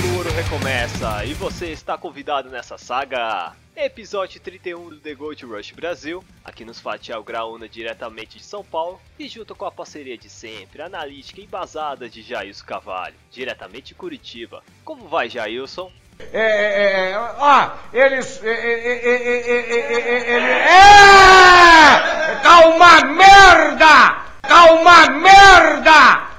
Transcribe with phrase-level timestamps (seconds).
[0.00, 3.52] Pelo ouro recomeça e você está convidado nessa saga.
[3.76, 9.00] Episódio 31 do The Gold Rush Brasil, aqui nos Fatial Graúna diretamente de São Paulo
[9.18, 13.94] e junto com a parceria de sempre, analítica e embasada de Jailson Carvalho, diretamente de
[13.94, 14.62] Curitiba.
[14.84, 15.92] Como vai, Jailson?
[16.32, 18.42] É, é, é, ó, eles.
[18.42, 22.36] É, é, é, é, é, é, é, é!
[22.42, 24.24] Tá uma merda!
[24.42, 26.29] Tá uma merda!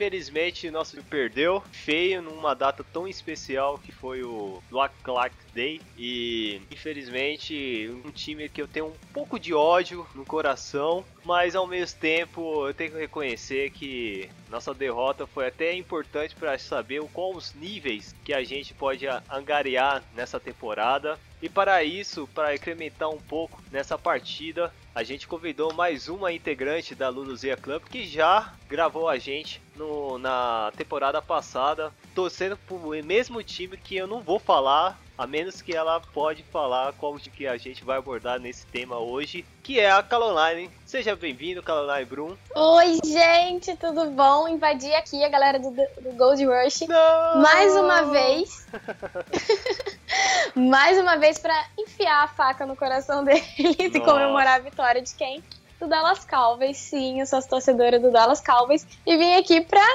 [0.00, 5.78] Infelizmente, nosso time perdeu feio numa data tão especial que foi o Black Clark Day.
[5.94, 11.66] E infelizmente, um time que eu tenho um pouco de ódio no coração, mas ao
[11.66, 17.34] mesmo tempo eu tenho que reconhecer que nossa derrota foi até importante para saber qual
[17.36, 21.18] os níveis que a gente pode angariar nessa temporada.
[21.42, 26.94] E para isso, para incrementar um pouco nessa partida, a gente convidou mais uma integrante
[26.94, 33.42] da Luluzia Club que já gravou a gente no- na temporada passada, torcendo pro mesmo
[33.42, 37.46] time que eu não vou falar, a menos que ela pode falar qual time que
[37.46, 40.70] a gente vai abordar nesse tema hoje, que é a Caroline.
[40.86, 42.34] Seja bem-vindo, Caroline Brum.
[42.56, 44.48] Oi, gente, tudo bom?
[44.48, 47.42] Invadi aqui a galera do, do Gold Rush Não!
[47.42, 48.66] mais uma vez.
[50.56, 54.00] mais uma vez pra enfiar a faca no coração deles e Nossa.
[54.00, 55.44] comemorar a vitória de quem?
[55.78, 56.78] Do Dallas Cowboys.
[56.78, 59.86] Sim, eu sou torcedora do Dallas Cowboys e vim aqui pra.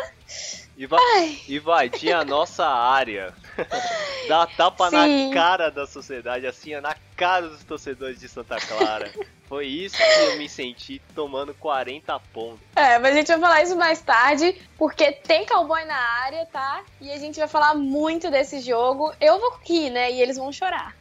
[0.77, 3.33] E vai, invadir a nossa área.
[4.27, 5.29] Dar tapa Sim.
[5.29, 9.11] na cara da sociedade, assim, ó, na cara dos torcedores de Santa Clara.
[9.47, 12.59] Foi isso que eu me senti tomando 40 pontos.
[12.75, 16.81] É, mas a gente vai falar isso mais tarde, porque tem cowboy na área, tá?
[16.99, 19.13] E a gente vai falar muito desse jogo.
[19.21, 20.11] Eu vou rir, né?
[20.11, 20.95] E eles vão chorar.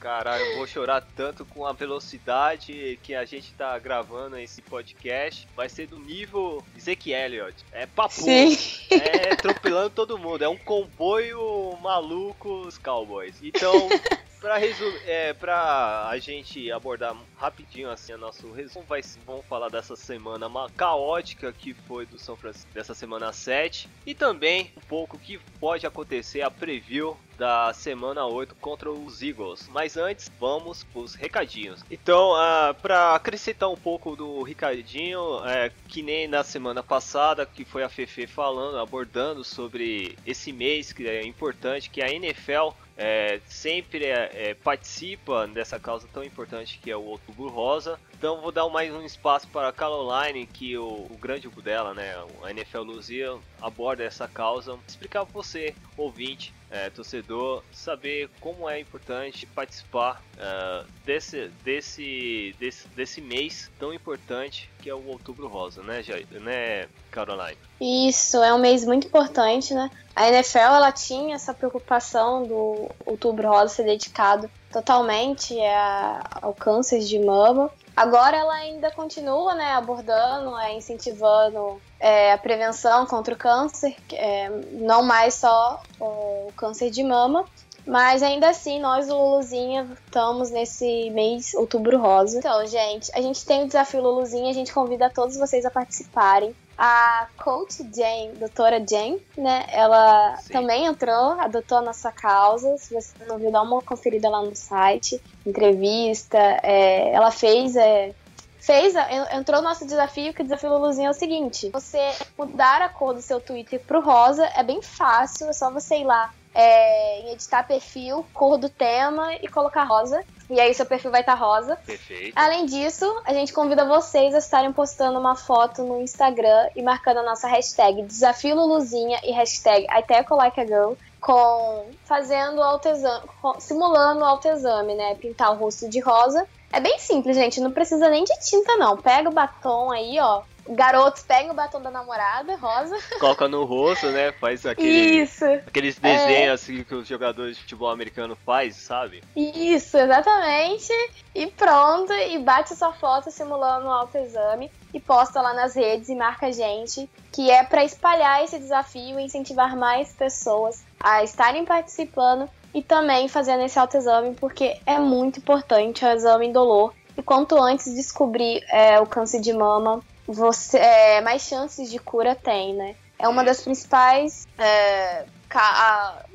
[0.00, 5.48] Caralho, eu vou chorar tanto com a velocidade que a gente tá gravando esse podcast.
[5.56, 7.64] Vai ser do nível Zeke Elliott.
[7.72, 8.14] É papo.
[8.14, 8.56] Sim.
[8.90, 10.42] É atropelando todo mundo.
[10.42, 13.36] É um comboio maluco os Cowboys.
[13.42, 13.88] Então,
[14.46, 19.68] pra, resu- é, pra a gente abordar rapidinho assim o nosso resumo, vai, vamos falar
[19.68, 23.88] dessa semana ma- caótica que foi do São Francisco, dessa semana 7.
[24.06, 29.68] E também um pouco que pode acontecer a preview da semana 8 contra os Eagles.
[29.72, 31.82] Mas antes, vamos pros recadinhos.
[31.90, 37.64] Então, ah, para acrescentar um pouco do recadinho, é, que nem na semana passada, que
[37.64, 43.40] foi a Fefe falando, abordando sobre esse mês que é importante, que a NFL é,
[43.46, 48.00] sempre é, é, participa dessa causa tão importante que é o Outubro Rosa.
[48.18, 51.92] Então vou dar mais um espaço para a Caroline, que o, o grande grupo dela,
[51.92, 54.78] né, a NFL Luzia, aborda essa causa.
[54.88, 62.88] Explicar para você, ouvinte, é, torcedor, saber como é importante participar é, desse, desse, desse,
[62.88, 66.02] desse mês tão importante que é o Outubro Rosa, né,
[66.40, 67.58] né Caroline?
[67.78, 69.90] Isso, é um mês muito importante, né?
[70.14, 77.00] A NFL ela tinha essa preocupação do Outubro Rosa ser dedicado totalmente a- ao câncer
[77.00, 77.70] de mama.
[77.96, 84.50] Agora ela ainda continua, né, abordando, é, incentivando é, a prevenção contra o câncer, é,
[84.72, 87.46] não mais só o câncer de mama,
[87.86, 92.36] mas ainda assim, nós do Luluzinha estamos nesse mês Outubro Rosa.
[92.38, 96.54] Então, gente, a gente tem o desafio Luluzinha, a gente convida todos vocês a participarem.
[96.78, 99.64] A coach Jane, doutora Jane, né?
[99.72, 100.52] Ela Sim.
[100.52, 102.76] também entrou, adotou a nossa causa.
[102.76, 106.36] Se você não viu, dá uma conferida lá no site, entrevista.
[106.62, 108.14] é, ela fez, é,
[108.60, 112.82] fez, en- entrou no nosso desafio, que o desafio Luluzinha é o seguinte: você mudar
[112.82, 116.30] a cor do seu Twitter pro rosa é bem fácil, é só você ir lá
[116.56, 120.24] é, em editar perfil, cor do tema e colocar rosa.
[120.48, 121.76] E aí seu perfil vai estar rosa.
[121.84, 122.32] Perfeito.
[122.34, 127.18] Além disso, a gente convida vocês a estarem postando uma foto no Instagram e marcando
[127.18, 133.28] a nossa hashtag Desafio Luluzinha e hashtag I tackle like a girl com fazendo autoexame,
[133.58, 135.14] simulando o autoexame, né?
[135.16, 136.46] Pintar o rosto de rosa.
[136.72, 137.60] É bem simples, gente.
[137.60, 138.96] Não precisa nem de tinta, não.
[138.96, 140.42] Pega o batom aí, ó.
[140.68, 142.96] Garotos, peguem o batom da namorada, rosa.
[143.20, 144.32] Coloca no rosto, né?
[144.32, 149.22] Faz aquele, Isso, aqueles desenhos assim que os jogadores de futebol americano faz, sabe?
[149.34, 150.92] isso, exatamente.
[151.34, 156.14] E pronto, e bate sua foto simulando o autoexame e posta lá nas redes e
[156.14, 161.64] marca a gente, que é para espalhar esse desafio e incentivar mais pessoas a estarem
[161.64, 166.92] participando e também fazendo esse autoexame, porque é muito importante, é um exame indolor.
[167.16, 172.34] E quanto antes descobrir é, o câncer de mama, você é, mais chances de cura
[172.34, 172.94] tem, né?
[173.18, 174.46] É uma das principais.
[174.58, 175.24] É,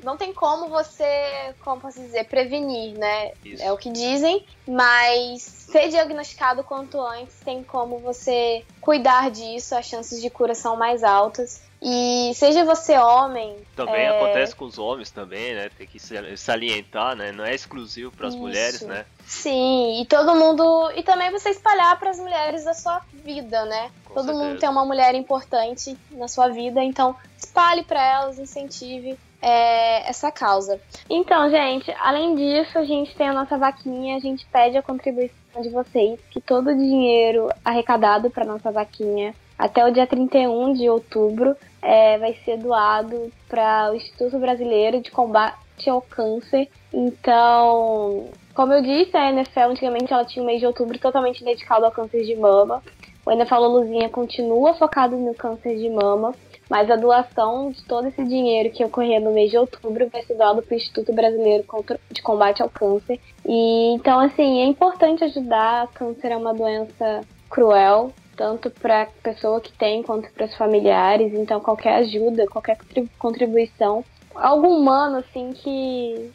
[0.02, 3.32] não tem como você, como posso dizer, prevenir, né?
[3.44, 3.62] Isso.
[3.62, 9.86] É o que dizem, mas ser diagnosticado quanto antes tem como você cuidar disso, as
[9.86, 11.62] chances de cura são mais altas.
[11.84, 13.56] E seja você homem.
[13.74, 14.16] Também é...
[14.16, 15.68] acontece com os homens também, né?
[15.76, 15.98] Tem que
[16.36, 17.32] salientar, né?
[17.32, 19.04] Não é exclusivo para as mulheres, né?
[19.26, 20.92] Sim, e todo mundo.
[20.96, 23.90] E também você espalhar para as mulheres da sua vida, né?
[24.04, 24.44] Com todo certeza.
[24.44, 30.30] mundo tem uma mulher importante na sua vida, então espalhe para elas, incentive é, essa
[30.30, 30.80] causa.
[31.10, 35.60] Então, gente, além disso, a gente tem a nossa vaquinha, a gente pede a contribuição
[35.60, 40.88] de vocês que todo o dinheiro arrecadado para nossa vaquinha até o dia 31 de
[40.88, 46.68] outubro é, vai ser doado para o Instituto Brasileiro de Combate ao Câncer.
[46.92, 51.84] Então, como eu disse, a NFL antigamente ela tinha um mês de outubro totalmente dedicado
[51.84, 52.82] ao câncer de mama.
[53.24, 56.34] O NFL Luzinha continua focado no câncer de mama,
[56.68, 60.34] mas a doação de todo esse dinheiro que ocorrer no mês de outubro vai ser
[60.34, 61.64] doado para o Instituto Brasileiro
[62.10, 63.20] de Combate ao Câncer.
[63.46, 65.88] E então, assim, é importante ajudar.
[65.94, 71.32] Câncer é uma doença cruel, tanto para a pessoa que tem quanto para os familiares.
[71.32, 72.76] Então, qualquer ajuda, qualquer
[73.18, 74.04] contribuição,
[74.34, 76.32] algo humano assim que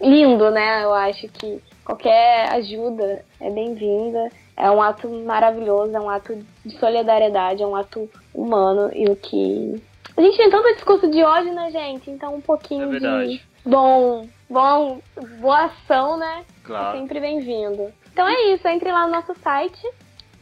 [0.00, 0.84] lindo, né?
[0.84, 4.28] Eu acho que qualquer ajuda é bem-vinda.
[4.56, 9.14] É um ato maravilhoso, é um ato de solidariedade, é um ato humano e o
[9.14, 9.82] que
[10.16, 12.10] a gente tem tanto discurso de ódio, né, gente?
[12.10, 14.98] Então um pouquinho é de bom, bom,
[15.40, 16.44] boa ação, né?
[16.64, 16.96] Claro.
[16.96, 17.92] É sempre bem-vindo.
[18.12, 19.86] Então é isso, entre lá no nosso site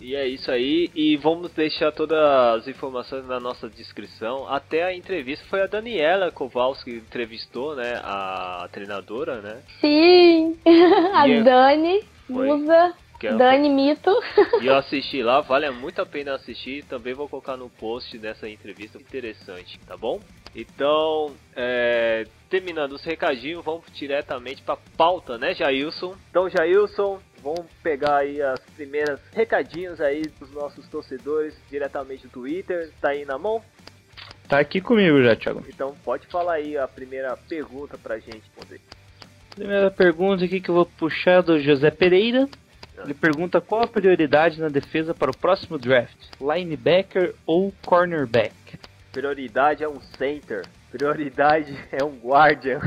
[0.05, 4.47] e é isso aí, e vamos deixar todas as informações na nossa descrição.
[4.47, 9.63] Até a entrevista foi a Daniela Kowalski que entrevistou, né, a treinadora, né?
[9.81, 10.59] Sim,
[11.15, 14.11] a e Dani, musa, é Dani Mito.
[14.61, 16.85] E eu assisti lá, vale muito a pena assistir.
[16.85, 20.21] Também vou colocar no post dessa entrevista interessante, tá bom?
[20.55, 26.15] Então, é, terminando os recadinhos, vamos diretamente para pauta, né, Jailson?
[26.31, 32.91] Então, Jailson, vamos pegar aí as primeiras recadinhos aí dos nossos torcedores diretamente do Twitter.
[33.03, 33.63] Tá aí na mão?
[34.49, 35.63] Tá aqui comigo já, Thiago.
[35.69, 38.81] Então pode falar aí a primeira pergunta pra gente poder.
[39.51, 42.49] Primeira pergunta aqui que eu vou puxar do José Pereira.
[43.05, 48.55] Ele pergunta qual a prioridade na defesa para o próximo draft: linebacker ou cornerback?
[49.13, 50.65] Prioridade é um center.
[50.91, 52.81] Prioridade é um guardian.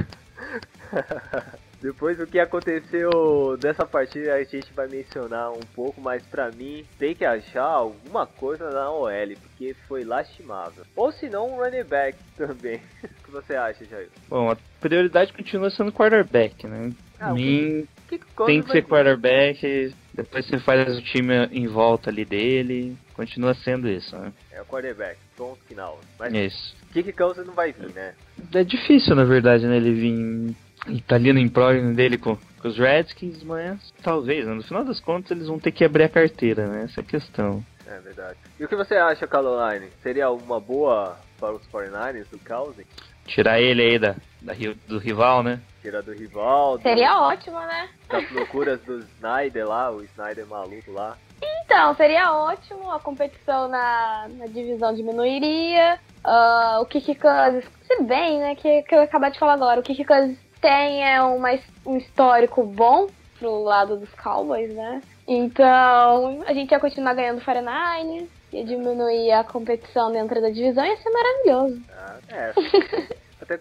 [1.81, 6.83] Depois do que aconteceu dessa partida a gente vai mencionar um pouco, mas pra mim
[6.97, 9.09] tem que achar alguma coisa na OL,
[9.41, 10.83] porque foi lastimável.
[10.95, 12.81] Ou se não um running back também.
[13.03, 14.09] o que você acha, Jair?
[14.27, 16.91] Bom, a prioridade continua sendo quarterback, né?
[17.19, 22.24] Ah, mim que, tem que ser quarterback, depois você faz o time em volta ali
[22.24, 24.31] dele, continua sendo isso, né?
[24.51, 26.00] É o quarterback, ponto final.
[26.18, 26.75] Mas isso.
[26.94, 28.13] Que que causa não vai vir, né?
[28.53, 30.56] É difícil, na verdade, né, ele vir
[30.88, 34.54] e tá ali no emprório dele com, com, os Redskins, mas talvez, né?
[34.54, 36.84] no final das contas, eles vão ter que abrir a carteira, né?
[36.84, 37.63] Essa é a questão.
[37.86, 38.38] É verdade.
[38.60, 39.89] E o que você acha, Caroline?
[40.04, 42.88] Seria uma boa para os 49ers do Cousins?
[43.25, 44.54] Tirar ele aí da, da,
[44.88, 45.62] do rival, né?
[45.81, 46.80] Tirar do rival.
[46.81, 47.89] Seria do, ótimo, né?
[48.10, 51.17] Das loucuras do Snyder lá, o Snyder maluco lá.
[51.41, 56.00] Então, seria ótimo, a competição na, na divisão diminuiria.
[56.25, 59.84] Uh, o Kiki Cousins, se bem, né, que, que eu acabei de falar agora, o
[59.84, 61.50] Kiki Cousins tem uma,
[61.86, 63.08] um histórico bom
[63.40, 65.02] pro lado dos Cowboys, né?
[65.28, 70.86] Então, a gente ia continuar ganhando o 49 ia diminuir a competição dentro da divisão,
[70.86, 71.82] ia ser maravilhoso.
[71.92, 72.54] Ah, é.
[73.40, 73.60] Até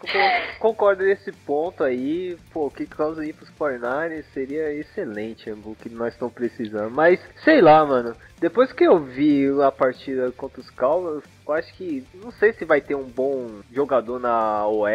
[0.59, 6.15] concordo nesse ponto aí, pô, que causa ir pros 49 seria excelente, o que nós
[6.15, 6.91] estamos precisando.
[6.91, 11.73] Mas, sei lá, mano, depois que eu vi a partida contra os Cowboys, eu acho
[11.75, 14.89] que não sei se vai ter um bom jogador na OL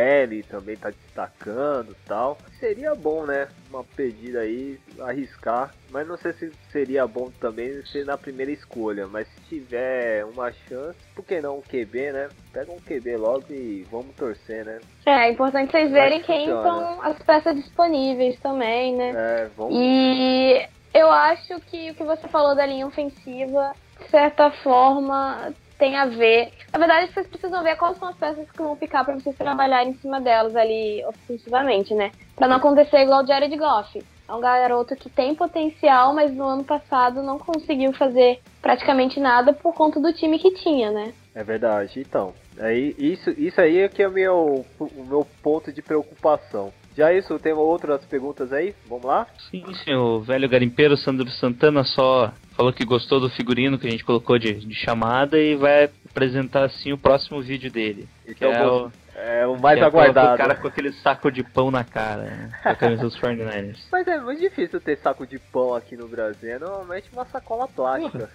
[0.50, 2.38] também tá destacando tal.
[2.60, 3.48] Seria bom, né?
[3.70, 5.74] Uma pedida aí, arriscar.
[5.90, 9.08] Mas não sei se seria bom também ser na primeira escolha.
[9.08, 12.30] Mas se tiver uma chance, por que não um QB, né?
[12.52, 14.80] Pega um QB logo e vamos torcer, né?
[15.06, 19.14] É, é importante vocês verem quem são as peças disponíveis também, né?
[19.16, 19.74] É, vamos.
[19.76, 25.98] E eu acho que o que você falou da linha ofensiva, de certa forma, tem
[25.98, 26.52] a ver.
[26.72, 29.94] Na verdade, vocês precisam ver quais são as peças que vão ficar para vocês trabalharem
[29.94, 32.12] em cima delas ali ofensivamente, né?
[32.36, 34.00] Para não acontecer igual o Jared Goff.
[34.30, 39.54] É um garoto que tem potencial, mas no ano passado não conseguiu fazer praticamente nada
[39.54, 41.14] por conta do time que tinha, né?
[41.34, 42.00] É verdade.
[42.00, 46.72] Então, aí, isso, isso aí é que é meu, o meu ponto de preocupação.
[46.96, 48.76] Já isso, tem outras perguntas aí?
[48.88, 49.28] Vamos lá?
[49.50, 53.90] Sim, sim, o velho garimpeiro Sandro Santana só falou que gostou do figurino que a
[53.90, 58.08] gente colocou de, de chamada e vai apresentar assim o próximo vídeo dele.
[58.28, 58.92] Então, que é o,
[59.24, 60.34] é o mais é aguardado.
[60.34, 62.50] O cara com aquele saco de pão na cara, né?
[62.64, 63.78] Com a camisa dos 49ers.
[63.92, 66.52] Mas é muito difícil ter saco de pão aqui no Brasil.
[66.52, 68.30] É normalmente uma sacola plástica.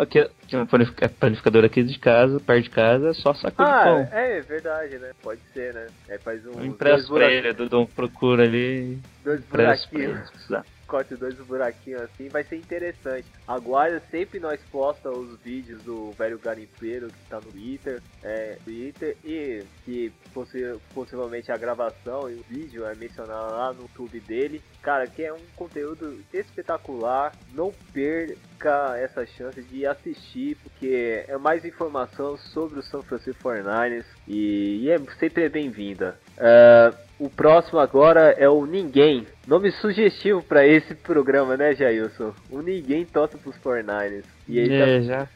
[0.00, 3.84] Aqui, aqui no panificador aqui de casa, perto de casa, é só saco ah, de
[3.84, 4.18] pão.
[4.18, 5.10] É, é verdade, né?
[5.22, 5.86] Pode ser, né?
[6.08, 6.52] É, faz um.
[6.52, 7.52] Eu impresso pra ele,
[7.94, 8.98] procura ali.
[9.24, 10.30] Dois pra buraquinhos.
[10.48, 10.62] ele,
[10.94, 13.26] corte dois buraquinhos assim, vai ser interessante.
[13.48, 19.16] Aguarda, sempre nós posta os vídeos do velho garimpeiro que tá no Twitter, é, Twitter
[19.24, 20.62] e que possi
[20.94, 24.62] possivelmente a gravação e o vídeo é mencionado lá no YouTube dele.
[24.80, 27.34] Cara, que é um conteúdo espetacular.
[27.52, 34.04] Não perca essa chance de assistir, porque é mais informação sobre o São Francisco 49ers
[34.28, 36.16] e, e é sempre bem-vinda.
[36.38, 39.26] É, o próximo agora é o Ninguém.
[39.46, 42.32] Nome sugestivo para esse programa, né, Jailson?
[42.50, 44.33] O Ninguém torce pros 49ers.
[44.46, 45.28] E ele É, tá- já.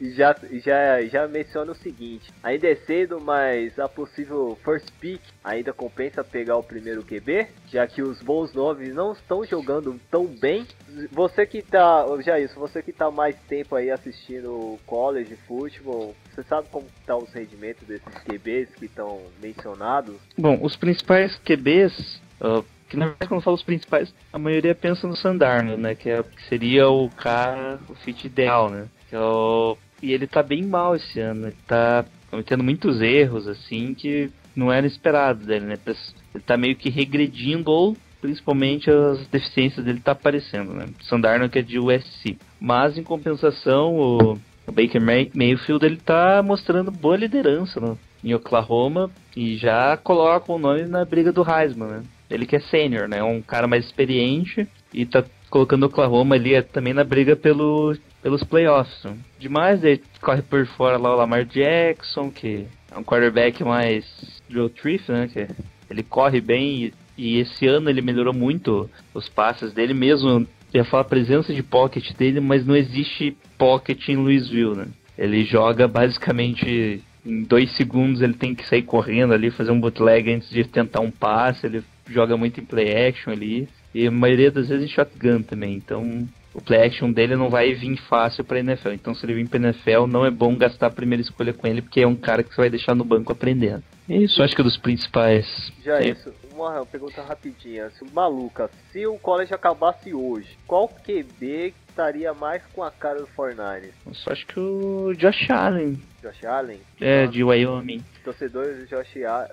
[0.00, 5.20] e já, já, já menciona o seguinte: ainda é cedo, mas a possível first pick
[5.42, 10.26] ainda compensa pegar o primeiro QB, já que os bons nomes não estão jogando tão
[10.26, 10.66] bem.
[11.10, 16.42] Você que tá, já isso, você que tá mais tempo aí assistindo college futebol, você
[16.44, 20.16] sabe como tá os rendimentos desses QBs que estão mencionados?
[20.38, 24.74] Bom, os principais QBs, ah, que na verdade quando eu falo os principais, a maioria
[24.74, 25.94] pensa no Sandarno, né?
[25.94, 28.84] Que, é, que seria o cara, o fit ideal, né?
[29.08, 33.48] Que é o- e ele tá bem mal esse ano, ele tá cometendo muitos erros,
[33.48, 35.78] assim, que não era esperado dele, né?
[35.86, 40.86] Ele tá meio que regredindo ou principalmente as deficiências dele tá aparecendo, né?
[41.02, 42.36] Sandarno que é de USC.
[42.60, 44.32] Mas em compensação, o,
[44.66, 50.52] o Baker May- Mayfield ele tá mostrando boa liderança no, em Oklahoma e já coloca
[50.52, 52.02] o nome na briga do Heisman, né?
[52.32, 53.22] Ele que é sênior, né?
[53.22, 57.94] Um cara mais experiente e tá colocando o Oklahoma ali é, também na briga pelo,
[58.22, 59.06] pelos playoffs.
[59.38, 64.06] Demais, ele corre por fora lá o Lamar Jackson, que é um quarterback mais
[64.48, 65.28] Joe Triff, né?
[65.30, 65.46] Que
[65.90, 70.46] ele corre bem e, e esse ano ele melhorou muito os passes dele mesmo.
[70.72, 74.86] Eu ia falar a presença de pocket dele, mas não existe pocket em Louisville, né?
[75.18, 80.32] Ele joga basicamente em dois segundos ele tem que sair correndo ali, fazer um bootleg
[80.32, 81.82] antes de tentar um passe, ele
[82.12, 86.26] joga muito em play action ali, e a maioria das vezes em shotgun também, então
[86.54, 89.58] o play action dele não vai vir fácil pra NFL, então se ele vir pra
[89.58, 92.54] NFL não é bom gastar a primeira escolha com ele, porque é um cara que
[92.54, 93.82] você vai deixar no banco aprendendo.
[94.08, 95.46] É isso, acho que é dos principais.
[95.82, 96.10] Já Sim.
[96.10, 102.62] isso, uma pergunta rapidinha, se, maluca, se o college acabasse hoje, qual QB estaria mais
[102.72, 103.92] com a cara do 49ers?
[104.06, 106.80] Eu só acho que o Josh Allen, Josh Allen?
[107.00, 108.02] é, de Wyoming.
[108.24, 108.96] Torcedores do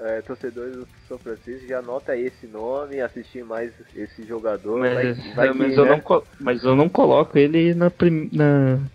[0.06, 4.80] é, torcedores do São Francisco já anota esse nome, assistir mais esse jogador.
[4.80, 6.04] Mas, vai, vai mas que, eu né?
[6.08, 8.88] não, mas eu não coloco ele na, prim- na, Não,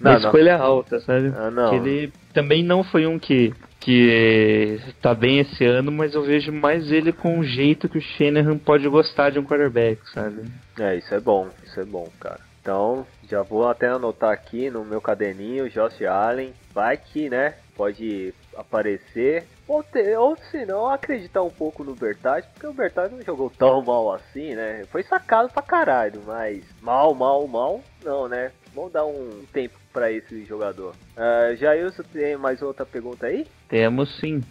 [0.00, 0.18] na não.
[0.18, 1.32] escolha alta, sabe?
[1.34, 1.74] Ah, não.
[1.74, 6.90] Ele também não foi um que, que tá bem esse ano, mas eu vejo mais
[6.92, 10.42] ele com o jeito que o Shanahan pode gostar de um quarterback, sabe?
[10.78, 12.40] É, isso é bom, isso é bom, cara.
[12.60, 16.54] Então, já vou até anotar aqui no meu caderninho, Josh Allen.
[16.72, 19.46] Vai que, né, pode aparecer.
[19.66, 19.84] Ou,
[20.18, 24.12] ou se não, acreditar um pouco no Bertaz, porque o Bertaz não jogou tão mal
[24.12, 24.84] assim, né?
[24.90, 28.52] Foi sacado pra caralho, mas mal, mal, mal, não, né?
[28.74, 30.94] Vamos dar um tempo pra esse jogador.
[31.16, 33.46] Uh, Jailson, tem mais outra pergunta aí?
[33.68, 34.42] Temos sim.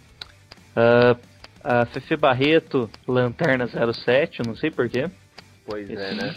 [0.74, 1.16] Ah,
[1.62, 5.10] a Fefe Barreto, Lanterna 07, eu não sei porquê.
[5.66, 6.36] Pois é, né?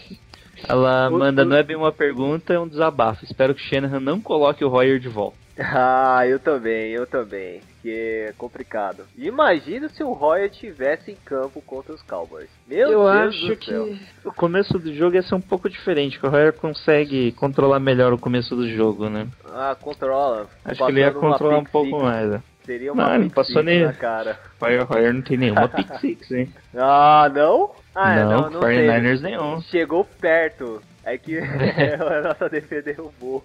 [0.68, 3.26] Ela manda, não é bem uma pergunta, é um desabafo.
[3.26, 5.38] Espero que o Shanahan não coloque o Royer de volta.
[5.60, 7.62] Ah, eu também, eu também.
[7.82, 9.04] Que é complicado.
[9.18, 12.50] Imagina se o Roy tivesse em campo contra os Cowboys.
[12.68, 13.88] Meu eu Deus acho do que céu.
[14.26, 18.14] o começo do jogo ia ser um pouco diferente, que o Royer consegue controlar melhor
[18.14, 19.28] o começo do jogo, né?
[19.54, 20.48] Ah, controla.
[20.66, 22.30] Acho que ele ia controlar um pouco mais.
[22.30, 22.44] né?
[22.66, 23.86] Seria uma Não, pick passou nele.
[23.86, 24.38] na cara.
[24.60, 26.54] O Royer, não tem nenhuma pick six, hein?
[26.76, 27.72] Ah, não?
[27.96, 29.24] Ah, é, não, não, não 49ers teve.
[29.24, 29.62] nenhum.
[29.62, 30.82] Chegou perto.
[31.08, 33.44] É que a nossa defesa derrubou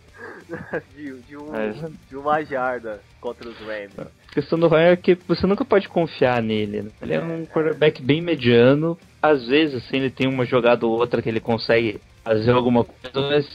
[0.96, 3.98] de, de, um, Mas- de uma jarda contra os Rams.
[3.98, 6.82] A questão do Royer é que você nunca pode confiar nele.
[6.82, 6.90] né?
[7.00, 8.98] Ele é um quarterback bem mediano.
[9.22, 13.20] Às vezes, assim, ele tem uma jogada ou outra que ele consegue fazer alguma coisa,
[13.28, 13.46] mas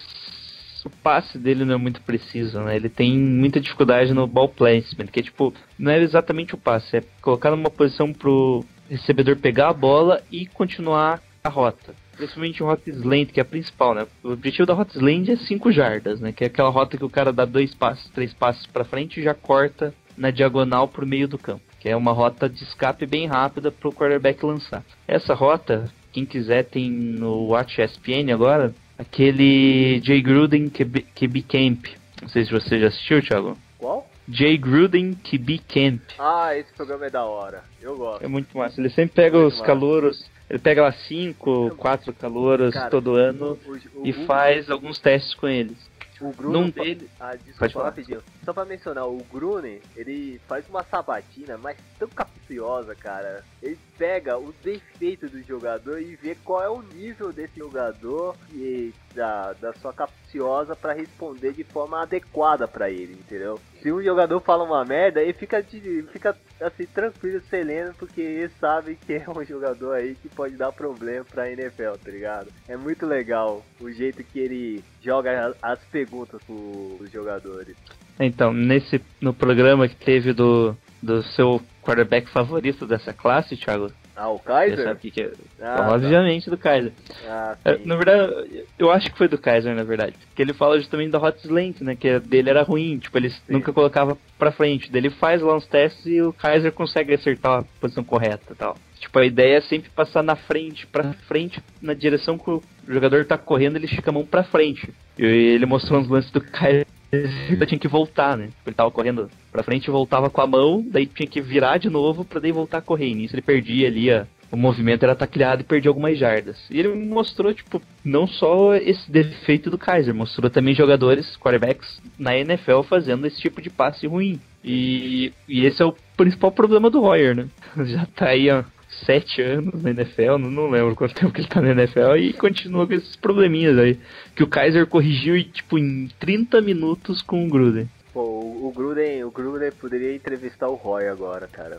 [0.85, 2.75] o passe dele não é muito preciso, né?
[2.75, 6.97] Ele tem muita dificuldade no ball placement, que é tipo, não é exatamente o passe,
[6.97, 11.93] é colocar numa posição pro recebedor pegar a bola e continuar a rota.
[12.17, 14.07] Principalmente o Hot Slant, que é a principal, né?
[14.23, 16.31] O objetivo da Hot Slant é 5 jardas, né?
[16.31, 19.23] Que é aquela rota que o cara dá dois passos, três passos pra frente e
[19.23, 21.61] já corta na diagonal pro meio do campo.
[21.79, 24.83] que é uma rota de escape bem rápida para o quarterback lançar.
[25.07, 31.85] Essa rota, quem quiser tem no Watch ESPN agora, aquele Jay Gruden QB, QB Camp.
[32.21, 33.55] Não sei se você já assistiu, Thiago.
[33.77, 34.09] Qual?
[34.27, 36.01] Jay Gruden QB Camp.
[36.17, 37.63] Ah, esse programa é da hora.
[37.79, 38.25] Eu gosto.
[38.25, 38.81] É muito massa.
[38.81, 39.65] Ele sempre pega Muito os massa.
[39.67, 44.69] calouros, ele pega lá cinco, quatro calouros Cara, todo ano O, o, e o- faz
[44.69, 45.77] alguns testes com eles.
[46.21, 46.61] O Gruden.
[46.61, 47.85] Num dele- Ah, Pode desculpa, falar.
[47.85, 48.21] rapidinho.
[48.47, 53.43] Só pra mencionar, o Gruden, ele faz uma sabatina, mas tão capciosa, cara.
[53.61, 58.93] Ele pega os defeitos do jogador e vê qual é o nível desse jogador e
[59.13, 63.59] da, da sua capciosa pra responder de forma adequada pra ele, entendeu?
[63.81, 68.53] Se um jogador fala uma merda, ele fica, de, fica assim, tranquilo, sereno, porque ele
[68.61, 72.47] sabe que é um jogador aí que pode dar problema pra NFL, tá ligado?
[72.65, 77.75] É muito legal o jeito que ele joga as perguntas pros jogadores.
[78.19, 84.29] Então, nesse no programa que teve do, do seu quarterback favorito dessa classe, Thiago, Ah,
[84.29, 84.83] o você Kaiser?
[84.83, 85.31] sabe o que, que é?
[85.61, 86.91] Ah, Obviamente do Kaiser.
[87.07, 87.13] tá.
[87.27, 87.85] Ah, É, sim.
[87.85, 90.15] Na verdade, eu acho que foi do Kaiser, na verdade.
[90.35, 91.95] Que ele fala justamente da Hot Slant, né?
[91.95, 94.91] Que dele era ruim, tipo, ele nunca colocava pra frente.
[94.91, 98.55] Daí ele faz lá uns testes e o Kaiser consegue acertar a posição correta e
[98.55, 98.75] tal.
[98.99, 103.23] Tipo, a ideia é sempre passar na frente, pra frente, na direção que o jogador
[103.25, 104.89] tá correndo, ele estica a mão pra frente.
[105.19, 106.87] E ele mostrou uns lances do Kaiser.
[107.11, 108.49] Ele tinha que voltar, né?
[108.65, 112.25] Ele tava correndo pra frente voltava com a mão, daí tinha que virar de novo
[112.25, 113.09] pra daí voltar a correr.
[113.09, 116.57] E nisso ele perdia ali a, o movimento era tacleado e perdia algumas jardas.
[116.69, 122.37] E ele mostrou, tipo, não só esse defeito do Kaiser, mostrou também jogadores, quarterbacks na
[122.37, 124.39] NFL fazendo esse tipo de passe ruim.
[124.63, 127.47] E, e esse é o principal problema do Royer, né?
[127.85, 128.65] Já tá aí há
[129.05, 132.33] sete anos na NFL, não, não lembro quanto tempo que ele tá na NFL, e
[132.33, 133.99] continua com esses probleminhas aí.
[134.35, 137.89] Que o Kaiser corrigiu, tipo, em 30 minutos com o Gruden.
[138.13, 141.77] Pô, o, o Gruden, o Gruden poderia entrevistar o Roy agora, cara.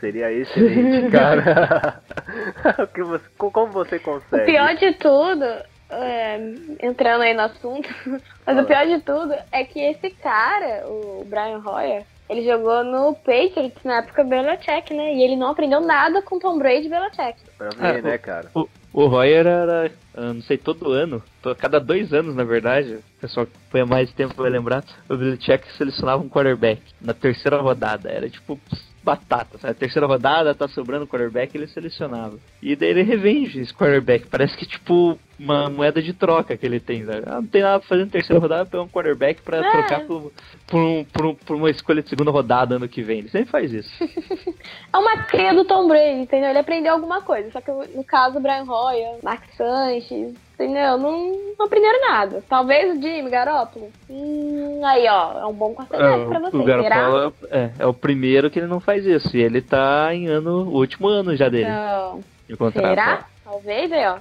[0.00, 2.00] Seria excelente, cara.
[2.82, 4.44] O que você- co- como você O consegue?
[4.46, 5.44] pior de tudo,
[5.90, 6.38] é,
[6.82, 7.88] entrando aí no assunto,
[8.44, 13.14] mas o pior de tudo é que esse cara, o Brian Hoyer, ele jogou no
[13.14, 15.14] Patriots na época Belichick, né?
[15.14, 17.38] E ele não aprendeu nada com Tom Brady e Belichick.
[17.56, 18.50] Pra ver, Ah, né, cara?
[18.54, 21.22] O, o Royer era, não sei, todo ano,
[21.58, 25.16] cada dois anos, na verdade, o pessoal que foi há mais tempo vai lembrar, o
[25.16, 28.10] Belichick selecionava um quarterback na terceira rodada.
[28.10, 28.58] Era tipo
[29.06, 29.74] batata, sabe?
[29.74, 32.36] Terceira rodada, tá sobrando quarterback, ele selecionava.
[32.60, 34.26] E daí ele revende esse quarterback.
[34.26, 37.04] Parece que tipo uma moeda de troca que ele tem.
[37.04, 37.22] Sabe?
[37.26, 39.70] Ah, não tem nada pra fazer na terceira rodada, pega um quarterback pra É.
[39.70, 40.32] trocar por,
[40.66, 43.20] por, um- por um- por uma escolha de segunda rodada ano que vem.
[43.20, 43.90] Ele sempre faz isso.
[44.92, 46.50] É uma cria do Tom Brady, entendeu?
[46.50, 47.50] Ele aprendeu alguma coisa.
[47.52, 50.98] Só que no caso, o Brian Hoyer, Mark Sanchez, entendeu?
[50.98, 52.42] Não, não aprenderam nada.
[52.48, 53.90] Talvez o Jimmy Garoppolo.
[54.10, 56.56] Hum, aí, ó, é um bom quarterback pra É, você.
[56.56, 56.64] o?
[56.64, 59.36] Garoppolo é, é o primeiro que ele não faz isso.
[59.36, 63.26] E ele tá em ano, o último ano já dele Então, de será?
[63.44, 64.18] Talvez, aí, ó.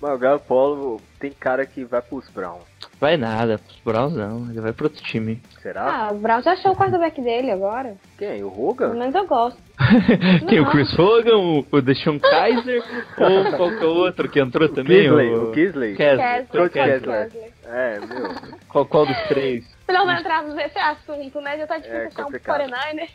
[0.00, 2.71] Mas o Garoppolo tem cara que vai pros Browns.
[3.02, 5.42] Vai nada, pros Browns não, ele vai pro outro time.
[5.60, 6.06] Será?
[6.06, 7.96] Ah, o Brown já achou o quarterback dele agora.
[8.16, 8.44] Quem?
[8.44, 8.94] O Pelo Hogan?
[8.94, 9.58] menos eu gosto.
[10.48, 10.70] Tem o Não.
[10.70, 12.80] Chris Hogan, o, o Deshaun Kaiser,
[13.18, 15.02] ou qual que é o outro que entrou O também?
[15.02, 15.96] Kisley, o Kisley.
[15.96, 16.70] Kessler.
[16.70, 17.30] Kessler.
[17.64, 18.30] É, meu.
[18.68, 19.64] qual, qual dos três?
[19.92, 21.58] Melhor não entrarmos nesse assunto, né?
[21.58, 22.56] Já tá difícil É, um complicado.
[22.70, 23.10] 49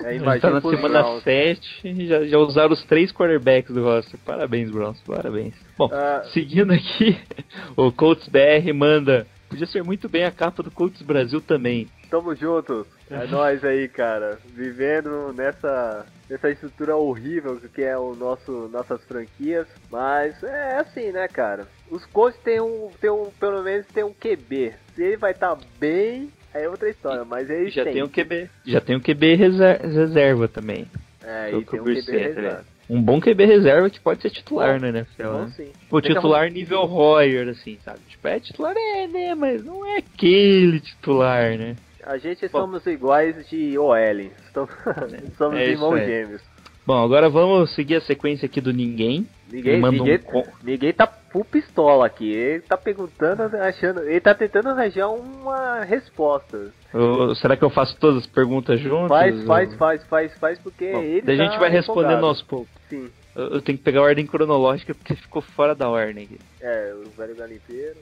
[0.00, 1.22] É, A gente imagina tá na semana Browns.
[1.22, 4.18] 7 e já, já usaram os três quarterbacks do roster.
[4.24, 5.54] Parabéns, Browns, parabéns.
[5.78, 6.22] Bom, Ah.
[6.32, 7.18] seguindo aqui,
[7.76, 9.26] o Colts BR manda.
[9.52, 11.86] Podia ser muito bem a capa do Colts Brasil também.
[12.10, 12.86] Tamo juntos.
[13.10, 14.38] É nóis aí, cara.
[14.46, 19.66] Vivendo nessa, nessa estrutura horrível que é o nosso nossas franquias.
[19.90, 21.66] Mas é assim, né, cara?
[21.90, 24.72] Os coaches tem um, tem um, pelo menos tem um QB.
[24.94, 27.24] Se ele vai estar bem, aí é outra história.
[27.24, 27.92] Mas E eles já têm.
[27.92, 28.50] tem um QB.
[28.66, 30.86] Já tem um QB reser- reserva também.
[31.22, 32.64] É, e tem um QB tá reserva.
[32.92, 35.52] Um bom QB reserva que pode ser titular na NFL, Bom, né?
[35.56, 35.72] sim.
[35.90, 38.00] O titular nível Royer, assim, sabe?
[38.06, 39.34] Tipo, é titular, é, né?
[39.34, 41.74] Mas não é aquele titular, né?
[42.04, 42.60] A gente Bom.
[42.60, 43.96] somos iguais de OL.
[44.44, 44.70] Estamos,
[45.38, 46.04] somos É irmãos aí.
[46.06, 46.42] gêmeos.
[46.84, 49.26] Bom, agora vamos seguir a sequência aqui do Ninguém.
[49.50, 52.30] Ninguém, ninguém, um ninguém tá full pistola aqui.
[52.32, 54.00] Ele tá perguntando, achando.
[54.00, 56.72] Ele tá tentando arranjar uma resposta.
[56.92, 59.08] Eu- será que eu faço todas as perguntas juntas?
[59.08, 61.20] Faz, faz, Ou- faz, faz, faz, porque Bom, ele.
[61.22, 62.26] daí a gente tá vai respondendo empolgado.
[62.26, 62.81] aos poucos.
[62.92, 63.08] Sim.
[63.34, 66.28] Eu, eu tenho que pegar a ordem cronológica porque ficou fora da ordem.
[66.60, 67.96] É, o velho galimpeiro.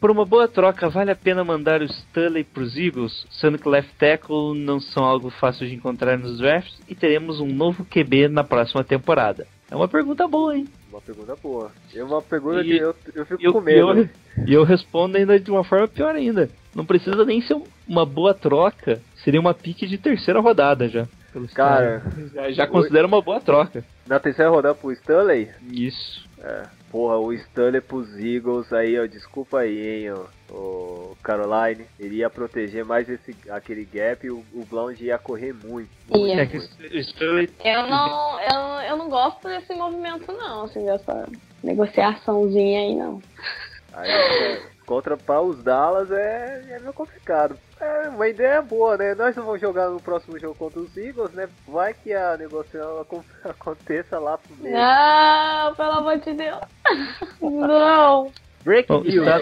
[0.00, 3.94] Por uma boa troca, vale a pena mandar o Stanley pros Eagles, sendo que left
[3.96, 8.42] tackle não são algo fácil de encontrar nos drafts e teremos um novo QB na
[8.42, 9.46] próxima temporada.
[9.70, 10.66] É uma pergunta boa, hein?
[10.90, 11.70] Uma pergunta boa.
[11.94, 13.78] É uma pergunta E- que eu, eu fico eu, com e medo.
[14.00, 14.08] eu,
[14.48, 16.50] e eu respondo ainda de uma forma pior ainda.
[16.74, 21.06] Não precisa nem ser uma boa troca, seria uma pique de terceira rodada já.
[21.34, 22.30] Pelo Cara, Stanley.
[22.32, 23.84] Já, já considero uma boa troca.
[24.06, 26.24] na terceira rodada pro Stanley, Isso.
[26.40, 32.16] É, porra, o Stanley pros Eagles aí, ó, desculpa aí, hein, ó, o Caroline, ele
[32.16, 35.90] ia proteger mais esse, aquele gap e o, o Blount ia correr muito.
[36.08, 36.38] muito.
[36.38, 36.80] É que muito.
[36.82, 41.26] o Stanley Eu não, eu, eu não gosto desse movimento, não, assim, dessa
[41.62, 43.22] negociaçãozinha aí, não.
[43.94, 47.56] Aí, contra para os Dallas é, é meio complicado.
[47.80, 49.14] É uma ideia boa, né?
[49.14, 51.48] Nós não vamos jogar no próximo jogo contra os Eagles, né?
[51.66, 54.74] Vai que a negociação acon- aconteça lá pro meio.
[54.74, 56.60] Não, pelo amor de Deus.
[57.40, 58.30] Não.
[58.64, 59.26] Break Bom, news.
[59.26, 59.40] Star...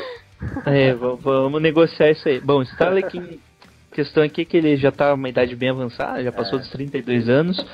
[0.66, 2.40] é, vamos negociar isso aí.
[2.40, 3.40] Bom, Starley, que
[3.92, 7.28] questão aqui é que ele já tá uma idade bem avançada, já passou dos 32
[7.28, 7.64] anos.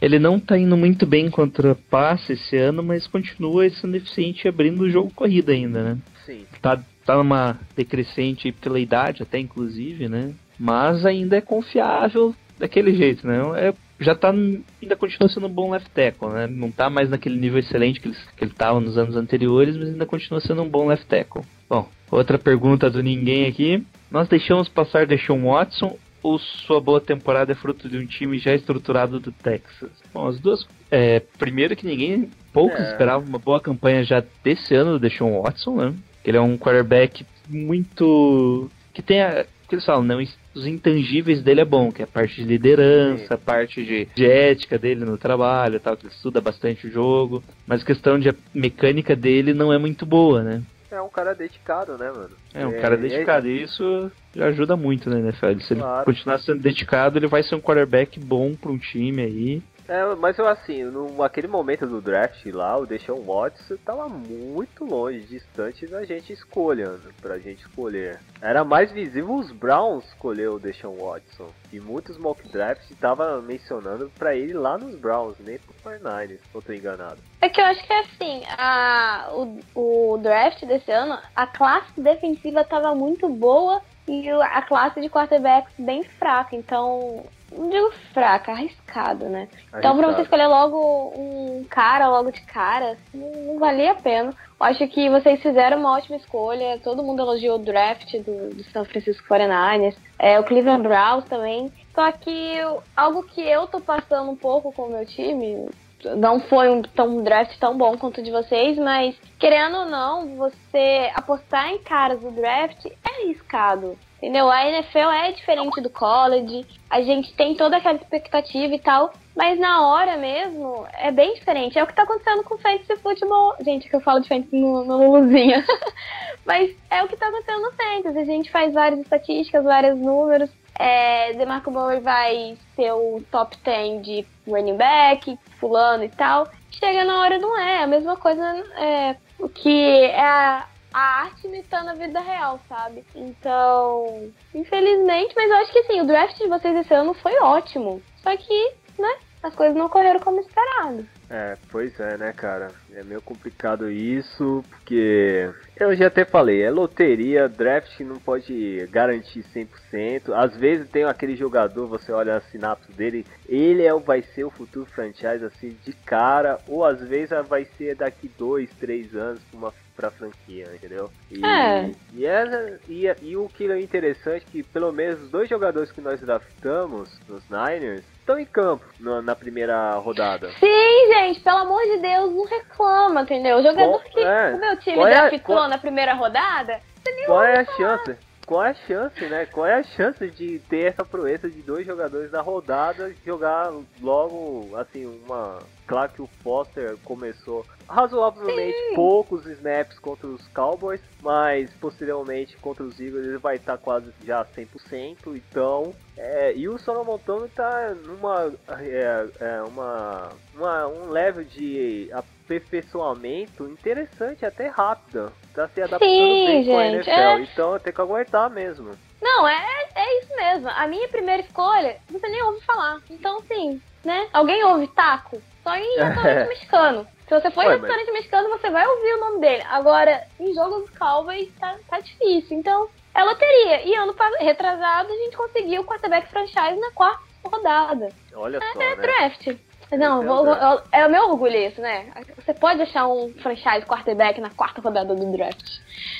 [0.00, 4.82] Ele não tá indo muito bem contra passe esse ano, mas continua sendo eficiente abrindo
[4.82, 5.98] o jogo corrida ainda, né?
[6.24, 6.44] Sim.
[6.62, 10.34] Tá, tá numa decrescente pela idade, até inclusive, né?
[10.58, 13.38] Mas ainda é confiável daquele jeito, né?
[13.56, 16.46] É, já tá, ainda continua sendo um bom left tackle, né?
[16.46, 19.88] Não tá mais naquele nível excelente que ele, que ele tava nos anos anteriores, mas
[19.88, 21.42] ainda continua sendo um bom left tackle.
[21.66, 23.82] Bom, outra pergunta do ninguém aqui.
[24.10, 28.54] Nós deixamos passar Deshaun Watson ou sua boa temporada é fruto de um time já
[28.54, 29.90] estruturado do Texas?
[30.12, 30.66] Bom, as duas.
[30.90, 32.90] É, primeiro que ninguém, poucos É.
[32.90, 35.94] esperavam uma boa campanha já desse ano do Deshaun Watson, né?
[36.24, 38.70] Ele é um quarterback muito.
[38.92, 39.44] que tem a.
[39.68, 40.16] que eles falam, né?
[40.54, 44.26] Os intangíveis dele é bom, que é a parte de liderança, a parte de, de
[44.26, 47.42] ética dele no trabalho e tal, que ele estuda bastante o jogo.
[47.66, 50.62] Mas a questão de a mecânica dele não é muito boa, né?
[50.90, 52.30] É um cara dedicado, né, mano?
[52.54, 55.60] É um cara dedicado, e isso já ajuda muito na NFL.
[55.60, 56.04] Se ele Claro.
[56.06, 59.62] continuar sendo dedicado, ele vai ser um quarterback bom para um time aí.
[59.88, 64.84] É, mas eu assim, no, naquele momento do draft lá, o Deshaun Watson tava muito
[64.84, 68.20] longe, distante da gente escolha, pra gente escolher.
[68.42, 71.48] Era mais visível os Browns escolher o Deshaun Watson.
[71.72, 76.54] E muitos mock drafts estavam mencionando pra ele lá nos Browns, nem pro 49ers, se
[76.54, 77.18] eu tô enganado.
[77.40, 81.98] É que eu acho que é assim, a, o, o draft desse ano, a classe
[81.98, 86.54] defensiva tava muito boa e a classe de quarterbacks bem fraca.
[86.54, 89.48] Então, não digo fraca, arriscado, né?
[89.68, 90.22] Então, pra você Arriscado.
[90.22, 94.30] escolher logo um cara logo de cara, assim, não, não valia a pena.
[94.60, 96.78] Eu acho que vocês fizeram uma ótima escolha.
[96.82, 99.96] Todo mundo elogiou o draft do, do São Francisco 49ers.
[100.18, 101.72] É, o Cleveland Browns também.
[101.94, 105.68] Só que eu- algo que eu tô passando um pouco com o meu time,
[106.16, 109.84] não foi um, tão, um draft tão bom quanto o de vocês, mas querendo ou
[109.86, 113.96] não, você apostar em caras do draft é arriscado.
[114.18, 114.50] Entendeu?
[114.50, 119.60] A NFL é diferente do college, a gente tem toda aquela expectativa e tal, mas
[119.60, 121.78] na hora mesmo é bem diferente.
[121.78, 123.54] É o que tá acontecendo com o fantasy futebol.
[123.60, 125.64] Gente, que eu falo de fantasy no, no Luluzinha.
[126.44, 128.18] mas é o que tá acontecendo no fantasy.
[128.18, 130.50] A gente faz várias estatísticas, vários números.
[130.76, 136.48] É, DeMarco Murray vai ser o top 10 de running back, fulano e tal.
[136.72, 137.84] Chega na hora não é.
[137.84, 138.42] A mesma coisa
[138.76, 139.16] é,
[139.54, 140.66] que é a,
[140.98, 143.04] a arte imitando a vida real, sabe?
[143.14, 148.02] Então, infelizmente, mas eu acho que sim, o draft de vocês esse ano foi ótimo.
[148.22, 151.06] Só que, né, as coisas não correram como esperado.
[151.30, 152.72] É, pois é, né, cara?
[152.92, 159.44] É meio complicado isso, porque eu já até falei, é loteria, draft não pode garantir
[159.54, 160.32] 100%.
[160.34, 164.50] Às vezes tem aquele jogador, você olha a sinapse dele, ele é vai ser o
[164.50, 169.58] futuro franchise assim de cara, ou às vezes vai ser daqui dois, três anos pra
[169.58, 171.10] uma pra franquia, entendeu?
[171.28, 171.90] E, É.
[172.14, 175.90] e, essa- e, e o que é interessante é que pelo menos os dois jogadores
[175.90, 180.50] que nós draftamos nos Niners estão em campo na- na primeira rodada.
[180.60, 183.58] Sim, gente, pelo amor de Deus, não reclama, entendeu?
[183.58, 184.54] O jogador que é.
[184.54, 186.80] o meu time é draftou qual- na primeira rodada,
[187.26, 187.76] Qual é a falar.
[187.98, 188.16] chance?
[188.46, 189.46] Qual é a chance, né?
[189.46, 194.70] Qual é a chance de ter essa proeza de dois jogadores da rodada jogar logo,
[194.76, 195.58] assim, uma.
[195.88, 203.00] Claro que o Foster começou razoavelmente poucos snaps contra os Cowboys, mas posteriormente contra os
[203.00, 205.34] Eagles ele vai estar quase já 100%.
[205.34, 212.10] Então, é, e o Solomon Thomas tá numa é, é, uma, uma um level de
[212.12, 215.32] aperfeiçoamento interessante, até rápido.
[215.54, 217.10] Tá se adaptando Sim, bem com a NFL.
[217.10, 217.40] é.
[217.40, 218.90] Então tem que aguentar mesmo.
[219.22, 220.68] Não, é, é isso mesmo.
[220.68, 223.00] A minha primeira escolha, você nem ouve falar.
[223.08, 224.28] Então, assim, né?
[224.32, 225.40] Alguém ouve taco?
[225.68, 227.06] Só em restaurante mexicano.
[227.28, 229.62] Se você for em Ué, restaurante mexicano, você vai ouvir o nome dele.
[229.68, 232.56] Agora, em jogos Cowboys, tá, tá difícil.
[232.58, 233.82] Então, é loteria.
[233.86, 238.08] E ano retrasado, a gente conseguiu o quarterback franchise na quarta rodada.
[238.34, 239.02] Olha só, É né?
[239.02, 239.46] draft.
[239.92, 242.10] Não, É vou- vou- é o meu orgulho isso, né?
[242.36, 245.78] Você pode achar um franchise quarterback na quarta rodada do draft.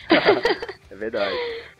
[0.91, 1.37] É verdade.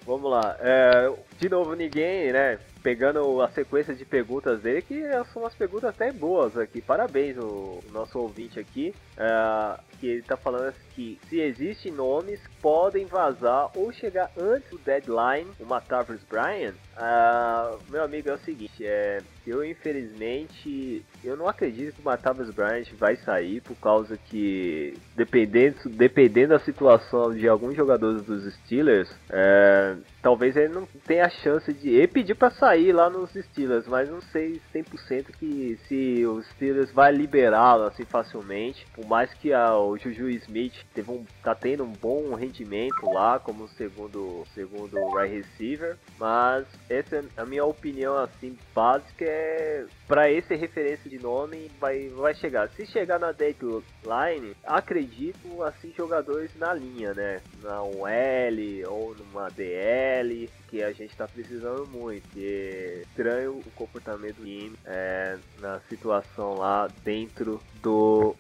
[0.07, 0.55] Vamos lá.
[0.61, 2.59] É, de novo, ninguém, né?
[2.83, 6.81] Pegando a sequência de perguntas dele, que são umas perguntas até boas aqui.
[6.81, 8.95] Parabéns, o, nosso ouvinte aqui.
[9.17, 14.79] É, que ele tá falando que se existem nomes podem vazar ou chegar antes do
[14.79, 21.49] deadline, o Matavis Bryan, ah, meu amigo, é o seguinte, é, eu infelizmente, eu não
[21.49, 27.49] acredito que o Matavis Bryant vai sair por causa que, dependendo, dependendo da situação de
[27.49, 32.51] alguns jogadores dos Steelers, é, talvez ele não tenha a chance de ele pedir para
[32.51, 38.05] sair lá nos Steelers, mas não sei 100% que se os Steelers vai liberá-lo assim
[38.05, 43.07] facilmente, por mais que a, o Juju Smith teve um, tá tendo um bom rendimento
[43.07, 49.87] lá como segundo segundo right receiver, mas essa é a minha opinião assim básica é
[50.09, 52.69] para esse referência de nome vai vai chegar.
[52.71, 57.41] Se chegar na deadline, acredito assim jogadores na linha, né?
[57.63, 62.27] Na UL ou numa DL que a gente está precisando muito.
[62.37, 68.35] é estranho o comportamento do time é, na situação lá dentro do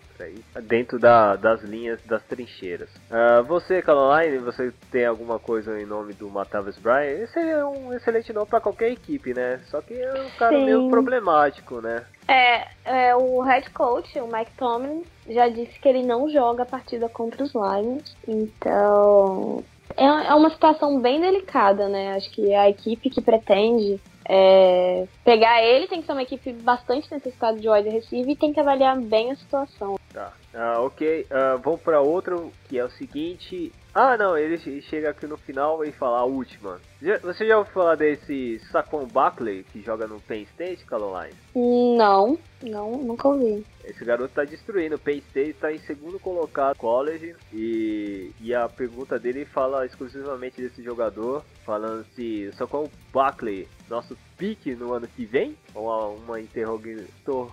[0.62, 2.90] dentro da, das linhas das trincheiras.
[3.10, 7.22] Uh, você, Caroline, você tem alguma coisa em nome do Matavis Bryan?
[7.22, 9.60] Esse é um excelente nome para qualquer equipe, né?
[9.70, 10.64] Só que é um cara Sim.
[10.64, 12.04] meio problemático, né?
[12.26, 16.66] É, é, o head coach, o Mike Tomlin, já disse que ele não joga a
[16.66, 18.16] partida contra os Lions.
[18.26, 19.64] Então,
[19.96, 22.14] é, é uma situação bem delicada, né?
[22.14, 27.10] Acho que a equipe que pretende é, pegar ele tem que ser uma equipe bastante
[27.10, 29.98] necessitada de wide receiver e tem que avaliar bem a situação.
[30.12, 30.32] Tá.
[30.54, 31.26] Ah, ok.
[31.30, 33.72] Ah, vamos para outro que é o seguinte.
[34.00, 36.78] Ah, não, ele che- chega aqui no final e fala a última.
[37.20, 41.34] Você já ouviu falar desse Saquon Barkley que joga no Penn State, Caroline?
[41.52, 43.66] Não, não, nunca ouvi.
[43.88, 44.96] Esse garoto tá destruindo.
[44.96, 47.34] O State tá em segundo colocado college.
[47.52, 51.42] E, e a pergunta dele fala exclusivamente desse jogador.
[51.64, 55.56] Falando se só com o Buckley, nosso pique no ano que vem.
[55.74, 57.04] Ou uma, interroga-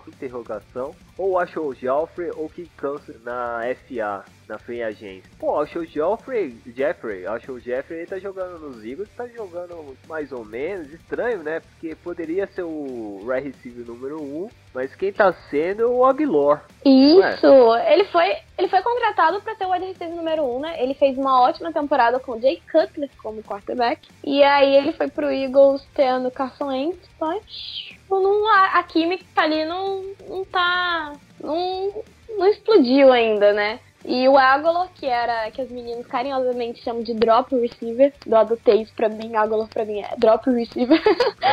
[0.08, 0.94] interrogação.
[1.18, 5.30] Ou achou o Geoffrey ou que cansa na FA, na Free Agência.
[5.38, 9.96] Pô, achou o Geoffrey, Jeffrey, achou o Jeffrey, ele tá jogando nos Eagles, tá jogando
[10.06, 10.92] mais ou menos.
[10.92, 11.60] Estranho, né?
[11.60, 14.44] Porque poderia ser o right receiver número 1.
[14.44, 16.62] Um, mas quem tá sendo é o Aguilar.
[16.84, 17.46] Isso,
[17.88, 20.82] ele foi, ele foi contratado para ser o wide receiver número 1, um, né?
[20.82, 24.06] Ele fez uma ótima temporada com o Jay Cutler como quarterback.
[24.22, 29.24] E aí ele foi pro Eagles tendo Carson Wentz, mas tipo, não, a, a química
[29.36, 31.14] ali não, não tá.
[31.40, 32.04] Não,
[32.36, 33.80] não explodiu ainda, né?
[34.08, 38.82] E o Aguilar, que era que os meninos carinhosamente chamam de drop receiver, eu adotei
[38.82, 41.02] isso pra mim, Aguilar pra mim é drop receiver.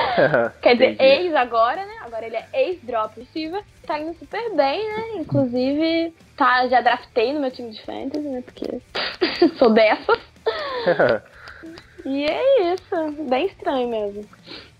[0.61, 1.25] Quer dizer, Entendi.
[1.25, 1.93] ex agora, né?
[2.05, 3.63] Agora ele é ex-drop receiver.
[3.87, 5.03] Tá indo super bem, né?
[5.15, 8.43] Inclusive, tá, já draftei no meu time de fantasy, né?
[8.43, 8.81] Porque
[9.57, 10.19] sou dessas.
[12.05, 13.23] E é isso.
[13.29, 14.25] Bem estranho mesmo.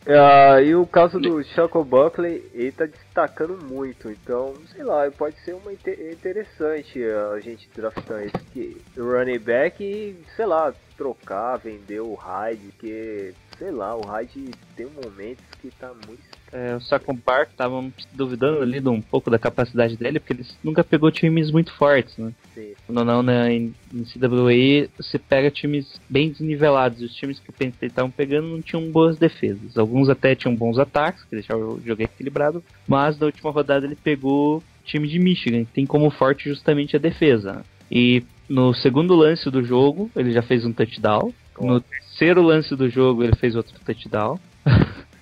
[0.06, 5.40] Ah, e o caso do Shaco Buckley, ele tá destacando muito, então, sei lá, pode
[5.46, 7.02] ser uma inte- interessante
[7.34, 13.34] a gente draftar esse que- running back e, sei lá, trocar, vender o Hyde, porque,
[13.58, 18.62] sei lá, o Hyde tem momentos que tá muito É, o Saquon Bark estavam duvidando
[18.62, 22.32] ali de um pouco da capacidade dele, porque ele nunca pegou times muito fortes, né?
[22.54, 22.74] Sim.
[22.86, 27.02] Quando não, né, em, em CWA você pega times bem desnivelados.
[27.02, 29.78] E os times que o Penn State estavam pegando não tinham boas defesas.
[29.78, 32.64] Alguns até tinham bons ataques, que deixavam o jogo equilibrado.
[32.88, 37.00] Mas na última rodada ele pegou time de Michigan, que tem como forte justamente a
[37.00, 37.54] defesa.
[37.54, 37.64] né?
[37.92, 41.34] E no segundo lance do jogo, ele já fez um touchdown.
[41.60, 44.40] No terceiro lance do jogo, ele fez outro touchdown.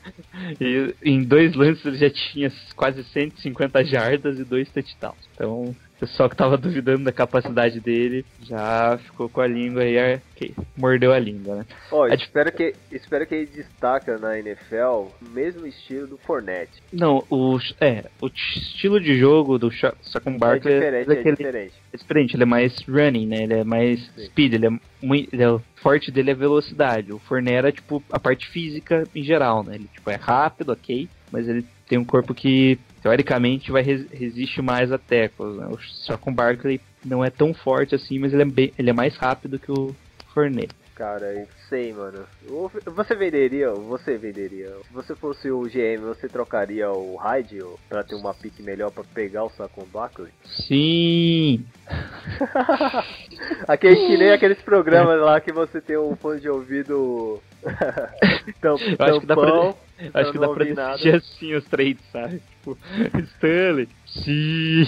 [0.59, 5.29] E em dois lances ele já tinha quase 150 jardas e dois touchdowns.
[5.33, 10.19] Então, pessoal que tava duvidando da capacidade dele já ficou com a língua aí, é,
[10.35, 11.65] que mordeu a língua, né?
[11.91, 16.17] Ó, É de- espero que, espero que ele destaca na NFL o mesmo estilo do
[16.17, 16.81] Fournette.
[16.91, 21.73] Não, o, é, o estilo de jogo do Saquon É Barkley diferente, é daquele- diferente.
[21.93, 23.43] é diferente, ele é mais running, né?
[23.43, 24.25] Ele é mais Sim.
[24.25, 24.69] speed, ele é
[25.01, 25.29] muito.
[25.33, 27.13] Ele é, o forte dele é velocidade.
[27.13, 29.75] O Fournier é tipo a parte física em geral, né?
[29.75, 34.61] Ele tipo, é rápido, ok, mas ele tem um corpo que teoricamente vai res- resiste
[34.61, 35.55] mais a tackles.
[35.57, 35.67] Né?
[35.67, 39.15] O Saquon Barkley não é tão forte assim, mas ele é, bem, ele é mais
[39.17, 39.95] rápido que o
[40.33, 40.69] Fournier.
[40.95, 42.25] Cara, eu sei, mano.
[42.47, 44.69] O- Você venderia, você venderia.
[44.87, 49.03] Se você fosse o GM, você trocaria o Hyde pra ter uma pique melhor pra
[49.03, 50.29] pegar o Saquon Barkley?
[50.45, 51.65] Sim!
[53.67, 57.41] Aquele, que nem aqueles programas lá que você tem um fone de ouvido
[58.61, 59.77] tam, Eu acho que dá pra- tampão.
[60.13, 62.41] Acho que dá pra decidir assim os trades, sabe?
[62.57, 62.77] Tipo,
[63.35, 64.87] Stanley, sim!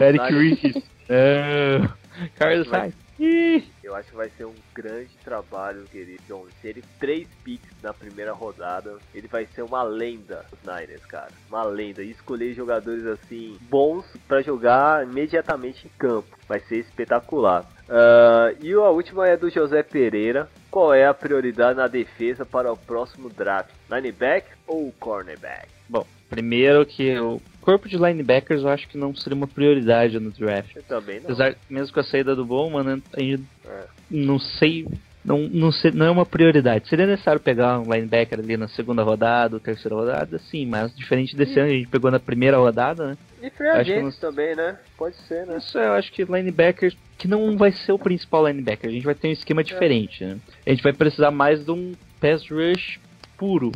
[0.00, 0.32] Eric.
[0.32, 2.02] Reese, não!
[2.38, 6.44] Carlos Sainz, Ih, Eu acho que vai ser um grande trabalho, querido John.
[6.60, 11.30] Se ele três picks na primeira rodada, ele vai ser uma lenda dos Niners, cara.
[11.48, 12.02] Uma lenda.
[12.02, 16.36] E escolher jogadores assim bons pra jogar imediatamente em campo.
[16.48, 17.64] Vai ser espetacular.
[17.88, 20.50] Ah, e a última é do José Pereira.
[20.68, 23.70] Qual é a prioridade na defesa para o próximo draft?
[23.88, 25.68] Linebacker ou cornerback?
[25.88, 30.30] Bom, primeiro que o corpo de linebackers eu acho que não seria uma prioridade no
[30.30, 30.74] draft.
[30.74, 31.24] Eu também não.
[31.26, 33.84] Apesar, mesmo com a saída do Bowman, né, ainda É.
[34.10, 34.86] não sei.
[35.24, 36.88] Não, não, sei, não é uma prioridade.
[36.88, 41.36] Seria necessário pegar um linebacker ali na segunda rodada ou terceira rodada, sim, mas diferente
[41.36, 43.16] desse ano, a gente pegou na primeira rodada, né?
[43.40, 44.76] E free agents não- também, né?
[44.98, 45.58] Pode ser, né?
[45.58, 48.90] Isso eu acho que linebacker que não vai ser o principal linebacker.
[48.90, 50.38] A gente vai ter um esquema diferente, né?
[50.66, 52.98] A gente vai precisar mais de um pass rush
[53.38, 53.70] puro.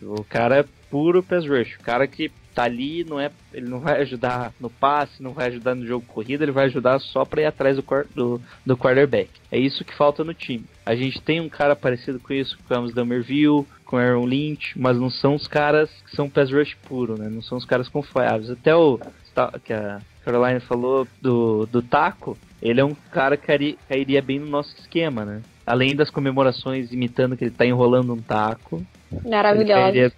[0.00, 1.76] O cara é puro pass rush.
[1.80, 5.46] O cara que tá ali, não é, ele não vai ajudar no passe, não vai
[5.46, 9.30] ajudar no jogo corrida, ele vai ajudar só pra ir atrás do, do, do quarterback.
[9.50, 10.66] É isso que falta no time.
[10.84, 14.78] A gente tem um cara parecido com isso, com o Amsterdam Merville, com Aaron Lynch,
[14.78, 17.30] mas não são os caras que são pass rush puro, né?
[17.30, 18.50] Não são os caras confiáveis.
[18.50, 19.00] Até o
[19.64, 24.46] que a Caroline falou do, do Taco, ele é um cara que cairia bem no
[24.46, 25.40] nosso esquema, né?
[25.66, 29.80] Além das comemorações imitando que ele tá enrolando um taco, ele Maravilhosa.
[29.80, 30.12] cairia,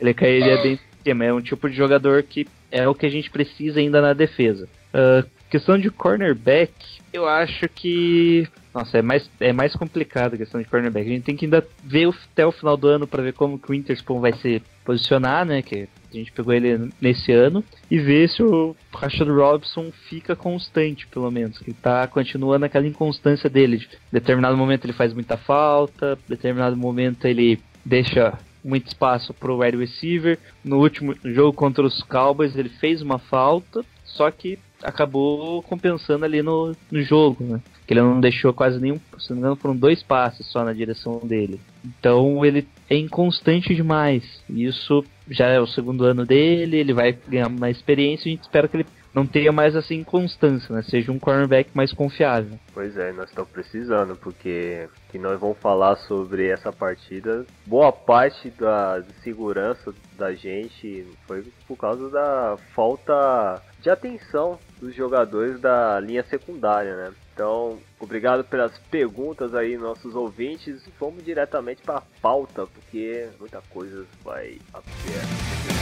[0.00, 1.24] ele cairia bem no esquema.
[1.24, 4.68] É um tipo de jogador que é o que a gente precisa ainda na defesa.
[4.92, 6.72] Ah, questão de cornerback,
[7.12, 8.46] eu acho que.
[8.78, 11.04] Nossa, é mais, é mais complicado a questão de cornerback.
[11.04, 13.58] A gente tem que ainda ver o- até o final do ano para ver como
[13.58, 15.62] que o Interspawn vai se posicionar, né?
[15.62, 17.64] Que a gente pegou ele nesse ano.
[17.90, 21.58] E ver se o Rashad Robson fica constante, pelo menos.
[21.58, 23.78] Que tá continuando aquela inconstância dele.
[23.78, 29.76] De determinado momento ele faz muita falta, determinado momento ele deixa muito espaço pro wide
[29.76, 30.38] receiver.
[30.64, 36.42] No último jogo contra os Cowboys ele fez uma falta, só que acabou compensando ali
[36.42, 37.60] no, no jogo, né?
[37.88, 40.74] Que ele não deixou quase nenhum, se não me engano, foram dois passes só na
[40.74, 41.58] direção dele.
[41.82, 44.22] Então ele é inconstante demais.
[44.46, 48.42] Isso já é o segundo ano dele, ele vai ganhar mais experiência e a gente
[48.42, 50.82] espera que ele não tenha mais essa inconstância, né?
[50.82, 52.58] Seja um cornerback mais confiável.
[52.74, 57.46] Pois é, nós estamos precisando, porque que nós vamos falar sobre essa partida.
[57.66, 65.58] Boa parte da segurança da gente foi por causa da falta de atenção dos jogadores
[65.60, 67.12] da linha secundária, né?
[67.38, 70.82] Então, obrigado pelas perguntas aí, nossos ouvintes.
[70.98, 75.77] Vamos diretamente para a pauta, porque muita coisa vai acontecer.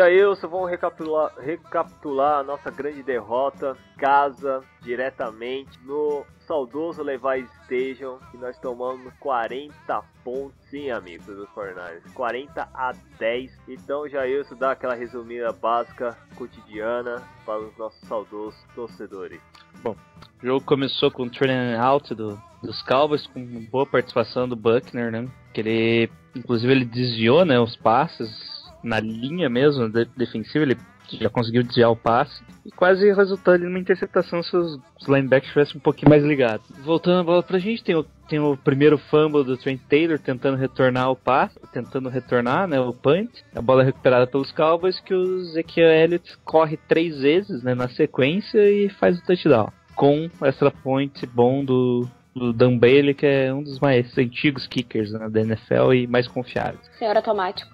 [0.00, 3.76] Jailson, vamos recapitular, recapitular a nossa grande derrota.
[3.98, 8.18] Casa, diretamente, no saudoso Levi Station.
[8.32, 12.14] E nós tomamos 40 pontos, sim, amigos dos 49ers.
[12.14, 13.52] 40 a 10.
[13.68, 19.38] Então, Jailson, dá aquela resumida básica, cotidiana, para os nossos saudosos torcedores.
[19.84, 19.96] O
[20.42, 25.28] jogo começou com o turn out do, dos Cowboys, com boa participação do Buckner, né?
[25.52, 30.76] Que ele, inclusive, ele desviou, né, os passes na linha mesmo, de, defensiva, ele
[31.18, 32.42] já conseguiu desviar o passe.
[32.64, 36.66] E quase resultou ali numa interceptação se os, linebackers estivessem um pouquinho mais ligados.
[36.84, 40.56] Voltando a bola pra gente, tem o, tem o primeiro fumble do Trent Taylor tentando
[40.56, 43.30] retornar o passe, tentando retornar, né, o punt.
[43.54, 47.88] A bola é recuperada pelos Cowboys, que o Ezekiel Elliott corre três vezes, né, na
[47.88, 49.72] sequência e faz o touchdown.
[49.96, 55.12] Com extra point bom do, do Dan Bailey, que é um dos mais antigos kickers
[55.12, 56.80] né, da NFL e mais confiáveis.
[56.98, 57.70] Senhor automático.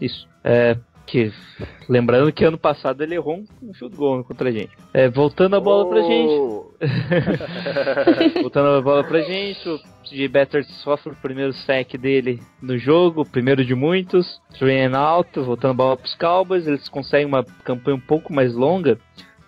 [0.00, 0.28] Isso.
[0.44, 1.32] É, que,
[1.88, 4.70] lembrando que ano passado ele errou um, field goal contra a gente.
[4.94, 6.32] É, voltando a bola pra gente.
[6.32, 6.72] Oh!
[8.40, 13.22] Voltando a bola pra gente, o CJ Better sofre o primeiro sack dele no jogo,
[13.22, 14.40] o primeiro de muitos.
[14.58, 18.98] Train alto, voltando a bola pros Cowboys, eles conseguem uma campanha um pouco mais longa.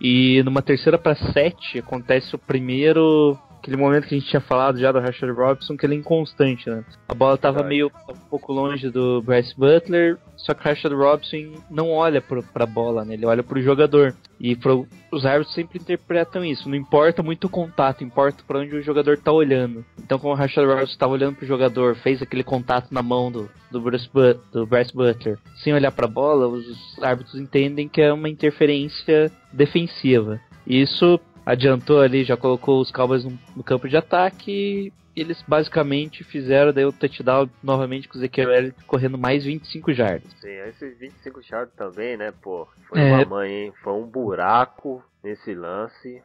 [0.01, 3.39] E numa terceira para sete acontece o primeiro.
[3.65, 6.69] Aquele momento que a gente tinha falado já do Rashad Robinson, que ele é inconstante,
[6.69, 6.85] né?
[7.09, 7.75] A bola tava Verdade.
[7.75, 12.43] meio um pouco longe do Bryce Butler, só que o Rashad Robinson não olha pro,
[12.43, 13.15] pra bola, né?
[13.15, 14.15] Ele olha pro jogador.
[14.39, 16.69] E pro, os árbitros sempre interpretam isso.
[16.69, 19.83] Não importa muito o contato, importa pra onde o jogador tá olhando.
[19.99, 23.49] Então, como o Rashad Robinson estava olhando pro jogador, fez aquele contato na mão do,
[23.71, 28.13] do, Bruce But, do Bryce Butler, sem olhar pra bola, os árbitros entendem que é
[28.13, 30.39] uma interferência defensiva.
[30.67, 36.25] E isso adiantou ali, já colocou os Cowboys no, no campo de ataque eles basicamente
[36.25, 40.31] fizeram daí o touchdown novamente com o Ezequiel Elliott correndo mais 25 jardas.
[40.41, 42.67] Sim, esses 25 jardas também, né, pô?
[42.89, 43.13] Foi É.
[43.15, 43.73] uma mãe, hein?
[43.83, 46.23] Foi um buraco nesse lance.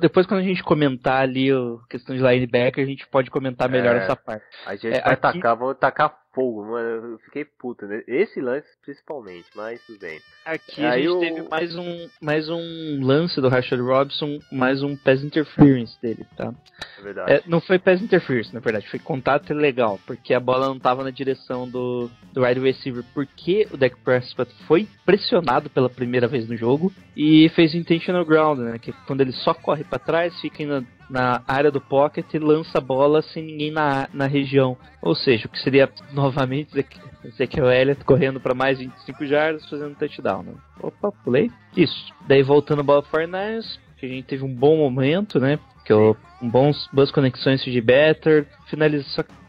[0.00, 1.56] Depois, quando a gente comentar ali a
[1.90, 3.98] questão de linebacker, a gente pode comentar melhor É.
[4.04, 4.44] essa parte.
[4.64, 7.14] A gente É, vai aqui- tacar, vou tacar fogo, mano.
[7.14, 8.00] Eu fiquei puto, né?
[8.06, 10.20] Esse lance principalmente, mas tudo bem.
[10.44, 14.84] Aqui a Aí gente o- teve mais um, mais um lance do Rashad Robson, mais
[14.84, 16.54] um pass interference dele, tá?
[16.96, 17.32] É verdade.
[17.32, 18.17] É, não foi pass interference,
[18.52, 22.60] na verdade, foi contato ilegal, porque a bola não tava na direção do, do wide
[22.60, 28.24] receiver, porque o Dak Prescott foi pressionado pela primeira vez no jogo e fez intentional
[28.24, 28.78] ground, né?
[28.78, 32.38] Que é quando ele só corre pra trás, fica na, na área do pocket e
[32.38, 34.76] lança a bola sem ninguém na, na região.
[35.02, 36.84] Ou seja, o que seria novamente
[37.24, 40.54] Ezekiel Elliott correndo para mais 25 jardas, fazendo touchdown, né?
[40.80, 41.50] Opa, pulei.
[41.76, 42.12] Isso.
[42.26, 45.58] Daí voltando a bola para Fortnite, que a gente teve um bom momento, né?
[45.84, 48.76] Que eu, um bons, boas conexões de Better, que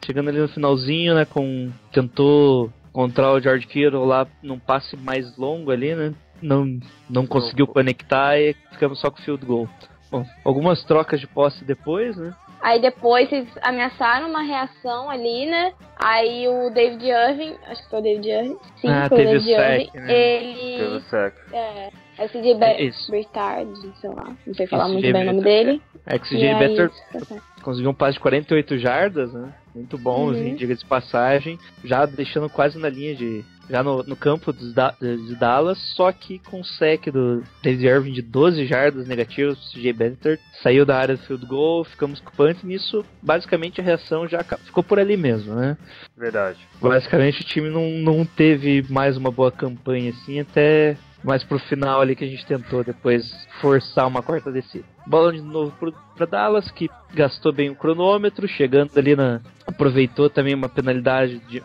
[0.06, 1.26] chegando ali no finalzinho, né?
[1.26, 6.14] Com tentou encontrar o George Kittle lá num passe mais longo ali, né?
[6.41, 6.80] Não,
[7.10, 9.70] não conseguiu conectar e ficamos só com o field goal.
[10.10, 12.34] Bom, algumas trocas de posse depois, né?
[12.62, 15.72] Aí depois vocês ameaçaram uma reação ali, né?
[15.97, 18.58] Aí o David Irving, acho que foi o David Irving.
[18.82, 20.00] Sim, Ah, foi o teve David o sack, Irving.
[20.00, 20.08] né?
[20.08, 20.97] Teve Ele.
[20.97, 21.36] o sec.
[21.54, 21.89] É,
[22.20, 23.11] é o CJ Be- Isso.
[23.11, 24.36] Bertard, sei lá.
[24.45, 25.82] Não sei falar muito bem o nome dele.
[26.05, 29.53] É que o CJ aí, Better tá conseguiu um passe de 48 jardas, né?
[29.76, 30.32] Muito bom, Uhum.
[30.32, 31.59] assim, diga de passagem.
[31.84, 33.43] Já deixando quase na linha de.
[33.70, 38.13] Já no, no campo Da- de Dallas, só que com o sec do David Irving
[38.13, 42.30] de 12 jardas negativas, o CJ Better saiu da área do field goal, ficamos com
[42.30, 42.63] o punt.
[42.63, 45.78] Nisso, basicamente a reação já ficou por ali mesmo, né?
[46.17, 46.57] Verdade.
[46.82, 52.01] Basicamente o time não, não teve mais uma boa campanha assim, até mais pro final
[52.01, 54.86] ali que a gente tentou depois forçar uma quarta descida.
[55.05, 59.41] Bola de novo pro, pra Dallas, que gastou bem o cronômetro, chegando ali na.
[59.65, 61.63] aproveitou também uma penalidade de.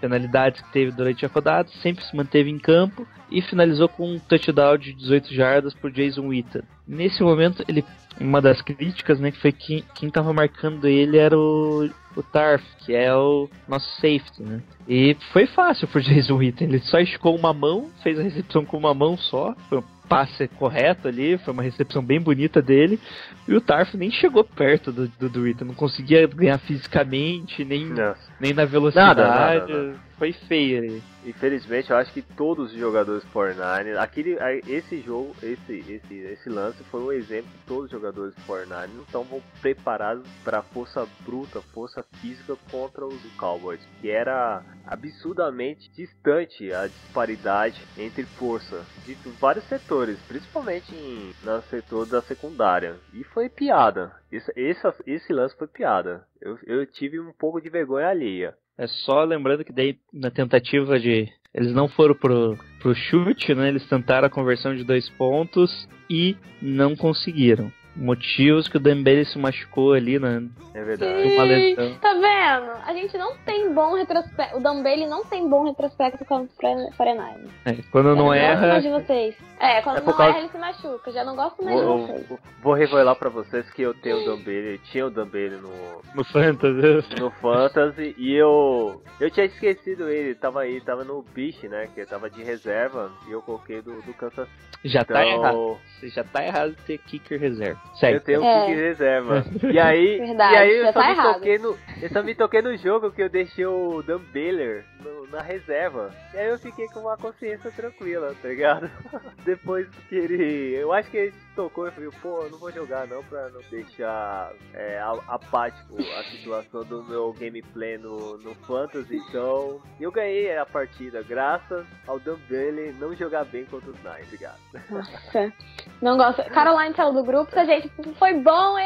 [0.00, 4.18] penalidades que teve durante a rodada, sempre se manteve em campo e finalizou com um
[4.18, 6.62] touchdown de 18 jardas por Jason Witten.
[6.86, 7.84] Nesse momento, ele
[8.20, 12.62] uma das críticas, né, que foi que quem tava marcando ele era o, o Tarf,
[12.78, 14.62] que é o nosso safety, né?
[14.88, 18.76] E foi fácil pro Jason Witten, ele só esticou uma mão, fez a recepção com
[18.76, 23.00] uma mão só, foi um passe correto ali, foi uma recepção bem bonita dele,
[23.48, 27.86] e o Tarf nem chegou perto do, do, do Witten, não conseguia ganhar fisicamente, nem,
[27.86, 28.14] Não.
[28.38, 31.02] nem na velocidade, Nada, nada, foi feio ali.
[31.24, 34.36] Infelizmente, eu acho que todos os jogadores 49 aquele,
[34.66, 39.02] esse jogo, esse, esse, esse lance foi um exemplo que todos os jogadores 49 não
[39.02, 46.86] estavam preparados para força bruta, força física contra os Cowboys, que era absurdamente distante a
[46.86, 52.96] disparidade entre força de vários setores, principalmente em, no setor da secundária.
[53.12, 54.12] E foi piada.
[54.30, 56.26] Esse, esse, esse lance foi piada.
[56.40, 58.56] Eu, eu tive um pouco de vergonha alheia.
[58.78, 61.28] É só lembrando que daí na tentativa de.
[61.54, 63.68] Eles não foram pro, pro chute, né?
[63.68, 67.70] Eles tentaram a conversão de dois pontos e não conseguiram.
[67.94, 70.42] Motivos que o Dembele se machucou ali, né?
[70.74, 71.22] É verdade.
[71.22, 71.94] Tem uma lesão.
[71.98, 72.70] Tá vendo?
[72.86, 74.56] A gente não tem bom retrospecto.
[74.56, 77.50] O Dambele não tem bom retrospecto contra o Forenine.
[77.66, 79.36] É, quando não erra, de vocês.
[79.60, 81.12] É, quando É não causa- erra, ele se machuca.
[81.12, 82.26] Já não gosto mais de Vou, vocês.
[82.28, 85.70] vou- vou revelar pra vocês que eu tenho o Dumbele, tinha o Dumbele no,
[86.14, 87.20] no Fantasy.
[87.20, 92.04] no Fantasy e eu eu tinha esquecido ele, tava aí, tava no Biche, né, que
[92.06, 94.48] tava de reserva e eu coloquei do, do Kansas
[94.84, 95.78] Já tá então, errado.
[96.00, 97.81] Você já tá errado ter kicker reserva.
[97.94, 98.16] Segue.
[98.16, 98.62] Eu tenho É.
[98.62, 99.44] um kick reserva.
[99.70, 101.34] E aí, Verdade, e aí eu só tá me errado.
[101.34, 101.78] toquei no.
[102.00, 106.10] Eu só me toquei no jogo que eu deixei o Dan Baylor no- na reserva.
[106.34, 108.90] E aí eu fiquei com uma consciência tranquila, tá ligado?
[109.44, 110.74] Depois que ele.
[110.74, 113.48] Eu acho que ele se tocou e falei, pô, eu não vou jogar não pra
[113.50, 119.16] não deixar é, a- apático a situação do meu gameplay no, no Fantasy.
[119.28, 124.24] Então, eu ganhei a partida graças ao Dan Bailey não jogar bem contra os Knights,
[124.26, 124.58] obrigado.
[124.90, 125.52] Nossa.
[126.00, 126.42] Não gosto.
[126.50, 128.76] Caroline saiu do grupo, a gente foi bom!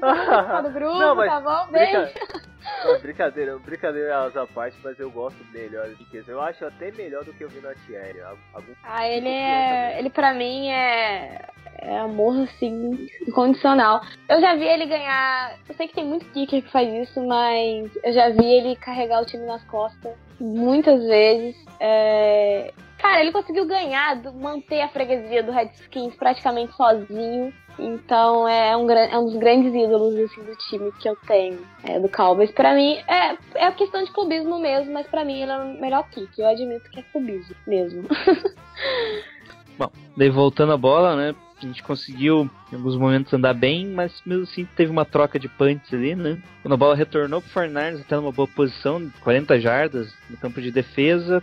[0.00, 1.72] Saiu do grupo, Não, mas tá bom?
[1.72, 1.92] Beijo.
[1.92, 2.50] Brinca...
[2.84, 7.24] Não, brincadeira, brincadeira à parte, mas eu gosto melhor de que Eu acho até melhor
[7.24, 8.20] do que eu vi na Thierry.
[8.20, 8.72] Algum...
[8.84, 9.98] Ah, ele é.
[9.98, 11.48] Ele pra mim é.
[11.82, 14.02] É amor, assim, incondicional.
[14.28, 15.56] Eu já vi ele ganhar.
[15.66, 19.22] Eu sei que tem muito kicker que faz isso, mas eu já vi ele carregar
[19.22, 21.56] o time nas costas muitas vezes.
[21.78, 27.52] É, Cara, ele conseguiu ganhar, manter a freguesia do Redskins praticamente sozinho.
[27.80, 31.98] Então é um, é um dos grandes ídolos assim, do time que eu tenho, é,
[31.98, 32.50] do Cowboys.
[32.50, 36.08] Pra mim, é, é questão de clubismo mesmo, mas pra mim ele é o melhor
[36.10, 36.38] kick.
[36.38, 38.06] Eu admito que é clubismo mesmo.
[39.78, 41.34] Bom, daí voltando a bola, né?
[41.56, 45.48] A gente conseguiu, em alguns momentos, andar bem, mas mesmo assim teve uma troca de
[45.48, 46.38] punts ali, né?
[46.62, 50.70] Quando a bola retornou pro Fernandes, até numa boa posição, 40 jardas no campo de
[50.70, 51.42] defesa,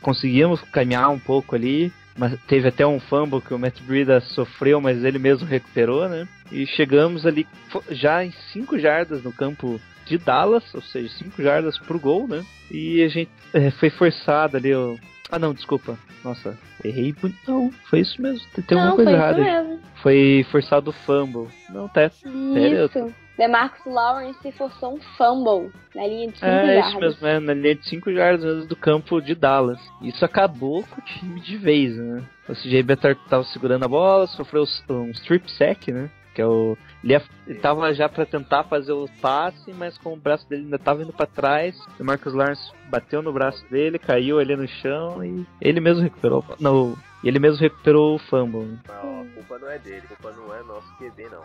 [0.00, 1.92] conseguimos caminhar um pouco ali.
[2.16, 6.28] Mas teve até um fumble que o Matt Breida sofreu, mas ele mesmo recuperou, né?
[6.50, 7.46] E chegamos ali
[7.90, 12.44] já em 5 jardas no campo de Dallas, ou seja, 5 jardas pro gol, né?
[12.70, 14.74] E a gente é, foi forçado ali.
[14.74, 14.98] O...
[15.30, 15.98] Ah, não, desculpa.
[16.22, 17.14] Nossa, errei.
[17.22, 17.36] muito.
[17.48, 18.46] Não, foi isso mesmo.
[18.54, 19.40] Tem tem alguma Não, coisa foi errada.
[19.40, 19.80] isso mesmo.
[20.02, 21.48] Foi forçado o fumble.
[21.70, 22.10] Não, tá.
[22.10, 22.90] Sério?
[23.36, 26.86] Demarcus Lawrence forçou um fumble na linha de 5 É jardas.
[26.90, 29.80] isso mesmo, é, na linha de 5 jardas do campo de Dallas.
[30.02, 32.22] Isso acabou com o time de vez, né?
[32.48, 36.10] O CJ Better tava segurando a bola, sofreu um strip sack, né?
[36.34, 36.76] Que é o.
[37.02, 40.62] Ele, ia- ele tava já pra tentar fazer o passe, mas com o braço dele
[40.64, 41.76] ainda tava indo pra trás.
[41.98, 46.44] O Marcus Lawrence bateu no braço dele, caiu ali no chão e ele mesmo recuperou.
[46.60, 48.78] Não, ele mesmo recuperou o fumble.
[48.88, 51.42] Não, a culpa não é dele, a culpa não é nosso QB, não.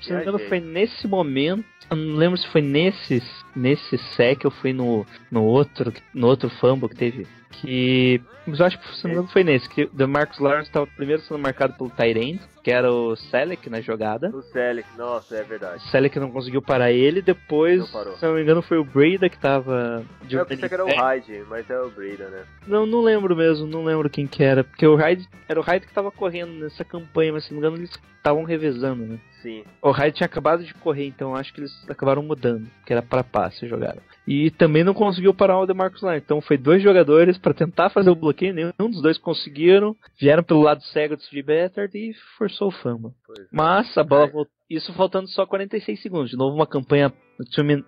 [0.00, 1.64] Se não me engano, foi nesse momento.
[1.90, 3.22] Eu não lembro se foi nesse,
[3.54, 7.26] nesse sec ou foi no, no outro no outro fumble que teve.
[7.60, 8.20] Que.
[8.46, 9.68] Mas eu acho que se não me engano foi nesse.
[9.68, 13.80] Que o Marcus Lawrence estava primeiro sendo marcado pelo Tyrant, que era o Selec na
[13.80, 14.28] jogada.
[14.34, 14.42] O
[14.76, 15.82] Selic, nossa, é verdade.
[16.20, 17.22] Não conseguiu parar ele.
[17.22, 20.04] Depois, Não se não me engano, foi o Breda que tava.
[20.22, 22.44] de Eu pensei que era o Hyde, mas é o Breda, né?
[22.66, 24.64] Não, não lembro mesmo, não lembro quem que era.
[24.64, 27.66] Porque o Hyde era o Hyde que tava correndo nessa campanha, mas se não me
[27.66, 29.18] engano eles estavam revezando, né?
[29.46, 29.62] Sim.
[29.80, 33.22] O Hyde tinha acabado de correr, então acho que eles acabaram mudando, que era para
[33.22, 34.02] passe jogaram.
[34.26, 36.24] E também não conseguiu parar o DeMarcus Lawrence.
[36.24, 39.94] Então foi dois jogadores para tentar fazer o bloqueio, nenhum dos dois conseguiram.
[40.20, 43.12] Vieram pelo lado cego do CJ Beathard e forçou o fama.
[43.38, 43.44] É.
[43.52, 44.56] Mas a bola voltou.
[44.68, 46.30] Isso faltando só 46 segundos.
[46.30, 47.12] De novo uma campanha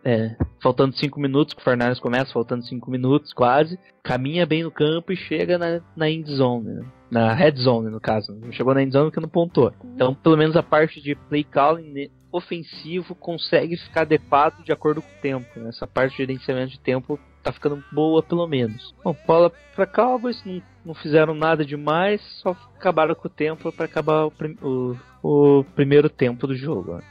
[0.05, 3.77] é, faltando 5 minutos, que o Fernandes começa faltando 5 minutos quase.
[4.05, 6.87] Caminha bem no campo e chega na, na end zone, né?
[7.11, 8.33] Na red zone, no caso.
[8.35, 9.73] Não chegou na end zone porque não pontuou.
[9.95, 15.01] Então, pelo menos a parte de play calling ne- ofensivo consegue ficar adequado de acordo
[15.01, 15.59] com o tempo.
[15.59, 15.71] né?
[15.71, 18.95] Essa parte de gerenciamento de tempo tá ficando boa, pelo menos.
[19.03, 23.87] Bom, bola pra Cowboys, não, não fizeram nada demais, só acabaram com o tempo para
[23.87, 26.97] acabar o, prim- o- o primeiro tempo do jogo.
[26.97, 27.03] né?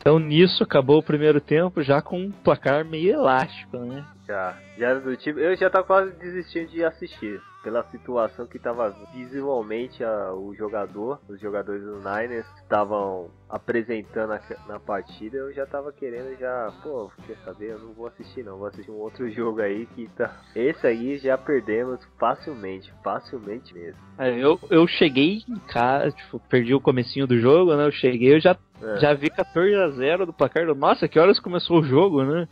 [0.00, 4.04] Então nisso acabou o primeiro tempo já com um placar meio elástico, né?
[4.26, 4.56] Já.
[4.78, 5.40] Já do time.
[5.42, 7.40] Eu já tava quase desistindo de assistir.
[7.66, 14.40] Pela situação que tava visivelmente a- o jogador, os jogadores do Niners estavam apresentando a-
[14.68, 17.72] na partida, eu já tava querendo já, pô, quer saber?
[17.72, 20.32] Eu não vou assistir não, vou assistir um outro jogo aí que tá.
[20.54, 23.98] Esse aí já perdemos facilmente, facilmente mesmo.
[24.16, 27.84] É, Eu, eu cheguei em casa, tipo, perdi o comecinho do jogo, né?
[27.84, 28.96] Eu cheguei, eu já, É.
[28.98, 30.66] já vi 14 a 0 do placar.
[30.74, 32.46] Nossa, que horas começou o jogo, né?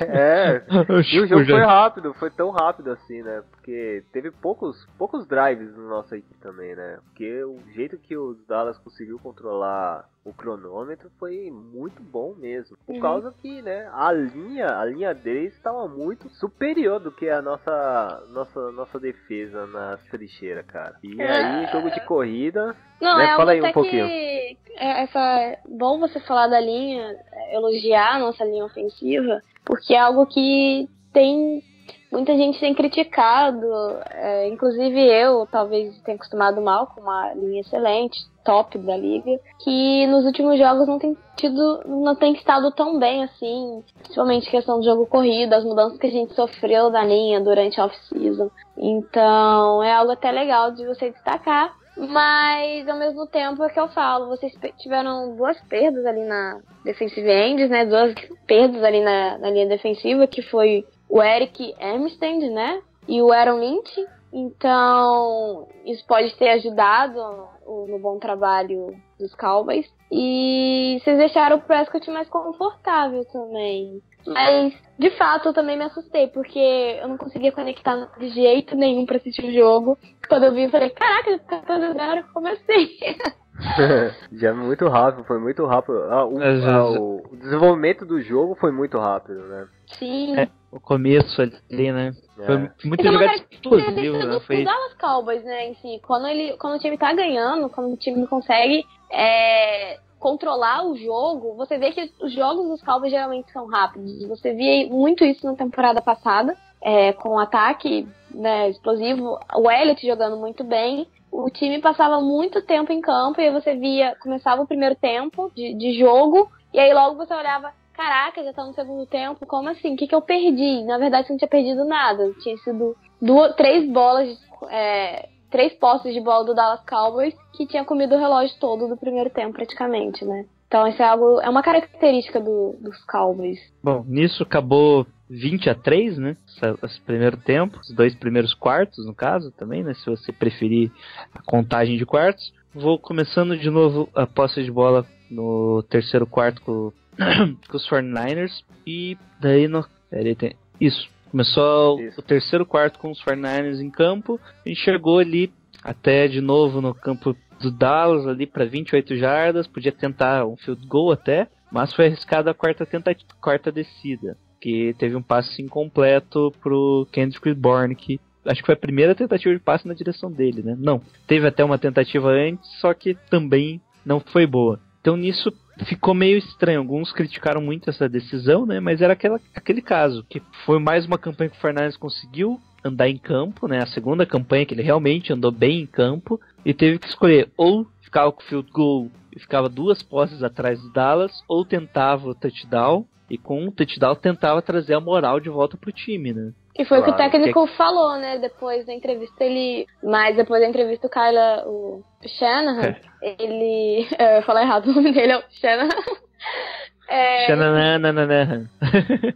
[0.00, 0.62] É,
[1.12, 3.42] E o jogo já- foi rápido, foi tão rápido assim, né?
[3.50, 6.98] Porque teve poucos, poucos drives na nossa equipe também, né?
[7.06, 12.76] Porque o jeito que os Dallas conseguiu controlar o cronômetro foi muito bom mesmo.
[12.86, 13.00] Por Uhum.
[13.00, 18.22] causa que, né, a linha, a linha deles estava muito superior do que a nossa,
[18.30, 20.96] nossa, nossa defesa na trincheira, cara.
[21.02, 24.06] E aí, jogo de corrida, Não, Né, é fala aí um pouquinho.
[24.06, 29.94] que é essa bom você falar da linha, é, elogiar a nossa linha ofensiva, porque
[29.94, 31.62] é algo que tem
[32.10, 33.66] muita gente tem criticado,
[34.10, 40.06] é, inclusive eu talvez tenha acostumado mal com uma linha excelente, top da liga, que
[40.06, 44.84] nos últimos jogos não tem tido, não tem estado tão bem assim, principalmente questão do
[44.84, 48.50] jogo corrido, as mudanças que a gente sofreu da linha durante a off-season.
[48.76, 51.78] Então é algo até legal de você destacar.
[51.96, 57.28] Mas ao mesmo tempo é que eu falo, vocês tiveram duas perdas ali na defensive
[57.28, 57.84] end, né?
[57.84, 58.14] Duas
[58.46, 62.80] perdas ali na, na linha defensiva, que foi o Eric Armstead, né?
[63.08, 64.06] E o Aaron Lynch.
[64.32, 69.86] Então, isso pode ter ajudado no, no bom trabalho dos Cowboys.
[70.10, 74.00] E vocês deixaram o Prescott mais confortável também.
[74.26, 79.04] Mas, de fato, eu também me assustei, porque eu não conseguia conectar de jeito nenhum
[79.04, 79.98] pra assistir o jogo.
[80.28, 82.98] Quando eu vi, eu falei, caraca, 14 a 0, como assim?
[84.32, 86.02] já é muito rápido, foi muito rápido.
[86.10, 89.66] Ah, o, É, já- ah, o- desenvolvimento do jogo foi muito rápido, né?
[89.98, 90.38] Sim.
[90.38, 92.12] É, o começo ali, né?
[92.36, 92.58] Foi É.
[92.58, 94.40] é uma jogada explosiva, característica né?
[94.40, 96.00] Foi Dallas Cowboys, né, em si.
[96.06, 101.54] Quando, ele, quando o time tá ganhando, quando o time consegue é, controlar o jogo,
[101.56, 104.26] você vê que os jogos dos Cowboys geralmente são rápidos.
[104.28, 110.06] Você via muito isso na temporada passada, é, com o ataque né, explosivo, o Elliott
[110.06, 111.06] jogando muito bem.
[111.30, 115.50] O time passava muito tempo em campo e aí você via, começava o primeiro tempo
[115.54, 119.68] de, de jogo, e aí logo você olhava, caraca, já tá no segundo tempo, como
[119.68, 119.94] assim?
[119.94, 120.82] O que, que eu perdi?
[120.84, 122.32] Na verdade, você não tinha perdido nada.
[122.40, 127.84] Tinha sido duas, três bolas é, três postes de bola do Dallas Cowboys que tinha
[127.84, 130.46] comido o relógio todo do primeiro tempo, praticamente, né?
[130.66, 131.40] Então isso é algo.
[131.40, 133.58] É uma característica do, dos Cowboys.
[133.82, 136.36] Bom, nisso acabou 20 a 3, né?
[136.82, 139.94] Esse primeiro tempo, os dois primeiros quartos, no caso, também, né?
[139.94, 140.90] Se você preferir
[141.32, 142.52] a contagem de quartos.
[142.74, 146.92] Vou começando de novo a posse de bola no terceiro quarto com,
[147.68, 148.62] com os 49ers.
[148.86, 149.86] E daí no.
[150.10, 150.54] Peraí, tem.
[150.80, 151.08] Isso.
[151.30, 152.18] Começou Isso.
[152.18, 154.40] o terceiro quarto com os 49ers em campo.
[154.66, 155.52] E chegou ali
[155.82, 160.84] até de novo no campo do Dallas ali para 28 jardas, podia tentar um field
[160.86, 166.52] goal até, mas foi arriscado a quarta tentativa, quarta descida, que teve um passe incompleto
[166.60, 170.62] pro Kendrick Bourne, que acho que foi a primeira tentativa de passe na direção dele,
[170.62, 170.76] né?
[170.78, 174.80] Não, teve até uma tentativa antes, só que também não foi boa.
[175.00, 175.52] Então nisso
[175.84, 176.80] ficou meio estranho.
[176.80, 178.80] Alguns criticaram muito essa decisão, né?
[178.80, 183.08] Mas era aquela, aquele caso, que foi mais uma campanha que o Fernandes conseguiu andar
[183.08, 183.82] em campo, né?
[183.82, 187.86] A segunda campanha que ele realmente andou bem em campo e teve que escolher ou
[188.02, 192.34] ficava com o field goal e ficava duas posses atrás do Dallas, ou tentava o
[192.34, 196.52] touchdown e com o touchdown tentava trazer a moral de volta pro time, né?
[196.74, 197.30] Que foi o que o Claro.
[197.30, 198.38] técnico falou, né?
[198.38, 199.86] Depois da entrevista, ele.
[200.02, 202.02] Mas depois da entrevista, o Kyla, o
[202.38, 202.96] Shanahan,
[203.38, 204.06] ele.
[204.18, 205.88] Eu ia falar errado o nome dele, é o Shanahan.
[207.12, 208.68] É, Xanananananan.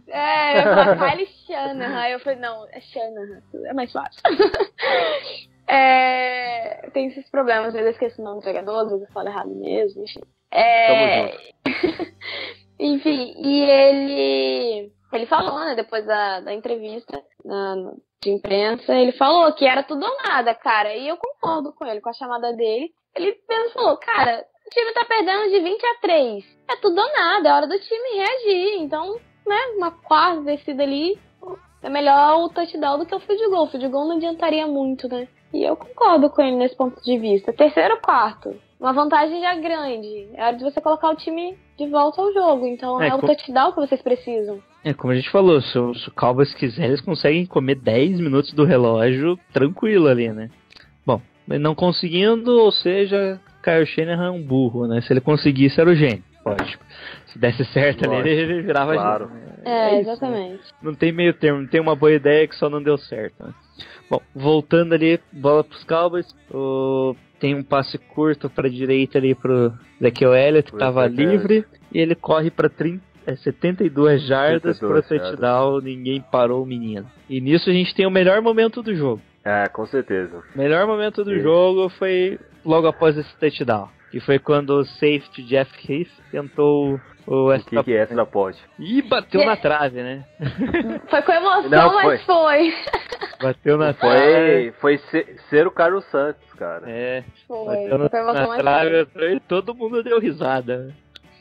[0.07, 1.97] é, eu ia falar Kylie Shanahan.
[1.99, 4.21] Aí eu falei, não, é Shanahan, é mais fácil.
[5.67, 9.13] É, tem esses problemas, às vezes eu esqueço o nome do jogador, às vezes eu
[9.13, 10.21] falo errado mesmo, enfim.
[10.51, 11.31] É,
[12.79, 19.53] enfim, e ele ele falou, né, depois da, da entrevista na- de imprensa, ele falou
[19.53, 20.93] que era tudo ou nada, cara.
[20.95, 22.89] E eu concordo com ele, com a chamada dele.
[23.15, 26.43] Ele mesmo falou, cara, o time tá perdendo de 20 a 3.
[26.67, 28.81] É tudo ou nada, é hora do time reagir.
[28.81, 29.15] Então,
[29.45, 31.17] né, uma quarta descida ali,
[31.83, 33.65] é melhor o touchdown do que o field goal.
[33.65, 35.27] O field goal não adiantaria muito, né?
[35.53, 37.53] E eu concordo com ele nesse ponto de vista.
[37.53, 40.29] Terceiro quarto, uma vantagem já grande.
[40.33, 42.65] É hora de você colocar o time de volta ao jogo.
[42.67, 44.59] Então É, é, o co- touchdown que vocês precisam.
[44.83, 48.19] É, como a gente falou, se o, se o Cowboys quiser, eles conseguem comer 10
[48.19, 50.49] minutos do relógio tranquilo ali, né?
[51.05, 55.01] Bom, mas não conseguindo, ou seja, Kyle Shanahan é um burro, né?
[55.01, 56.23] Se ele conseguisse, era o gênio.
[56.45, 56.83] Lógico.
[57.27, 59.27] Se desse certo ali, ele virava Claro.
[59.27, 59.41] gênio.
[59.43, 59.53] né?
[59.65, 59.99] É, isso, né?
[60.13, 60.63] exatamente.
[60.83, 63.43] Não tem meio termo, não tem uma boa ideia que só não deu certo.
[63.43, 63.51] Né?
[64.07, 66.27] Bom, voltando ali, bola pros Cowboys.
[66.53, 67.15] O...
[67.45, 69.71] Tem um passe curto pra direita ali pro
[70.01, 71.63] Ezekiel Elliott, que tava livre.
[71.93, 75.79] E ele corre pra 30, é, 72 jardas 72 pro touchdown.
[75.79, 77.05] Ninguém parou o menino.
[77.29, 79.21] E nisso a gente tem o melhor momento do jogo.
[79.43, 80.41] É, com certeza.
[80.55, 81.41] O melhor momento do Sim.
[81.41, 83.89] jogo foi logo após esse touchdown.
[84.09, 88.57] Que foi quando o safety Jeff Heath tentou o extra que, que é essa pode?
[88.79, 90.23] E bateu na trave, né?
[91.09, 92.73] Foi com emoção, Não, mas foi.
[93.41, 94.71] Bateu na trave.
[94.71, 96.83] Foi, foi ser, ser o Carlos Santos, cara.
[96.89, 97.65] É, Foi.
[97.65, 98.57] bateu na, Foi emoção, na foi.
[98.57, 100.93] trave e todo mundo deu risada.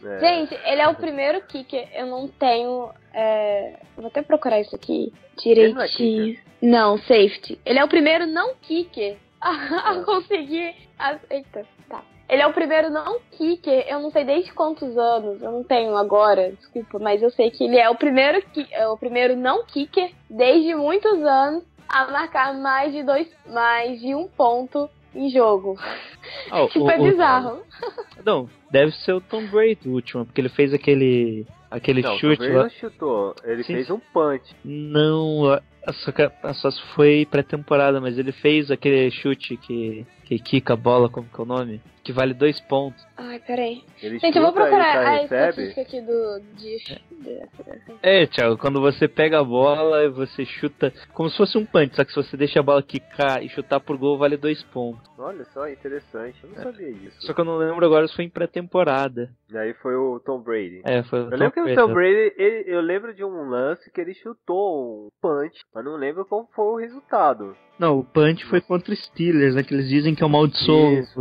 [0.05, 0.18] É.
[0.18, 1.89] Gente, ele é o primeiro kicker.
[1.95, 2.91] Eu não tenho.
[3.12, 5.12] é, Vou até procurar isso aqui
[5.43, 6.37] direitinho.
[6.61, 7.59] Não, safety.
[7.64, 10.74] Ele é o primeiro não kicker a, a conseguir.
[10.99, 11.64] a- Eita.
[12.28, 15.94] Ele é o primeiro não kicker, eu não sei desde quantos anos, eu não tenho
[15.96, 19.64] agora, desculpa, mas eu sei que ele é o primeiro, ki- é o primeiro não
[19.64, 25.76] kicker desde muitos anos a marcar mais de dois, mais de um ponto em jogo.
[26.50, 27.62] Ah, Tipo, o- é o- bizarro.
[28.24, 32.40] Não, deve ser o Tom Brady o último, porque ele fez aquele aquele Não, chute
[32.48, 32.62] lá.
[32.62, 33.34] não chutou.
[33.44, 33.74] Ele Sim.
[33.74, 34.56] fez um punch.
[34.64, 35.60] Não,
[35.93, 40.72] só, que a- a- só foi pré-temporada, mas ele fez aquele chute que que quica
[40.72, 41.82] a bola, como que é o nome?
[42.03, 43.07] Que vale dois pontos.
[43.14, 43.82] Ai, peraí.
[44.03, 45.35] Ele Gente, eu vou procurar a recebe.
[45.68, 46.41] estatística aqui do.
[46.57, 47.43] De, de-
[48.03, 51.95] É, Thiago, quando você pega a bola e você chuta como se fosse um punch,
[51.95, 55.03] só que se você deixa a bola quicar e chutar por gol, vale dois pontos.
[55.18, 56.39] Olha só, interessante.
[56.43, 57.16] Eu não sabia disso.
[57.20, 59.30] Só que eu não lembro agora se foi em pré-temporada.
[59.53, 60.80] E aí foi o Tom Brady.
[60.85, 63.49] É, foi o Eu lembro que Tom o Tom Brady, ele- eu lembro de um
[63.51, 67.56] lance que ele chutou um punch, mas não lembro qual foi o resultado.
[67.78, 69.64] Não, o punch foi contra os Steelers, né?
[69.64, 70.92] Que eles dizem que amaldiçoou.
[70.92, 71.20] Isso.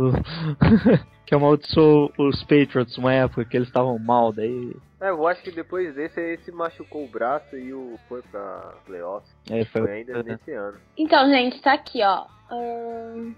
[1.26, 4.72] que amaldiçoou os Patriots uma época que eles estavam mal, daí.
[5.00, 8.74] É, eu acho que depois desse ele se machucou o braço e o foi pra
[8.86, 9.28] playoffs.
[9.50, 10.78] É, foi, Foi ainda nesse ano.
[10.96, 12.26] Então, gente, tá aqui, ó.
[12.50, 13.34] Eu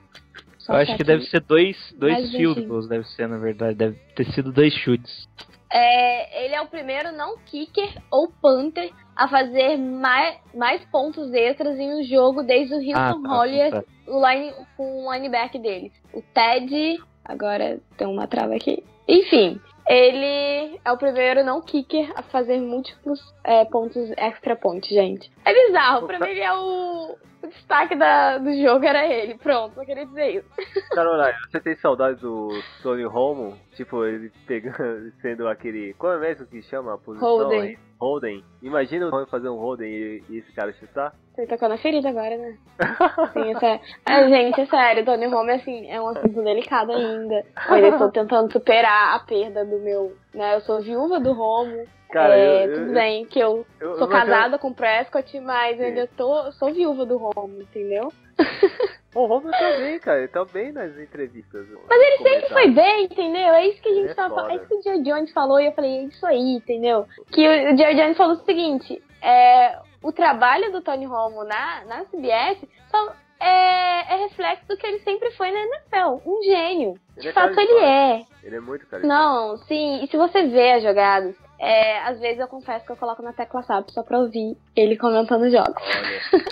[0.58, 1.04] acho tá que aqui.
[1.04, 3.76] deve ser dois, dois field goals, deve ser, na verdade.
[3.76, 5.28] Deve ter sido dois chutes.
[5.72, 11.78] É, ele é o primeiro não kicker ou punter a fazer mais, mais pontos extras
[11.78, 13.84] em um jogo desde o Hilton tá, Hollier tá.
[14.06, 15.92] o line, com o linebacker deles.
[16.12, 17.02] O Ted.
[17.24, 18.84] Agora tem uma trava aqui.
[19.08, 25.30] Enfim, ele é o primeiro não kicker a fazer múltiplos é, pontos extra point, gente.
[25.44, 27.16] É bizarro, pra mim ele é o,
[27.46, 29.38] o destaque da, do jogo era ele.
[29.38, 30.48] Pronto, só queria dizer isso.
[30.94, 32.48] Carolina, você tem saudade do
[32.82, 33.56] Tony Romo?
[33.74, 35.94] Tipo, ele pegando, sendo aquele.
[35.94, 37.28] Qual é mesmo que chama a posição?
[37.28, 37.60] Holden.
[37.60, 37.78] aí?
[37.98, 38.44] Holden.
[38.62, 41.14] Imagina o Romo fazer um Holden e, e esse cara chutar?
[41.34, 42.56] Você tocou na ferida agora, né?
[43.32, 43.80] Sim, essa...
[44.06, 47.44] é, gente, é sério, Tony Home, assim, é um assunto delicado ainda.
[47.70, 50.16] Eu estou tentando superar a perda do meu...
[50.34, 50.56] Né?
[50.56, 51.86] Eu sou viúva do Romo.
[52.10, 55.78] Cara, é, eu- eu- tudo bem que eu, eu- sou casada com o Prescott, mas
[55.80, 58.12] eu ainda tô, sou viúva do Romo, entendeu?
[59.14, 60.18] O Romo tá bem, cara.
[60.18, 61.66] Ele tá bem nas entrevistas.
[61.88, 63.54] Mas ele sempre foi bem, entendeu?
[63.54, 64.50] É isso que a gente é tava falando.
[64.50, 67.06] É isso que o Jerry Jones falou e eu falei, é isso aí, entendeu?
[67.32, 72.04] Que o Jerry Jones falou o seguinte: é, o trabalho do Tony Romo na, na
[72.04, 72.58] CBS
[72.90, 76.20] só é, é reflexo do que ele sempre foi na NFL.
[76.28, 76.94] Um gênio.
[77.16, 78.22] Ele De é fato, ele é.
[78.42, 79.06] Ele é muito carismático.
[79.06, 80.04] Não, sim.
[80.04, 83.32] E se você vê as jogadas, é, às vezes eu confesso que eu coloco na
[83.32, 85.82] tecla SAP só pra ouvir ele comentando jogos.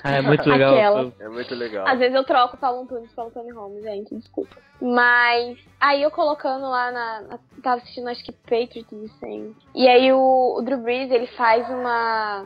[0.02, 0.74] Ah, é muito legal.
[0.74, 1.12] Aquela.
[1.20, 1.86] é muito legal.
[1.86, 4.56] Às vezes eu troco o Paulo Antunes pelo Tony Holmes, gente, desculpa.
[4.80, 7.20] Mas aí eu colocando lá na.
[7.22, 9.54] na- tava assistindo acho que Patriots e.
[9.74, 12.44] E aí o, o Drew Brees, ele faz uma.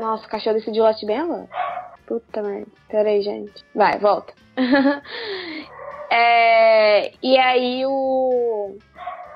[0.00, 1.48] Nossa, o cachorro decidiu bem agora.
[2.06, 2.66] Puta merda.
[2.88, 3.64] Pera aí, gente.
[3.74, 4.32] Vai, volta.
[6.08, 8.78] É, e aí o.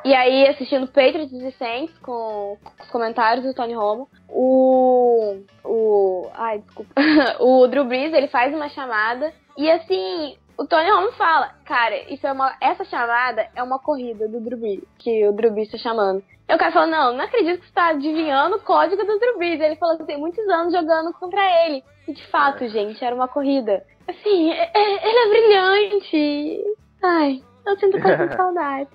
[0.04, 5.42] E aí, assistindo Patriots e Saints com, com os comentários do Tony Romo, o.
[5.64, 6.30] O.
[6.34, 6.92] Ai, desculpa.
[7.40, 10.36] o Drew Brees, ele faz uma chamada e assim.
[10.58, 14.58] O Tony Romo fala, cara, isso é uma, essa chamada é uma corrida do Drew
[14.58, 16.22] Brees, que o Drew Brees tá chamando.
[16.46, 19.38] E o cara falou, não, não acredito que você tá adivinhando o código do Drew
[19.38, 19.58] Brees.
[19.58, 21.82] Ele falou que tem muitos anos jogando contra ele.
[22.06, 23.86] E de fato, gente, era uma corrida.
[24.06, 26.64] Assim, é- é- ele é brilhante.
[27.02, 28.90] Ai, eu sinto com saudade.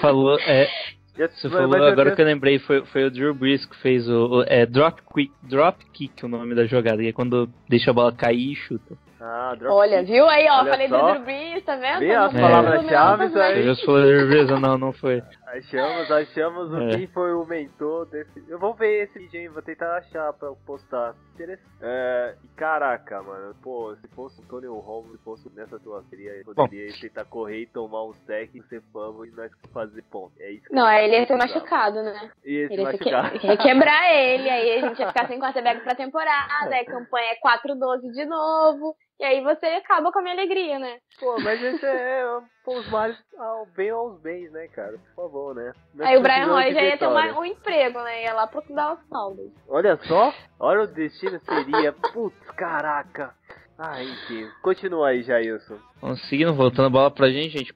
[0.00, 0.68] Falou, é,
[1.16, 4.08] você mas- falou agora tenho- que eu lembrei, foi, foi o Drew Brees que fez
[4.08, 7.90] o, o- é, drop, quick, drop kick, o nome da jogada, que é quando deixa
[7.90, 8.96] a bola cair e chuta.
[9.22, 10.98] Ah, Olha, viu aí, ó, Olha falei só.
[10.98, 11.98] do Drew Brees, tá vendo?
[11.98, 13.30] Vê Tá as palavras-chave aí.
[13.30, 14.78] Você já falou Drew Brees ou não?
[14.78, 15.22] Não foi.
[15.46, 16.88] Achamos, achamos o É.
[16.96, 18.42] quem foi o mentor desse.
[18.48, 21.14] Eu vou ver esse vídeo aí, vou tentar achar pra eu postar.
[21.34, 21.68] Interessante.
[21.82, 26.30] É, e caraca, mano, pô, se fosse o Tony Romo, se fosse nessa tua seria,
[26.36, 30.32] eu poderia tentar correr e tomar um sec, ser famo e nós fazer ponto.
[30.38, 32.30] É isso que Não, eu aí ele ia ser machucado, né?
[32.44, 33.38] E esse Ele ia, ser machucado.
[33.38, 33.46] que...
[33.46, 37.32] ia quebrar ele, aí a gente ia ficar sem quarterback pra temporada, aí a campanha
[37.32, 40.96] é 4-12 de novo, e aí você acaba com a minha alegria, né?
[41.20, 42.24] Pô, mas esse é
[42.64, 44.92] pô, os males ao bem aos bens, né, cara?
[45.14, 45.72] Por favor, né?
[45.94, 48.24] Nós aí o Brian Roy já ia ter uma- um emprego, né?
[48.24, 49.50] Ia lá procurar os saldos.
[49.68, 51.92] Olha só, olha o destino seria.
[51.92, 53.34] Putz, caraca.
[53.82, 54.46] Ah, enfim.
[54.62, 55.78] Continua aí, Jailson.
[56.02, 57.74] Bom, seguindo, voltando a bola pra gente, gente,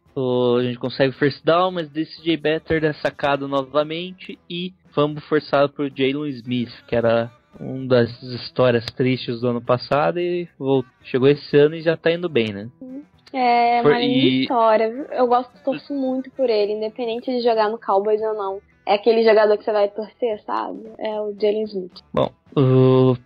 [0.59, 5.73] a gente consegue o first down, mas DCJ Better é sacado novamente e fumble forçado
[5.73, 7.31] por Jalen Smith, que era
[7.61, 12.11] uma das histórias tristes do ano passado e vol- chegou esse ano e já tá
[12.13, 12.69] indo bem, né?
[13.33, 14.85] É For- uma e- história.
[15.13, 18.61] Eu gosto, torço muito por ele, independente de jogar no Cowboys ou não.
[18.87, 20.79] É aquele jogador que você vai torcer, sabe?
[20.99, 22.01] É o Jalen Smith.
[22.13, 23.17] Bom, o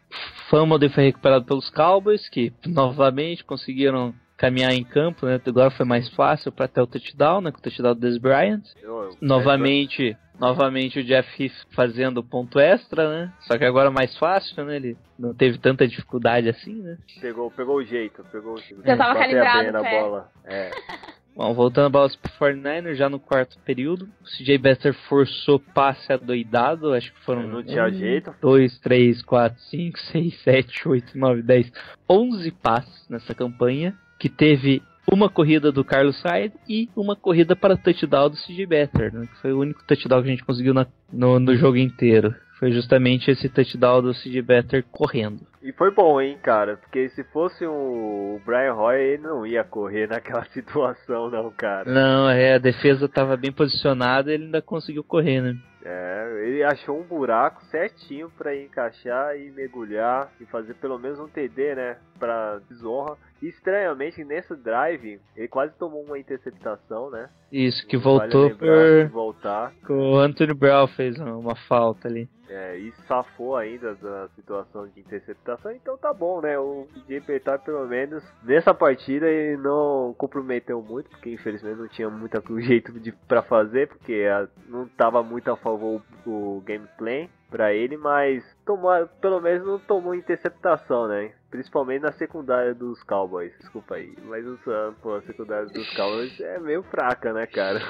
[0.49, 5.39] Fumble foi recuperado pelos Cowboys, que novamente conseguiram caminhar em campo, né?
[5.45, 7.51] Agora foi mais fácil para até o touchdown, né?
[7.53, 8.63] Com o touchdown do Des Bryant.
[8.81, 13.33] Eu- eu- Novamente, novamente o Jeff Heath fazendo ponto extra, né?
[13.41, 14.77] Só que agora mais fácil, né?
[14.77, 16.97] Ele não teve tanta dificuldade assim, né?
[17.21, 18.81] Pegou, pegou o jeito, pegou o jeito.
[18.87, 20.01] Já tava calibrado o na pé.
[20.01, 20.31] bola.
[20.45, 20.71] É.
[21.37, 26.13] Bom, voltando a bola pro 49ers, já no quarto período, o CJ Bester forçou passe
[26.13, 28.35] adoidado, acho que foram Não tinha um, jeito.
[28.41, 31.71] 2, 3, 4, 5, 6, 7, 8, 9, 10,
[32.11, 37.77] 11 passes nessa campanha, que teve uma corrida do Carlos Hyde e uma corrida para
[37.77, 40.87] touchdown do CJ Better, né, que foi o único touchdown que a gente conseguiu na-
[41.13, 42.35] no, no jogo inteiro.
[42.59, 45.47] Foi justamente esse touchdown do CJ Better correndo.
[45.63, 46.77] E foi bom, hein, cara.
[46.77, 51.89] Porque se fosse o Brian Roy, ele não ia correr naquela situação, não, cara.
[51.91, 55.57] Não, é, a defesa estava bem posicionada e ele ainda conseguiu correr, né?
[55.85, 61.29] É, ele achou um buraco certinho pra encaixar e mergulhar e fazer pelo menos um
[61.29, 61.97] TD, né?
[62.19, 63.17] Pra desonra.
[63.41, 67.29] Estranhamente, nesse drive, ele quase tomou uma interceptação, né?
[67.53, 69.09] Isso, que Vale voltou de por.
[69.13, 69.73] voltar.
[69.89, 72.29] O Anthony Brown fez uma falta ali.
[72.51, 76.59] É, e safou ainda da situação de interceptação, então tá bom, né?
[76.59, 82.09] O DJ Petar, pelo menos, nessa partida ele não comprometeu muito, porque infelizmente não tinha
[82.09, 87.29] muito jeito de, pra fazer, porque a- não tava muito a favor o, o gameplay
[87.51, 88.91] pra ele, mas tomou,
[89.21, 91.33] pelo menos não tomou interceptação, né?
[91.51, 94.13] Principalmente na secundária dos Cowboys, desculpa aí.
[94.27, 94.59] Mas o
[95.03, 97.81] pô, a secundária dos Cowboys é meio fraca, né, cara?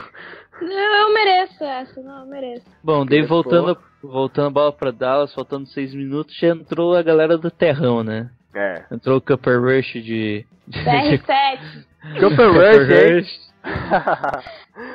[0.61, 2.67] Eu mereço essa, não, eu mereço.
[2.83, 7.37] Bom, daí voltando, voltando a bola pra Dallas, faltando seis minutos, já entrou a galera
[7.37, 8.31] do terrão, né?
[8.55, 8.85] É.
[8.91, 10.47] Entrou o Cooper Rush de.
[10.67, 11.85] de CR7.
[12.21, 13.48] Cooper Rush, hein?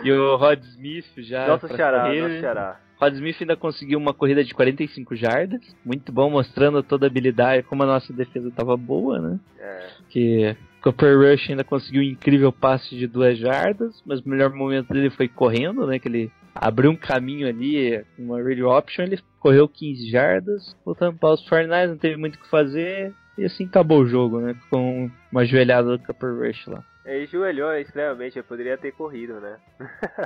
[0.03, 1.47] E o Rod Smith já.
[1.47, 2.21] Nosso xará, correr.
[2.21, 2.79] nosso xará.
[2.99, 5.61] Rod Smith ainda conseguiu uma corrida de 45 jardas.
[5.83, 9.39] Muito bom, mostrando toda a habilidade, como a nossa defesa estava boa, né?
[9.59, 9.87] É.
[10.09, 14.93] Que Cooper Rush ainda conseguiu um incrível passe de duas jardas, mas o melhor momento
[14.93, 15.99] dele foi correndo, né?
[15.99, 21.33] Que ele abriu um caminho ali, uma radio option, ele correu 15 jardas, voltando para
[21.33, 24.55] os 49 não teve muito o que fazer, e assim acabou o jogo, né?
[24.69, 26.83] Com uma joelhada do Cooper Rush lá.
[27.05, 29.57] Ele joelhou extremamente, eu poderia ter corrido, né?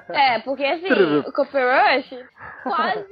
[0.10, 0.88] É, porque assim,
[1.28, 2.24] o Cooper Rush
[2.64, 3.04] quase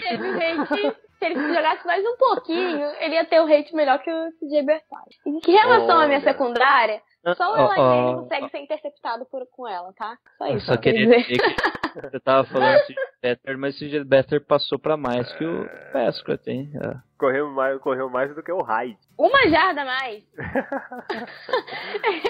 [0.00, 0.96] teve rate.
[1.18, 4.62] Se ele jogasse mais um pouquinho, ele ia ter um rate melhor que o CJ
[4.62, 5.18] Bersage.
[5.26, 6.32] Em relação à minha Olha.
[6.32, 7.02] secundária,
[7.36, 7.76] só o Eli ó.
[7.76, 10.16] Manning consegue ser interceptado por, com ela, tá?
[10.38, 10.66] Só Eu isso.
[10.66, 11.22] só quer queria dizer.
[11.26, 11.77] dizer que
[12.12, 16.70] eu tava falando CJ Better, mas o Better passou pra mais que o Prescott, hein?
[16.80, 17.02] Ah.
[17.18, 18.96] Correu mais, correu mais do que o Hyde.
[19.18, 20.24] Uma jarda a mais.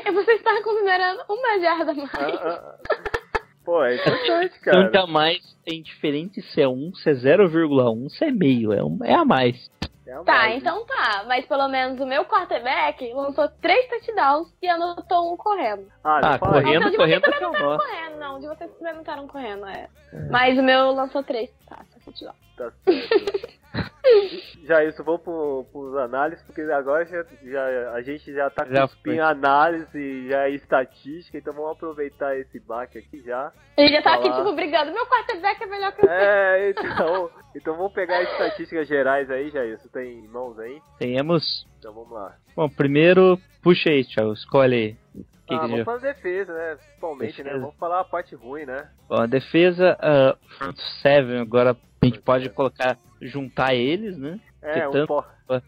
[0.14, 2.14] Você está considerando uma jarda a mais.
[2.14, 3.19] Ah, ah.
[3.69, 5.03] Pô, é importante, cara.
[5.03, 8.99] a mais é indiferente se é 1, se é 0,1, se é meio, é, um,
[9.05, 9.71] é a mais.
[10.09, 11.25] É Tá, então tá.
[11.27, 15.87] Mas pelo menos o meu quarterback lançou três touchdowns e anotou um correndo.
[16.03, 18.41] Ah, não Ah, correndo, Não, de correndo vocês é também não correndo, não.
[18.41, 19.89] De vocês também não estaram correndo, é.
[20.31, 21.51] Mas o meu lançou três.
[21.69, 22.35] Tá, tá touchdown.
[22.57, 23.47] Tá certo.
[24.64, 28.89] Já isso, vamos pro, pros análises, porque agora já, já- a gente já tá Já
[28.89, 33.53] com em análise, já é estatística, então vamos aproveitar esse baque aqui já.
[33.76, 34.43] Ele já tá aqui, Falar.
[34.45, 34.93] tipo, brigando.
[34.93, 36.12] Meu quarterback é melhor que o seu.
[36.14, 40.81] É, então, então vamos pegar as estatísticas gerais aí, já isso tem em mãos aí?
[40.99, 41.66] Tenhamos.
[41.79, 42.35] Então vamos lá.
[42.57, 44.97] Bom, primeiro, puxa aí, Thiago, escolhe aí.
[45.49, 46.76] Que ah, que vamos falar defesa, né?
[46.76, 47.44] Principalmente, né?
[47.44, 47.59] Defesa.
[47.61, 48.88] Vamos falar a parte ruim, né?
[49.09, 54.38] Bom, a defesa, ah, front seven, agora a gente pode colocar, juntar eles, né?
[54.61, 55.24] É, Que um tanto-.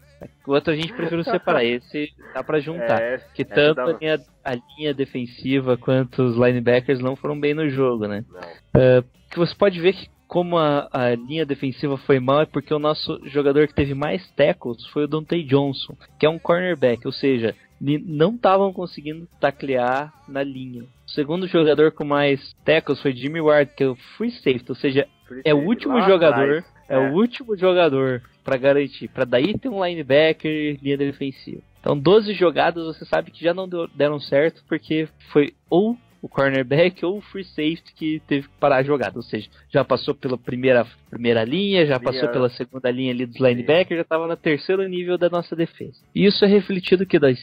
[0.45, 3.01] O outro a gente preferiu separar, esse dá pra juntar.
[3.01, 7.39] É, Que é, tanto dá- a linha, a linha defensiva quanto os linebackers não foram
[7.39, 8.23] bem no jogo, né?
[8.29, 9.03] Não.
[9.31, 12.77] que você pode ver que como a, a linha defensiva foi mal é porque o
[12.79, 17.11] nosso jogador que teve mais tackles foi o Dante Johnson, que é um cornerback, ou
[17.11, 20.83] seja, não estavam conseguindo taclear na linha.
[20.83, 24.75] O segundo jogador com mais tackles foi Jimmy Ward, que é o free safety, ou
[24.75, 25.07] seja,
[25.43, 26.65] é o último Lá jogador, atrás.
[26.87, 31.61] é, o último jogador pra garantir, Pra daí ter um linebacker, linha defensiva.
[31.79, 37.03] Então 12 jogadas você sabe que já não deram certo porque foi ou o cornerback
[37.03, 40.37] ou o free safety que teve que parar a jogada, ou seja, já passou pela
[40.37, 44.87] primeira, primeira linha, já passou pela segunda linha ali dos linebackers, já estava no terceiro
[44.87, 45.97] nível da nossa defesa.
[46.13, 47.39] E isso é refletido que das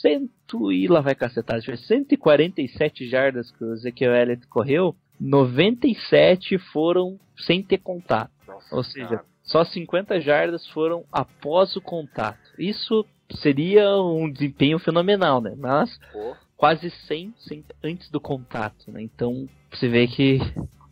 [0.00, 7.18] cento e lá vai cacetada, foi 147 jardas que o Ezekiel Elliott correu, 97 foram
[7.36, 8.30] sem ter contato.
[8.46, 9.24] Nossa, Ou seja, cara.
[9.42, 12.38] só 50 jardas foram após o contato.
[12.58, 13.04] Isso
[13.36, 15.54] seria um desempenho fenomenal, né?
[15.56, 16.34] Mas Pô.
[16.56, 19.02] quase 100, 100 antes do contato, né?
[19.02, 20.38] Então você vê que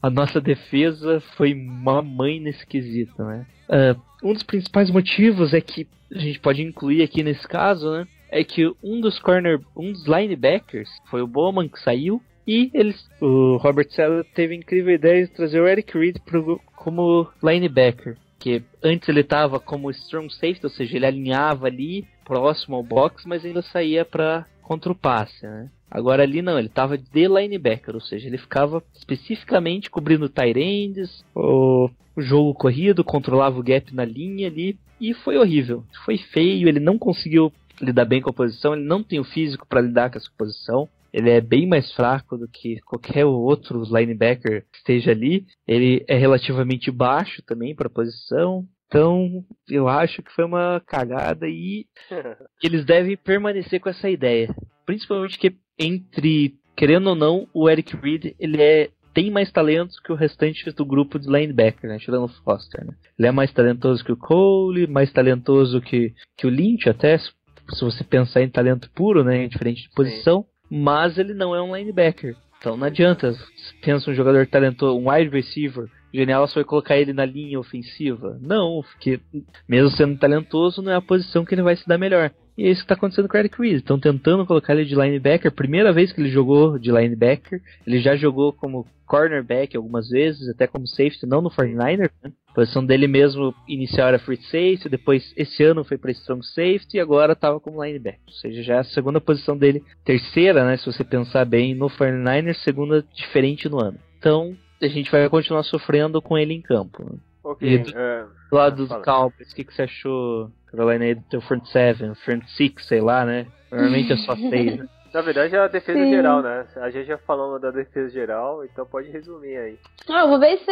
[0.02, 3.46] a nossa defesa foi uma mãe nesse quesito, né?
[3.68, 8.06] Ah, um dos principais motivos é que a gente pode incluir aqui nesse caso, né?
[8.30, 12.96] É que um dos corner, um dos linebackers foi o Bowman que saiu e eles,
[13.20, 18.16] o Robert Sala teve a incrível ideia de trazer o Eric Reed pro, como linebacker,
[18.38, 23.26] que antes ele estava como strong safety, ou seja, ele alinhava ali próximo ao box,
[23.26, 25.70] mas ainda saía para contra o passe, né?
[25.90, 31.24] Agora ali não, ele estava de linebacker, ou seja, ele ficava especificamente cobrindo tight ends,
[31.34, 35.84] o, jogo corrido, controlava o gap na linha ali, e foi horrível.
[36.04, 39.66] Foi feio, ele não conseguiu lidar bem com a posição, ele não tem o físico
[39.66, 40.88] para lidar com essa posição.
[41.12, 45.46] Ele é bem mais fraco do que qualquer outro linebacker que esteja ali.
[45.66, 48.66] Ele é relativamente baixo também para a posição.
[48.86, 51.86] Então, eu acho que foi uma cagada e
[52.62, 54.54] eles devem permanecer com essa ideia.
[54.84, 60.12] Principalmente que entre, querendo ou não, o Eric Reed, ele é tem mais talentos que
[60.12, 61.98] o restante do grupo de linebacker, né?
[61.98, 62.94] Tirando o Foster, né?
[63.18, 67.32] Ele é mais talentoso que o Cole, mais talentoso que, que o Lynch, até se
[67.70, 69.46] se você pensar em talento puro, né?
[69.46, 72.36] Diferente de posição, mas ele não é um linebacker.
[72.58, 73.34] Então não adianta.
[73.82, 78.38] Pensa um jogador talentoso, um wide receiver, genial, vai colocar ele na linha ofensiva?
[78.40, 79.20] Não, porque
[79.68, 82.30] mesmo sendo talentoso, não é a posição que ele vai se dar melhor.
[82.58, 83.76] E é isso que está acontecendo com o Eric Reed.
[83.76, 85.52] Estão tentando colocar ele de linebacker.
[85.52, 87.62] Primeira vez que ele jogou de linebacker.
[87.86, 92.10] Ele já jogou como cornerback algumas vezes, até como safety, não no 49ers.
[92.20, 92.32] Né?
[92.48, 96.96] A posição dele mesmo inicial era free safety, depois esse ano foi para strong safety
[96.96, 98.20] e agora estava como linebacker.
[98.26, 99.82] Ou seja, já é a segunda posição dele.
[100.04, 103.98] Terceira, né, se você pensar bem, no 49ers, segunda diferente no ano.
[104.18, 107.02] Então, a gente vai continuar sofrendo com ele em campo.
[107.04, 107.18] né?
[107.44, 109.04] Ok, E do- é, Do lado dos.
[109.04, 113.00] Cowboys, o que, que você achou, Carolina, aí do teu front seven, front six, sei
[113.00, 113.46] lá, né?
[113.70, 114.86] Normalmente é só seis, né?
[115.12, 116.10] Na verdade é a defesa Sim.
[116.10, 116.66] geral, né?
[116.76, 119.78] A gente já falou da defesa geral, então pode resumir aí.
[120.10, 120.70] Ah, eu vou ver se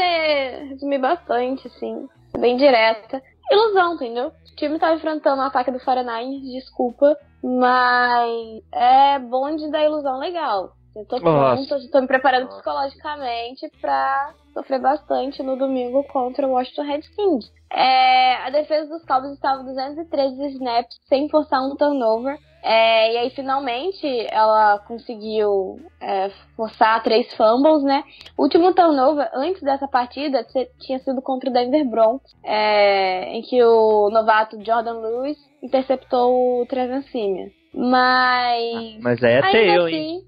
[0.68, 2.07] resumir bastante, assim.
[2.38, 3.22] Bem direta.
[3.50, 4.26] Ilusão, entendeu?
[4.28, 7.16] O time tá enfrentando o ataque do 49 desculpa.
[7.42, 10.72] Mas é bonde da ilusão legal.
[10.97, 11.57] Eu tô Nossa.
[11.68, 12.57] pronta, eu tô me preparando Nossa.
[12.57, 17.53] psicologicamente pra sofrer bastante no domingo contra o Washington Redskins.
[17.70, 22.38] É, a defesa dos Cowboys estava 213 snaps sem forçar um turnover.
[22.62, 28.03] É, e aí, finalmente, ela conseguiu é, forçar três fumbles, né?
[28.36, 30.44] O último turnover antes dessa partida
[30.80, 36.66] tinha sido contra o Denver Broncos, é, em que o novato Jordan Lewis interceptou o
[36.66, 37.51] Trevor Simeon.
[37.74, 38.99] Mas.
[39.03, 40.24] Mas aí até eu, hein?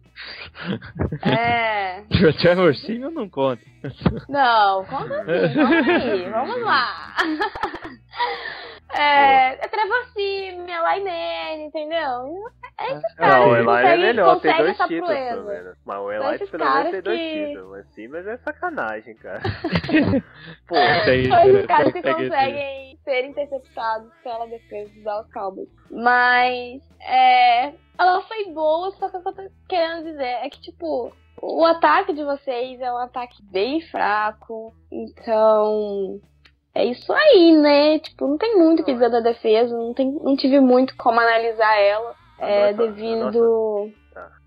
[1.25, 2.01] É.
[2.29, 3.62] O Trevor Simeon não conta.
[4.29, 7.14] Não, conta assim, vamos aí, vamos lá.
[8.91, 12.49] É, é Trevor Simeon, Lainene, entendeu?
[12.81, 15.31] É esses Não, caras o que Eli é melhor, tem dois títulos, proeza.
[15.37, 15.77] pelo menos.
[15.85, 17.71] Mas o Eli pelo menos tem dois que- títulos.
[17.71, 19.41] Mas sim, mas é sacanagem, cara.
[20.66, 25.33] Pô, Isso aí, São esses é, caras que consegue- conseguem ser interceptados pela defesa dos
[25.35, 25.69] Cowboys.
[25.91, 30.61] Mas, é, ela foi boa, só que o que eu tô querendo dizer é que,
[30.61, 36.20] tipo, o ataque de vocês é um ataque bem fraco, então
[36.74, 37.99] é isso aí, né?
[37.99, 41.18] Tipo, não tem muito o que dizer da defesa, não, tem, não tive muito como
[41.20, 43.92] analisar ela, A é, nossa- a devido...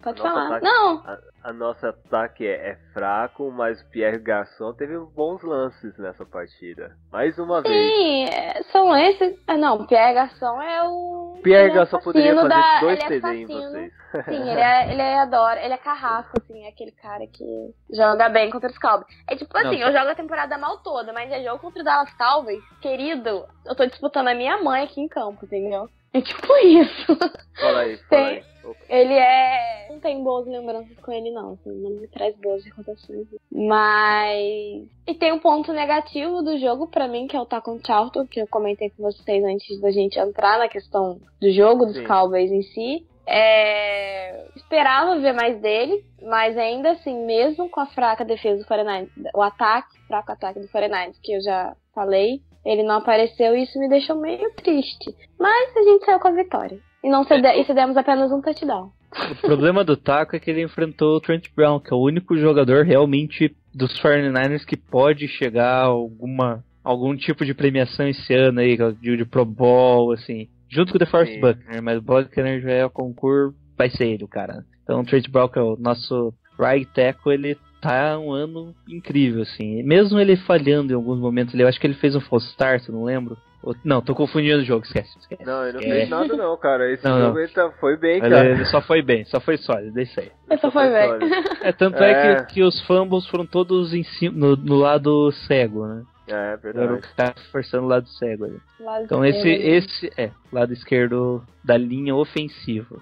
[0.02, 0.48] Pode A nossa falar.
[0.58, 1.18] ataque- Não, A,
[1.50, 6.96] a nosso ataque é, é fraco, mas o Pierre Garçon teve bons lances nessa partida.
[7.12, 7.74] Mais uma vez.
[7.94, 9.38] sim, é, são esses...
[9.48, 11.40] Ah, não, Pierre Garçon é o...
[11.44, 13.62] Pierre é Garçon poderia fazer da- dois é TD em assassino.
[13.72, 13.94] vocês.
[14.26, 17.46] Sim, ele é, ele é adora, ele é carrasco, assim, é aquele cara que
[17.94, 19.08] joga bem contra os Cowboys.
[19.28, 21.86] É tipo assim, Não, eu jogo a temporada mal toda, mas é jogo contra o
[21.86, 25.88] Dallas Cowboys, querido, eu tô disputando a minha mãe aqui em campo, entendeu?
[26.14, 27.16] É tipo isso.
[27.60, 28.51] Fala aí, fala Tem- aí.
[28.90, 29.88] Ele é.
[29.90, 31.54] Não tem boas lembranças com ele, não.
[31.54, 33.28] Assim, não me traz boas recordações.
[33.52, 34.88] Mas.
[35.08, 38.42] E tem um ponto negativo do jogo pra mim, que é o Tacon Charlton, que
[38.42, 42.06] eu comentei com vocês antes da gente entrar na questão do jogo, dos Sim.
[42.06, 43.06] Cowboys em si.
[43.28, 44.48] É...
[44.56, 49.42] Esperava ver mais dele, mas ainda assim, mesmo com a fraca defesa do 49 o
[49.42, 53.90] ataque, fraco ataque do 49 que eu já falei, ele não apareceu e isso me
[53.90, 55.16] deixou meio triste.
[55.40, 56.80] Mas a gente saiu com a vitória.
[57.04, 58.92] E não cede e cedemos apenas um touchdown.
[59.12, 62.38] O problema do Taco é que ele enfrentou o Trent Brown, que é o único
[62.38, 68.60] jogador realmente dos 49ers que pode chegar a alguma, algum tipo de premiação esse ano
[68.62, 70.48] aí, de, de Pro Bowl, assim.
[70.70, 71.40] Junto com o DeForest.
[71.40, 74.64] Buckner, mas o Buckner já é o concurso, vai ser ele o cara.
[74.84, 79.42] Então o Trent Brown, que é o nosso right tackle, ele tá um ano incrível,
[79.42, 79.84] assim.
[79.84, 82.88] Mesmo ele falhando em alguns momentos, ali, eu acho que ele fez um false start,
[82.90, 83.38] não lembro.
[83.84, 85.18] Não, tô confundindo o jogo, esquece.
[85.20, 85.46] esquece.
[85.46, 85.84] Não, ele não É.
[85.98, 86.92] fez nada não, cara.
[86.92, 87.40] Esse Não, jogo não.
[87.40, 88.50] ele tá- foi bem, Ele, cara.
[88.50, 90.32] ele só foi bem, só foi sólido, é isso aí.
[90.50, 91.08] Essa foi bem.
[91.08, 91.26] sólido.
[91.62, 92.36] É, tanto é, É.
[92.44, 96.04] que, que os fumbles foram todos em cima, no, no lado cego, né?
[96.28, 97.02] É, Era o verdade.
[97.02, 98.58] que tá forçando o lado cego ali.
[98.80, 99.66] Lado Então esse, esquerdo.
[99.76, 102.98] esse é, lado esquerdo da linha ofensiva.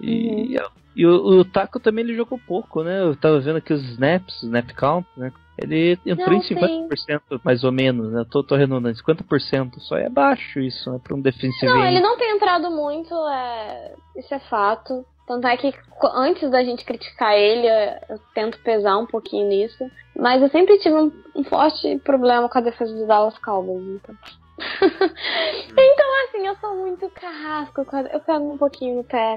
[0.00, 0.64] E, Uhum.
[0.96, 1.10] e o,
[1.40, 3.00] o Taco também ele jogou pouco, né?
[3.02, 5.32] Eu tava vendo aqui os snaps, snap count, né?
[5.60, 8.24] Ele entrou Não, em 50% mais ou menos, né?
[8.30, 9.78] Tô, tô arredondando, 50%.
[9.80, 11.00] Só é baixo isso, né?
[11.02, 13.94] Pra um defensive Não, ele não tem entrado muito, é...
[14.16, 15.04] isso é fato.
[15.26, 15.74] Tanto é que
[16.14, 17.66] antes da gente criticar ele,
[18.08, 19.84] eu tento pesar um pouquinho nisso.
[20.16, 23.84] Mas eu sempre tive um, um forte problema com a defesa do Dallas Cowboys.
[23.86, 24.14] Então.
[24.80, 27.84] então, assim, eu sou muito carrasco.
[28.10, 29.36] Eu pego um pouquinho no pé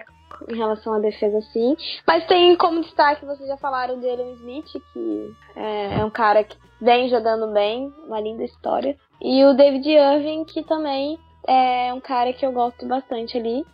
[0.49, 1.75] em relação à defesa, assim.
[2.07, 6.43] Mas tem como destaque, vocês já falaram do Jalen Smith, que é, é um cara
[6.43, 8.95] que vem jogando bem, uma linda história.
[9.21, 13.65] E o David Irving, que também é um cara que eu gosto bastante ali.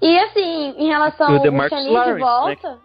[0.00, 2.18] E assim, em relação ao Chanel de né?
[2.18, 2.78] volta,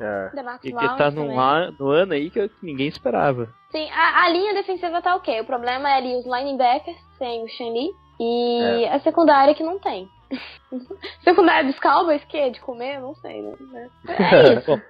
[0.00, 0.30] É.
[0.34, 3.48] DeMarcus E que Lawrence tá num an- no ano aí que ninguém esperava.
[3.70, 5.40] Sim, a, a linha defensiva tá ok.
[5.40, 10.08] O problema é ali os linebackers sem o Shanley e a secundária que não tem.
[11.24, 13.00] Secundária dos Cowboys, que é de comer?
[13.00, 13.54] Não sei, né?
[14.08, 14.80] É isso.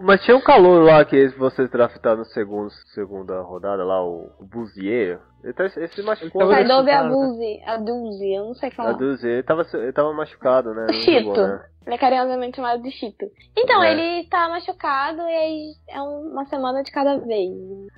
[0.00, 4.44] Mas tinha um calor lá que vocês draftaram no segundo, segunda rodada lá, o, o
[4.44, 5.18] Buzier.
[5.42, 6.40] Ele, tá, ele se machucou.
[6.42, 6.68] Ele tava né?
[6.68, 7.14] Saidobe machucado.
[7.14, 8.92] Abuzi, Aduzi, eu não sei A falar.
[8.94, 10.86] Buzier, ele tava, ele tava machucado, né?
[10.92, 11.34] Chito.
[11.34, 11.64] jogou, né?
[11.84, 13.26] Ele é carinhosamente chamado de Chito.
[13.56, 13.92] Então, É.
[13.92, 17.50] ele tá machucado e aí é uma semana de cada vez.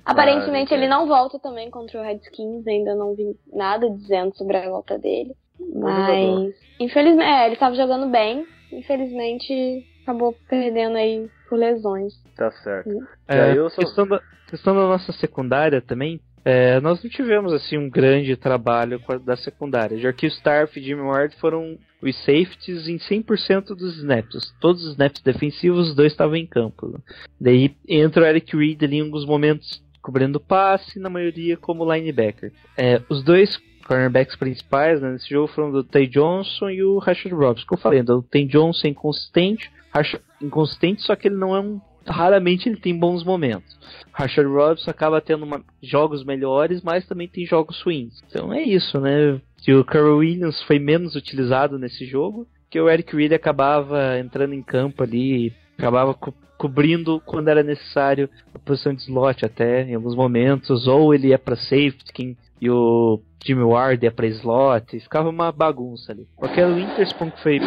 [0.05, 4.57] Aparentemente, Ah, ele não volta também contra o Redskins, ainda não vi nada dizendo sobre
[4.57, 5.35] a volta dele.
[5.73, 12.13] Mas, infelizmente, é, ele tava jogando bem, infelizmente acabou perdendo aí por lesões.
[12.35, 12.89] Tá certo.
[12.89, 13.03] Hum.
[13.29, 17.09] E É, aí eu só- questão, da, questão da nossa secundária também, é, nós não
[17.09, 19.97] tivemos assim um grande trabalho com a- da secundária.
[19.99, 24.51] Jarquil Starf e Jimmy Ward foram os safeties em 100% dos snaps.
[24.59, 26.99] Todos os snaps defensivos, os dois estavam em campo.
[27.39, 32.51] Daí entra o Eric Reed ali em alguns momentos cobrindo passe, na maioria como linebacker.
[32.75, 37.33] É, os dois cornerbacks principais né, nesse jogo foram do Tay Johnson e o Rashad
[37.33, 37.65] Robson.
[37.67, 39.71] Que eu falei, o Tay Johnson é inconsistente,
[40.41, 41.79] inconsistente, só que ele não é um.
[42.05, 43.77] Raramente ele tem bons momentos.
[44.11, 48.21] Rashad Robson acaba tendo uma- jogos melhores, mas também tem jogos ruins.
[48.27, 49.39] Então é isso, né?
[49.57, 54.53] Que o Carl Williams foi menos utilizado nesse jogo, que o Eric Reed acabava entrando
[54.55, 59.93] em campo ali, acabava co- cobrindo quando era necessário a posição de slot até em
[59.95, 64.99] alguns momentos, ou ele ia para safety quem- e o Jimmy Ward ia para slot,
[64.99, 66.27] ficava uma bagunça ali.
[66.39, 67.59] Aquele Winterspoon que foi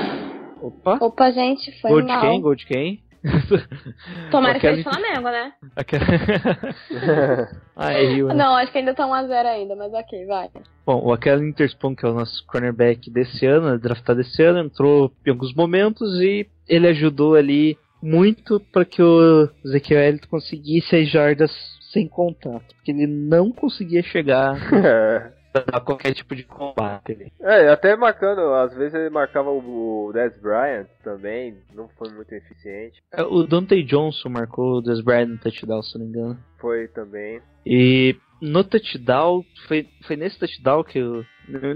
[0.62, 2.20] Opa, Opa, gente, foi gol de mal.
[2.20, 2.40] quem?
[2.40, 3.04] Gol de quem?
[4.30, 5.52] Tomara que seja Flamengo, né?
[5.74, 6.04] Aquela-
[7.74, 8.34] ah, é Rio, né?
[8.34, 10.48] Não, acho que ainda tá 1x0 ainda, mas ok, vai.
[10.86, 14.60] Bom, o Aquela Interspawn, que é o nosso cornerback desse ano, né, draftado esse ano,
[14.60, 21.08] entrou em alguns momentos e ele ajudou ali muito para que o Ezequiel conseguisse as
[21.08, 21.50] jardas
[21.94, 24.54] sem contato, porque ele não conseguia chegar
[25.72, 27.32] a qualquer tipo de combate.
[27.40, 33.00] É, até marcando, às vezes ele marcava o, Dez Bryant também, não foi muito eficiente.
[33.12, 36.38] É, O Dante Johnson marcou o Des Bryant no touchdown, se não me engano.
[36.58, 37.40] Foi também.
[37.64, 41.24] E no touchdown, foi, foi nesse touchdown que o.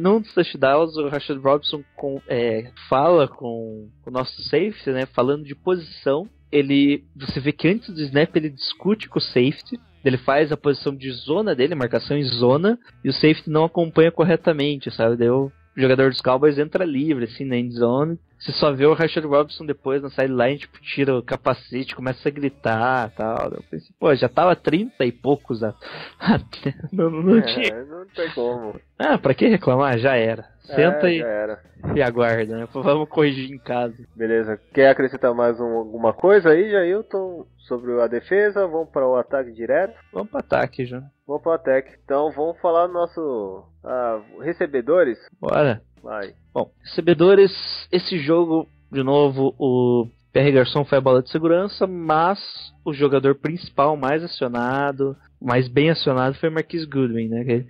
[0.01, 5.07] Num dos touchdowns, o Rashad Robinson com, é, fala com o nosso safety, né?
[5.07, 6.29] Falando de posição.
[6.51, 7.05] Ele.
[7.16, 9.79] Você vê que antes do snap ele discute com o safety.
[10.05, 14.13] Ele faz a posição de zona dele, marcação em zona, e o safety não acompanha
[14.13, 15.17] corretamente, sabe?
[15.17, 18.19] Daí o jogador dos Cowboys entra livre, assim, na end zone.
[18.39, 22.32] Você só vê o Rashad Robinson depois na sideline, tipo, tira o capacete, começa a
[22.32, 23.51] gritar tal.
[23.53, 25.62] Eu pensei, pô, já tava 30 e poucos.
[25.64, 25.74] a-
[26.93, 27.68] não, não, não tinha.
[27.74, 28.80] É, não tem como.
[28.99, 29.99] Ah, pra que reclamar?
[29.99, 30.45] Já era.
[30.61, 31.61] Senta É, e, já era.
[31.97, 32.68] e aguarda, né?
[32.72, 33.95] Vamos corrigir em casa.
[34.14, 34.61] Beleza.
[34.72, 38.66] Quer acrescentar mais um- alguma coisa aí, Jailton, sobre a defesa?
[38.66, 39.95] Vamos para o ataque direto?
[40.12, 41.03] Vamos pro ataque já.
[41.26, 41.91] Vamos para o ataque.
[42.05, 45.18] Então vamos falar do nosso ah, recebedores.
[45.41, 45.80] Bora.
[46.03, 46.35] Vai.
[46.53, 47.53] Bom, recebedores,
[47.93, 52.39] esse jogo, de novo, o PR Garçom foi a bola de segurança, mas
[52.85, 57.45] o jogador principal mais acionado, mais bem acionado foi o Marquis Goodwin, né?
[57.45, 57.67] Que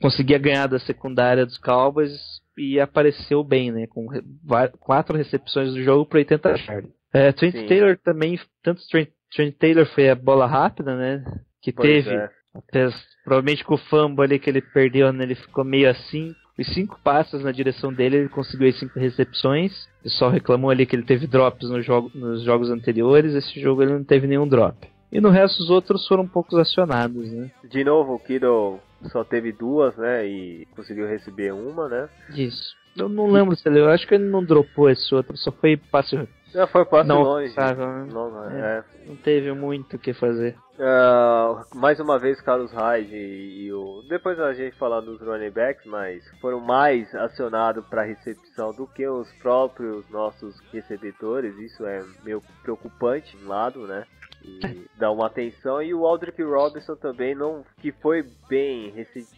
[0.00, 2.12] conseguia ganhar da secundária dos Cowboys
[2.56, 3.86] e apareceu bem, né?
[3.86, 4.06] Com
[4.78, 6.90] quatro recepções do jogo para 80 jardas.
[7.12, 7.66] É, Trent Sim.
[7.66, 11.24] Taylor também, tanto Trent, Trent Taylor foi a bola rápida, né?
[11.62, 12.30] Que Pois teve, é.
[12.54, 12.88] até,
[13.24, 16.34] provavelmente com o fumble ali que ele perdeu, né, ele ficou meio assim.
[16.60, 19.72] Os cinco passos na direção dele, ele conseguiu as cinco recepções.
[20.00, 23.34] O pessoal reclamou ali que ele teve drops no jogo, nos jogos anteriores.
[23.34, 24.76] Esse jogo ele não teve nenhum drop.
[25.10, 27.50] E no resto, os outros foram poucos acionados, né?
[27.64, 28.78] De novo, o Kittle
[29.10, 30.26] só teve duas, né?
[30.26, 32.08] E conseguiu receber uma, né?
[32.36, 32.76] Isso.
[32.96, 33.80] Eu não lembro se ele.
[33.80, 36.16] Eu acho que ele não dropou esse outro, só foi passe.
[36.52, 37.54] Já foi passe Não, longe.
[38.12, 38.84] Não, não, é.
[39.06, 40.56] Não teve muito o que fazer.
[40.78, 44.02] Ah, mais uma vez, Carlos Hyde e, o.
[44.08, 49.06] Depois a gente falar dos running backs, mas foram mais acionados para recepção do que
[49.06, 51.56] os próprios nossos recebedores.
[51.58, 54.04] Isso é meio preocupante, um lado, né?
[54.42, 55.82] E dá uma atenção.
[55.82, 58.94] E o Aldrich Robinson também, não, que foi bem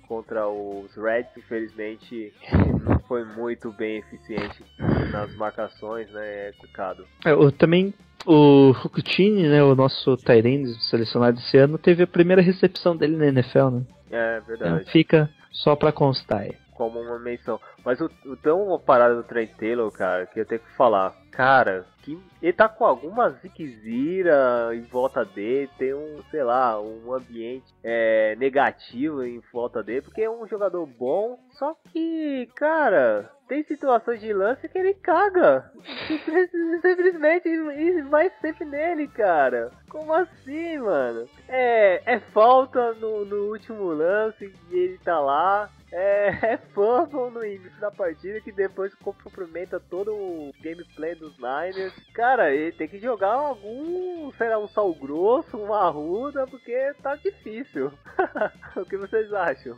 [0.07, 2.33] contra os Reds, infelizmente
[3.13, 4.65] foi muito bem eficiente
[5.13, 6.49] nas marcações, né?
[6.49, 7.05] É complicado.
[7.27, 7.93] É, o- também
[8.25, 13.27] o Rukutini, né, o nosso Tyrande selecionado esse ano, teve a primeira recepção dele na
[13.27, 13.83] NFL, né?
[14.11, 14.91] É Então verdade.
[14.91, 16.53] fica só pra constar aí.
[16.91, 17.61] Como uma menção.
[17.85, 21.15] Mas o, o tão parada do Trent Taylor, cara, que eu tenho que falar.
[21.31, 27.15] Cara, que ele tá com alguma ziquezira em volta dele, tem um, sei lá, um
[27.15, 33.63] ambiente é, negativo em volta dele, porque é um jogador bom, só que, cara, tem
[33.65, 35.71] situações de lance que ele caga.
[36.83, 39.71] Simplesmente vai sempre nele, cara.
[39.89, 41.29] Como assim, mano?
[41.49, 45.71] É, é falta no, no último lance e ele tá lá.
[45.93, 51.95] É, é fumble no início da partida que depois cumprimenta todo o gameplay dos Niners.
[52.15, 57.15] Cara, ele tem que jogar algum, sei lá, um sal grosso, uma arruda, porque tá
[57.17, 57.93] difícil.
[58.75, 59.77] o que vocês acham?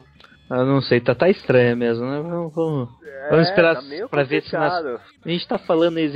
[0.50, 2.20] Eu não sei, tá, tá estranho mesmo, né?
[2.20, 2.88] Vamos, vamos-
[3.30, 5.00] Vamos esperar tá pra ver se complicado.
[5.24, 6.06] A gente tá falando aí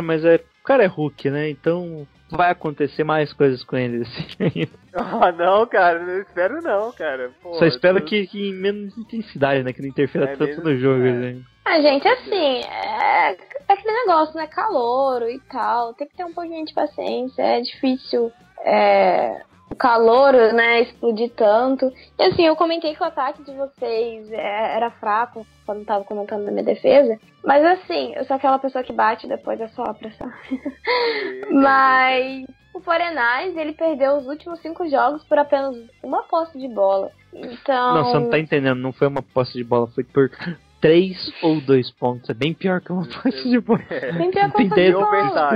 [0.00, 1.50] mas é, o cara é Hulk, né?
[1.50, 4.02] Então vai acontecer mais coisas com ele.
[4.02, 4.68] assim.
[4.94, 7.30] Ah, não, cara, não espero não, cara.
[7.42, 9.72] Pô, Só espero tu- que, que em menos intensidade, né?
[9.72, 11.04] Que não interfira É, tanto menos- no jogo.
[11.06, 11.12] é.
[11.12, 11.40] né?
[11.64, 13.36] Ah, gente, assim, é, é
[13.72, 14.46] aquele negócio, né?
[14.48, 15.94] Calor e tal.
[15.94, 17.40] Tem que ter um pouquinho de paciência.
[17.42, 18.30] É difícil.
[18.64, 19.40] É,
[19.74, 21.92] calor, né, explodir tanto.
[22.18, 26.44] E assim, eu comentei que o ataque de vocês é- era fraco quando tava comentando
[26.44, 27.18] na minha defesa.
[27.44, 30.30] Mas assim, eu sou aquela pessoa que bate e depois é só a pressão.
[31.50, 32.44] Mas
[32.74, 37.10] o Forenais, ele perdeu os últimos cinco jogos por apenas uma posse de bola.
[37.32, 37.94] Então.
[37.94, 40.30] Não, você não tá entendendo, não foi uma posse de bola, foi por
[40.80, 42.28] 3 ou 2 pontos.
[42.30, 43.80] É bem pior que uma posse de bola.
[44.18, 45.50] Bem pior que uma posse de bola.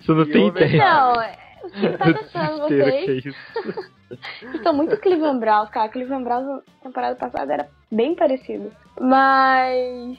[0.00, 0.84] Você não tem ideia.
[0.84, 1.96] Não, é- o time
[2.32, 3.22] tá vocês.
[3.22, 3.92] que isso.
[4.54, 5.88] Estão muito Cleveland Browns, cara.
[5.88, 8.70] Cleveland Browns na temporada passada era bem parecido.
[9.00, 10.18] Mas.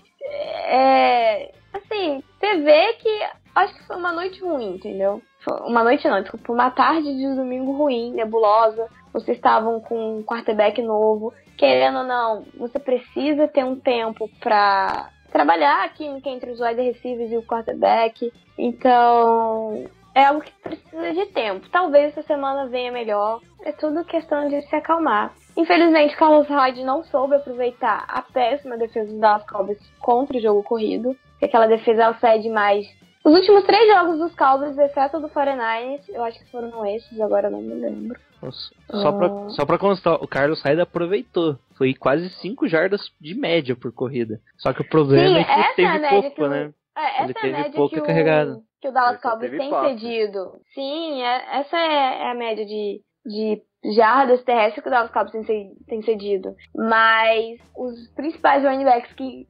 [0.66, 1.52] É.
[1.74, 3.20] Assim, você vê que.
[3.56, 5.22] Acho que foi uma noite ruim, entendeu?
[5.42, 8.88] Foi Uma noite não, desculpa, uma tarde de domingo ruim, nebulosa.
[9.12, 11.34] Vocês estavam com um quarterback novo.
[11.56, 16.82] Querendo ou não, você precisa ter um tempo pra trabalhar a química entre os wide
[16.82, 18.32] receivers e o quarterback.
[18.58, 21.68] Então, é algo que precisa de tempo.
[21.70, 23.42] Talvez essa semana venha melhor.
[23.64, 25.34] É tudo questão de se acalmar.
[25.56, 30.64] Infelizmente, Carlos Hyde não soube aproveitar a péssima defesa dos Dallas Cowboys contra o jogo
[30.64, 31.16] corrido.
[31.40, 32.86] Que aquela defesa ela cede mais.
[33.24, 37.22] Os últimos três jogos dos Cowboys, exceto o do 49ers, eu acho que foram esses,
[37.22, 38.20] agora não me lembro.
[38.42, 41.58] Nossa, Só pra, só pra constar, o Carlos Hyde aproveitou.
[41.78, 44.42] Foi quase 5 jardas de média por corrida.
[44.58, 46.74] Só que o problema Sim, é que ele é teve média pouco, que né?
[46.96, 48.62] É, Ele essa é a teve média pouca o, carregada.
[48.84, 49.90] Que o Dallas Cowboys tem passe.
[50.00, 50.52] cedido.
[50.76, 53.62] Sim, é- essa é, é a média de, de
[53.96, 56.54] jardas terrestres que o Dallas Cowboys tem, ce- tem cedido.
[56.76, 59.48] Mas os principais running backs que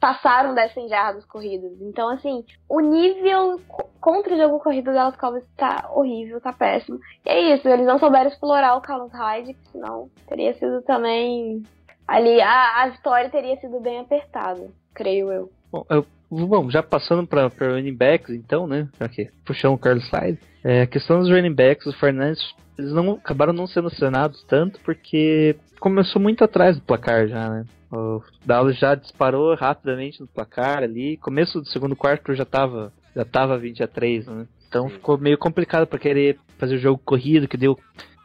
[0.00, 1.72] passaram das 100 jardas corridas.
[1.80, 6.52] Então, assim, o nível co- contra o jogo corrido do Dallas Cowboys tá horrível, tá
[6.52, 6.98] péssimo.
[7.24, 11.62] E é isso, eles não souberam explorar o Carlos Hyde, que senão teria sido também...
[12.06, 15.50] Ali, a, a vitória teria sido bem apertada, creio eu.
[15.72, 18.88] Bom, eu- bom, já passando pra running backs, então, né?
[18.98, 20.38] Já que puxamos o Carlos Hyde.
[20.64, 24.80] É, a questão dos running backs, os Fernandes, eles não acabaram não sendo acionados tanto
[24.80, 27.64] porque começou muito atrás do placar já, né?
[27.92, 31.16] O Dallas já disparou rapidamente no placar ali.
[31.18, 34.46] Começo do segundo quarto já tava, já tava 20 a 3, né?
[34.68, 37.78] Então ficou meio complicado pra querer fazer o jogo corrido, que deu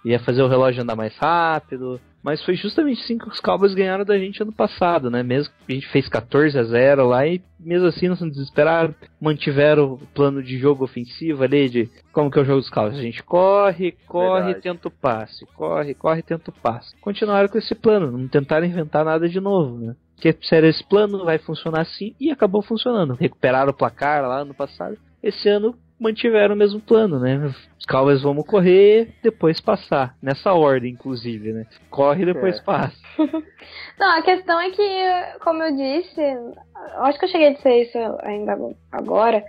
[0.04, 2.02] ia fazer o relógio andar mais rápido.
[2.24, 5.24] Mas foi justamente assim que os Cowboys ganharam da gente ano passado, né?
[5.24, 8.94] Mesmo que a gente fez 14 a 0 lá e mesmo assim não se desesperaram,
[9.20, 13.00] mantiveram o plano de jogo ofensivo ali de como que é o jogo dos Cowboys.
[13.00, 14.62] A gente corre, corre, Verdade.
[14.62, 16.96] tenta o passe, corre, corre, tenta o passe.
[17.02, 19.96] Continuaram com esse plano, não tentaram inventar nada de novo, né?
[20.16, 23.16] Porque sério, esse plano vai funcionar assim e acabou funcionando.
[23.16, 24.96] Recuperaram o placar lá no passado.
[25.24, 27.38] Esse ano mantiveram o mesmo plano, né?
[27.80, 30.16] Os Cowboys vamos correr, depois passar.
[30.22, 31.68] Nessa ordem, inclusive, né?
[31.92, 32.64] Corre, depois É.
[32.64, 32.98] passa.
[34.00, 37.84] Não, a questão é que, como eu disse, eu acho que eu cheguei a dizer
[37.84, 38.58] isso ainda
[38.92, 39.44] agora.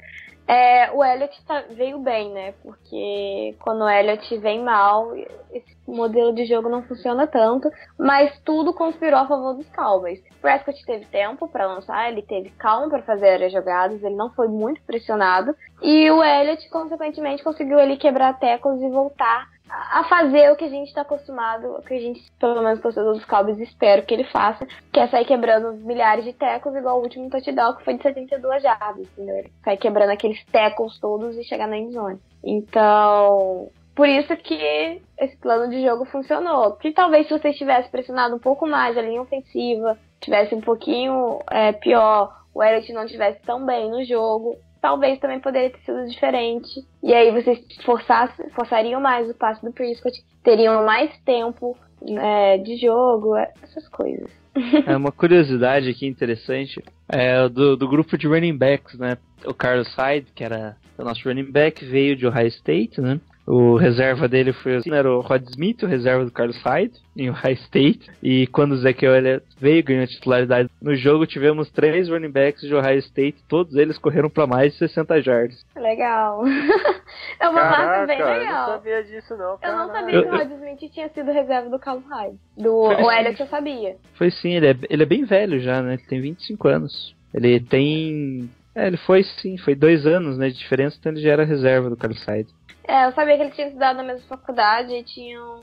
[0.46, 2.52] É, o Elliot tá- veio bem, né?
[2.62, 7.70] Porque quando o Elliot vem mal, esse modelo de jogo não funciona tanto.
[7.98, 10.20] Mas tudo conspirou a favor dos Cowboys.
[10.40, 14.48] Prescott teve tempo pra lançar, ele teve calma pra fazer as jogadas, ele não foi
[14.48, 15.54] muito pressionado.
[15.80, 20.68] E o Elliot, consequentemente, conseguiu ali quebrar tecos e voltar a fazer o que a
[20.68, 24.24] gente tá acostumado, o que a gente, pelo menos torcedor dos Cowboys, espero que ele
[24.24, 28.02] faça, que é sair quebrando milhares de tecos, igual o último touchdown, que foi de
[28.02, 29.36] 72 jardas, entendeu?
[29.36, 32.20] Ele Sair quebrando aqueles tackles todos e chegar na endzone.
[32.44, 36.72] Então, por isso que esse plano de jogo funcionou.
[36.72, 41.38] Que talvez se vocês tivessem pressionado um pouco mais a linha ofensiva, tivesse um pouquinho
[41.50, 46.04] é, pior, o Elliott não tivesse tão bem no jogo, talvez também poderia ter sido
[46.08, 46.84] diferente.
[47.02, 52.76] E aí vocês forçassem, forçariam mais o passe do Prescott, teriam mais tempo é, de
[52.76, 54.28] jogo, essas coisas.
[54.86, 59.16] É uma curiosidade aqui interessante é do, do grupo de running backs, né?
[59.46, 63.18] O Carlos Hyde, que era o nosso running back, veio de Ohio State, né?
[63.46, 67.28] O reserva dele foi assim, era o Rod Smith, o reserva do Carlos Hyde, em
[67.28, 68.08] Ohio State.
[68.22, 72.72] E quando o Ezekiel Elliott veio ganhou titularidade no jogo, tivemos três running backs de
[72.74, 75.64] Ohio State, todos eles correram para mais de 60 jardas.
[75.76, 76.44] Legal.
[77.40, 78.66] é uma massa bem eu não legal.
[78.68, 81.78] sabia disso não, Eu não sabia Eu- que o Rod Smith tinha sido reserva do
[81.78, 82.36] Carlos Hyde.
[82.56, 83.16] Do Foi o sim.
[83.18, 83.96] Elliot eu sabia.
[84.14, 85.94] Foi sim, ele é, ele é bem velho já, né?
[85.94, 87.14] Ele tem 25 anos.
[87.34, 88.48] Ele tem.
[88.74, 91.90] É, ele foi sim, foi dois anos né, de diferença, então ele já era reserva
[91.90, 92.48] do Carlos Hyde.
[92.86, 95.60] É, eu sabia que eles tinham estudado na mesma faculdade e tinham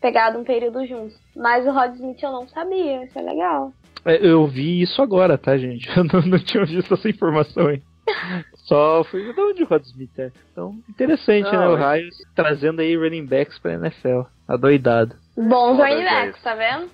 [0.00, 1.18] pegado um período juntos.
[1.36, 3.72] Mas o Rod Smith eu não sabia, isso é legal.
[4.04, 5.88] É, Eu vi isso agora, tá, gente?
[5.96, 7.82] Eu não, não tinha visto essa informação aí.
[8.66, 10.32] Só fui ver de onde o Rod Smith é.
[10.50, 11.68] Então, interessante, Não, né?
[11.68, 14.22] O é- Raios trazendo aí running backs pra NFL.
[14.48, 15.14] Adoidado.
[15.36, 16.90] Bons running backs, tá vendo?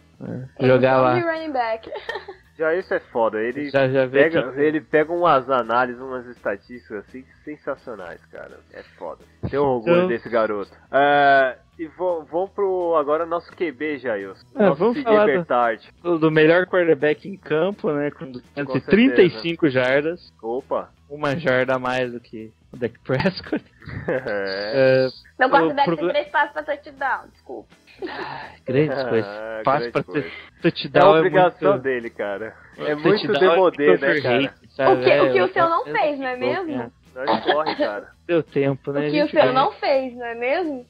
[0.59, 1.15] É, jogar lá.
[1.15, 1.91] de running back.
[2.59, 3.41] Já isso é foda.
[3.41, 8.59] Ele Já, já vê pega, que- ele pega umas análises, umas estatísticas assim sensacionais, cara.
[8.73, 9.23] É foda.
[9.49, 10.73] Tenho orgulho Então- desse garoto.
[10.91, 14.45] É, e vamos pro agora nosso QB, Jailson.
[14.57, 18.11] É, vamos falar do- do, do melhor quarterback em campo, né?
[18.11, 20.91] Com 235 jardas, Opa.
[21.09, 23.65] uma jarda a mais do que o Dak Prescott.
[24.09, 25.07] É.
[25.07, 25.09] É,
[25.39, 27.69] Meu O quarterback proble- tem três passos pra touchdown, desculpa.
[28.67, 29.31] grandes Ah, coisas.
[29.65, 30.23] Fácil grande pra coisa.
[30.63, 31.15] ter É touchdown.
[31.15, 32.55] a obrigação muito, dele, cara.
[32.77, 34.55] É touchdown muito demodê, muito né, cara?
[34.71, 34.93] sabe?
[34.93, 36.73] O que- o que É, o seu não é, fez, não é mesmo?
[36.73, 36.91] é,
[37.27, 38.09] Nós corre, cara.
[38.27, 39.09] Deu tempo, né?
[39.09, 39.53] O que o seu ganha.
[39.53, 40.87] não fez, não é mesmo?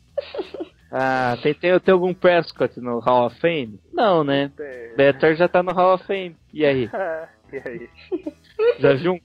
[0.91, 3.79] Ah, tem, tem, tem algum Prescott no Hall of Fame?
[3.93, 4.51] Não, né?
[4.57, 6.35] Tem- Better já tá no Hall of Fame.
[6.53, 6.91] E aí?
[7.53, 7.91] e aí?
[8.81, 9.21] Já viu um...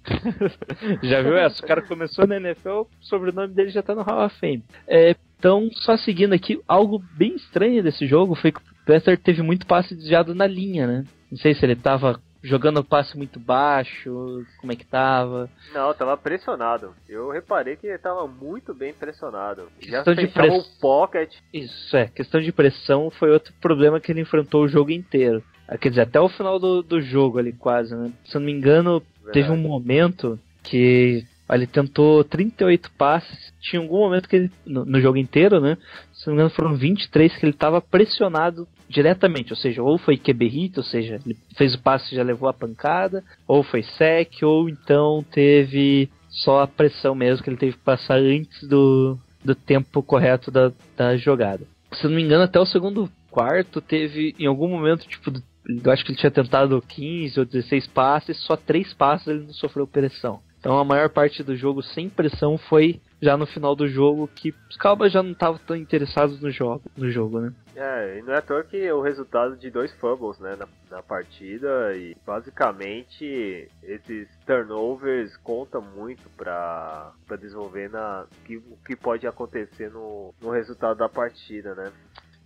[1.02, 1.64] já viu essa?
[1.64, 4.64] O cara começou na NFL, o sobrenome dele já tá no Hall of Fame.
[4.88, 9.42] É, então, só seguindo aqui, algo bem estranho desse jogo foi que o Better teve
[9.42, 11.06] muito passe desviado na linha, né?
[11.30, 15.50] Não sei se ele tava jogando o passe muito baixo, como é que tava.
[15.74, 16.94] Não, tava pressionado.
[17.10, 19.68] Eu reparei que ele tava muito bem pressionado.
[19.82, 21.34] Já Questão de fechava press- o pocket.
[21.54, 22.08] Isso, é.
[22.08, 25.44] Questão de pressão foi outro problema que ele enfrentou o jogo inteiro.
[25.68, 28.14] Ah, Quer dizer, até o final do, do jogo ali, quase, né?
[28.26, 29.02] Se eu não me engano,
[29.34, 33.54] teve um momento que ele tentou 38 passes.
[33.62, 35.78] Tinha algum momento que ele, no, no jogo inteiro, né?
[36.14, 39.52] Se não me engano, foram 23 que ele tava pressionado diretamente.
[39.52, 42.54] Ou seja, ou foi hit, ou seja, ele fez o passe e já levou a
[42.54, 47.84] pancada, ou foi sec, ou então teve só a pressão mesmo que ele teve que
[47.84, 51.66] passar antes do, do tempo correto da, da jogada.
[51.92, 55.32] Se não me engano, até o segundo quarto teve, em algum momento, tipo,
[55.68, 59.54] eu acho que ele tinha tentado 15 ou 16 passes, só 3 passes ele não
[59.54, 60.40] sofreu pressão.
[60.64, 64.56] Então a maior parte do jogo sem pressão foi já no final do jogo, que
[64.70, 67.54] os Cowboys já não estavam tão interessados no jogo, no jogo, né?
[67.76, 71.04] É, e não é à toa que o resultado de dois fumbles, né, na, na
[71.04, 79.28] partida e basicamente esses turnovers contam muito pra, pra desenvolver na, que, o que pode
[79.28, 81.92] acontecer no, no resultado da partida, né.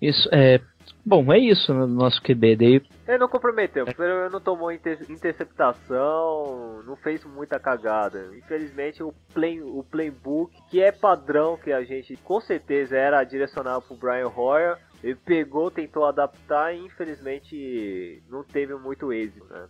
[0.01, 0.59] Isso é.
[1.05, 2.55] Bom, é isso no nosso QB.
[2.55, 8.29] Daí Ele não comprometeu, ele não tomou inter- interceptação, não fez muita cagada.
[8.37, 13.81] Infelizmente o, play, o playbook, que é padrão que a gente com certeza era direcionado
[13.81, 19.65] pro Brian Hoyer, ele pegou, tentou adaptar e infelizmente não teve muito êxito, né?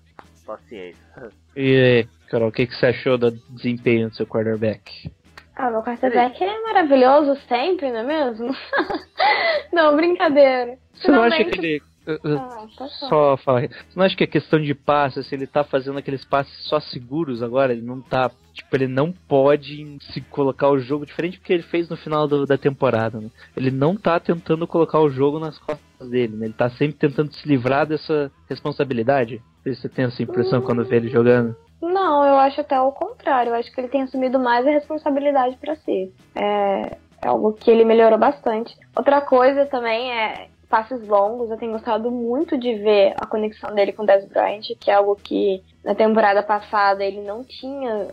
[0.45, 1.04] Paciência.
[1.60, 5.12] E, Carol, o que, que você achou do desempenho do seu quarterback?
[5.56, 8.52] Ah, meu quarterback é maravilhoso sempre, não é mesmo?
[9.74, 10.78] não, brincadeira.
[10.94, 11.82] Você não acha que ele.
[12.08, 13.36] Ah, tá só.
[13.38, 13.64] Falar.
[13.68, 16.80] Você não acha que a questão de passe, se ele tá fazendo aqueles passes só
[16.80, 18.32] seguros agora, ele não tá.
[18.54, 22.26] Tipo, ele não pode se colocar o jogo diferente do que ele fez no final
[22.28, 23.30] do- da temporada, né?
[23.56, 26.45] Ele não tá tentando colocar o jogo nas costas dele, né?
[26.45, 29.36] Ele tá sempre tentando se livrar dessa responsabilidade.
[29.58, 31.56] Não sei se você tem essa impressão quando vê ele jogando.
[31.82, 33.49] Não, eu acho até o contrário.
[33.52, 36.12] Eu acho que ele tem assumido mais a responsabilidade pra si.
[36.34, 36.98] É,
[37.28, 38.76] é algo que ele melhorou bastante.
[38.95, 41.49] Outra coisa também é passes longos.
[41.49, 44.95] Eu tenho gostado muito de ver a conexão dele com o Dez Bryant, que é
[44.95, 48.08] algo que na temporada passada ele não tinha.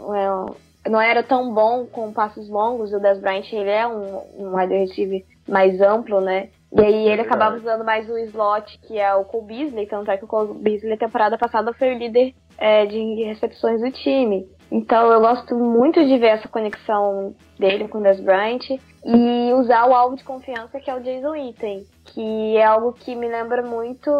[0.85, 2.93] é, não era tão bom com passes longos.
[2.93, 6.49] O Dez Bryant ele é um, um wide receiver mais amplo, né?
[6.73, 10.17] E aí ele acabava usando mais o slot, que é o Cole Beasley, tanto é
[10.17, 14.49] que o Cole Beasley, na temporada passada, foi o líder é, de recepções do time.
[14.75, 18.59] Então eu gosto muito de ver essa conexão dele com o Des Bryant
[19.05, 23.15] e usar o alvo de confiança que é o Jason Itten, que é algo que
[23.15, 24.11] me lembra muito.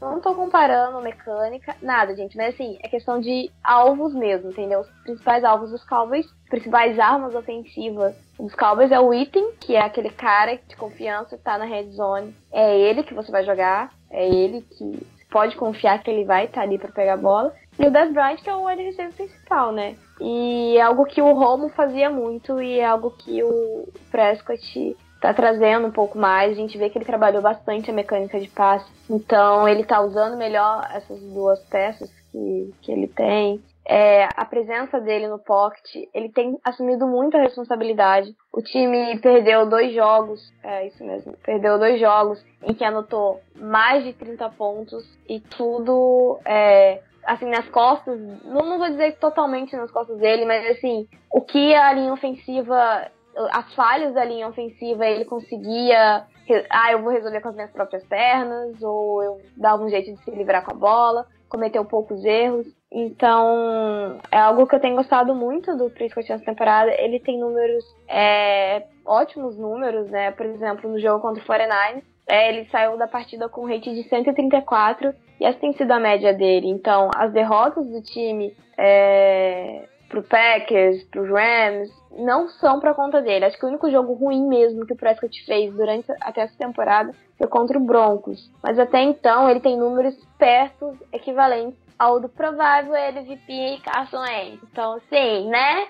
[0.00, 4.82] Não tô comparando mecânica, nada, gente, mas assim, é questão de alvos mesmo, entendeu?
[4.82, 9.80] Os principais alvos dos Cowboys, principais armas ofensivas dos Cowboys é o Itten, que é
[9.80, 12.36] aquele cara de confiança que tá na red zone.
[12.52, 16.62] É ele que você vai jogar, é ele que pode confiar que ele vai estar
[16.62, 17.52] ali para pegar a bola.
[17.78, 19.96] E o Des Bryant, que é o receiver principal, né?
[20.20, 25.32] E é algo que o Romo fazia muito e é algo que o Prescott tá
[25.32, 26.52] trazendo um pouco mais.
[26.52, 28.90] A gente vê que ele trabalhou bastante a mecânica de passe.
[29.08, 33.62] Então ele tá usando melhor essas duas peças que, que ele tem.
[33.90, 38.34] É, a presença dele no pocket, ele tem assumido muita responsabilidade.
[38.52, 44.04] O time perdeu dois jogos, é isso mesmo, perdeu dois jogos em que anotou mais
[44.04, 49.90] de 30 pontos e tudo é, assim nas costas, não, não vou dizer totalmente nas
[49.90, 53.06] costas dele, mas assim, o que a linha ofensiva,
[53.52, 56.24] as falhas da linha ofensiva ele conseguia,
[56.70, 60.24] ah, eu vou resolver com as minhas próprias pernas, ou eu dava um jeito de
[60.24, 62.66] se livrar com a bola, cometeu poucos erros.
[62.90, 66.90] Então, é algo que eu tenho gostado muito do Prescott nessa temporada.
[66.98, 70.30] Ele tem números, é, ótimos números, né?
[70.30, 74.06] Por exemplo, no jogo contra o 49 é, ele saiu da partida com rate de
[74.06, 76.68] 134 E essa tem sido a média dele.
[76.68, 83.44] Então, as derrotas do time é, pro Packers, pro Rams, não são pra conta dele.
[83.44, 87.12] Acho que o único jogo ruim mesmo que o Prescott fez durante até essa temporada
[87.36, 88.50] foi contra o Broncos.
[88.62, 94.62] Mas até então ele tem números perto equivalentes ao do provável MVP Carson Wentz.
[94.70, 95.88] Então, sim, né?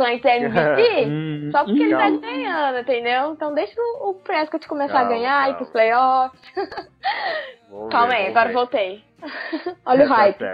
[0.00, 3.32] Wentz é MVP, Hum, só porque ele tá ganhando, entendeu?
[3.32, 5.56] Então deixa o Prescott começar Calma, a ganhar, ir calma.
[5.56, 6.40] pros playoffs.
[7.90, 9.02] Calma aí, agora voltei.
[9.86, 10.44] Olha o Tá hype.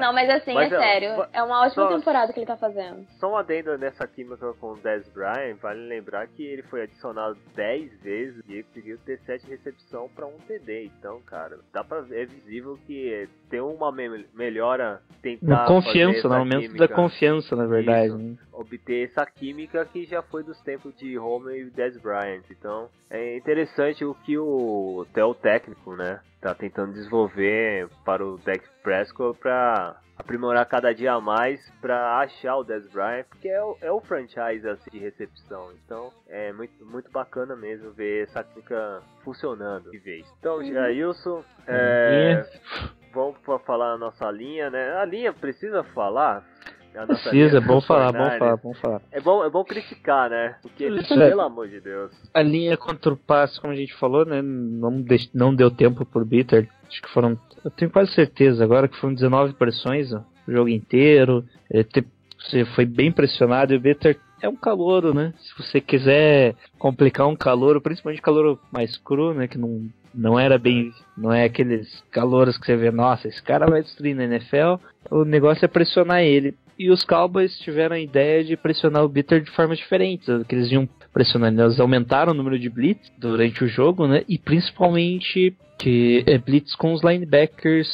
[0.00, 1.26] Não, mas assim, Mas, é sério.
[1.32, 3.06] É uma ótima só- temporada que ele tá fazendo.
[3.18, 7.36] Só um adendo nessa química com o Dez Bryant, vale lembrar que ele foi adicionado
[7.54, 10.90] 10 vezes e ele conseguiu ter 7 recepção para um TD.
[10.98, 16.28] Então, cara, dá pra, é visível que tem uma me- melhora tentar Na fazer confiança,
[16.28, 18.06] no aumento química, da confiança, na verdade.
[18.08, 18.38] Isso.
[18.58, 22.42] Obter essa química que já foi dos tempos de Homer e Dez Bryant.
[22.50, 28.36] Então, é interessante o que o até o técnico, né, tá tentando desenvolver para o
[28.38, 33.78] Dak Prescott para aprimorar cada dia mais para achar o Dez Bryant, porque é o,
[33.80, 35.72] é o franchise assim, de recepção.
[35.84, 40.26] Então, é muito, muito bacana mesmo ver essa química funcionando de vez.
[40.40, 42.44] Então, Jailson, é,
[43.12, 44.96] vamos falar a nossa linha, né?
[44.96, 46.44] A linha precisa falar?
[47.06, 48.38] Precisa, linha bom falar, bom 49ers.
[48.38, 49.02] falar, bom falar.
[49.12, 50.56] É bom, é bom criticar, né?
[50.62, 51.14] Porque, Isso.
[51.14, 52.10] pelo amor de Deus.
[52.34, 54.40] A linha contra o passe, como a gente falou, né?
[54.42, 56.68] Não, deix- não deu tempo por Bitter.
[56.88, 57.38] Acho que foram.
[57.64, 61.44] Eu tenho quase certeza agora que foram 19 pressões ó, o jogo inteiro.
[61.70, 62.06] Ele te-
[62.38, 65.34] você foi bem pressionado e o Bitter é um calouro, né?
[65.38, 69.46] Se você quiser complicar um calouro, principalmente calouro mais cru, né?
[69.48, 70.92] Que não, não era bem.
[71.16, 74.80] Não é aqueles calouros que você vê, nossa, esse cara vai destruir na NFL.
[75.10, 76.54] O negócio é pressionar ele.
[76.78, 80.28] E os Cowboys tiveram a ideia de pressionar o Bitter de formas diferentes.
[80.46, 81.60] Que eles iam pressionando.
[81.60, 84.22] Eles aumentaram o número de blitz durante o jogo, né?
[84.28, 87.88] E principalmente que é blitz com os linebackers,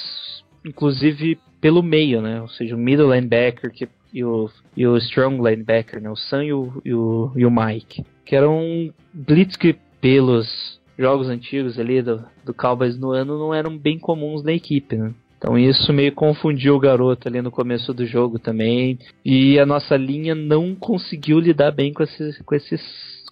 [0.64, 2.42] inclusive pelo meio, né?
[2.42, 6.10] Ou seja, o middle linebacker que, e, o, e o strong linebacker, né?
[6.10, 8.04] O Sam e o, e o, e o Mike.
[8.24, 13.78] Que eram blitz que pelos jogos antigos ali do, do Cowboys no ano não eram
[13.78, 15.14] bem comuns na equipe, né?
[15.44, 18.98] Então isso meio confundiu o garoto ali no começo do jogo também.
[19.22, 22.80] E a nossa linha não conseguiu lidar bem com esses, com esses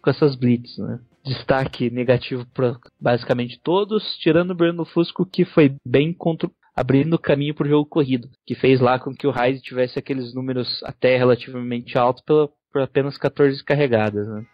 [0.03, 1.01] com essas blitz, né?
[1.25, 7.55] Destaque negativo para basicamente todos, tirando o Bruno Fusco que foi bem contra abrindo caminho
[7.55, 11.17] para o jogo corrido, que fez lá com que o Hyde tivesse aqueles números até
[11.17, 14.45] relativamente altos pela, por apenas 14 carregadas, né?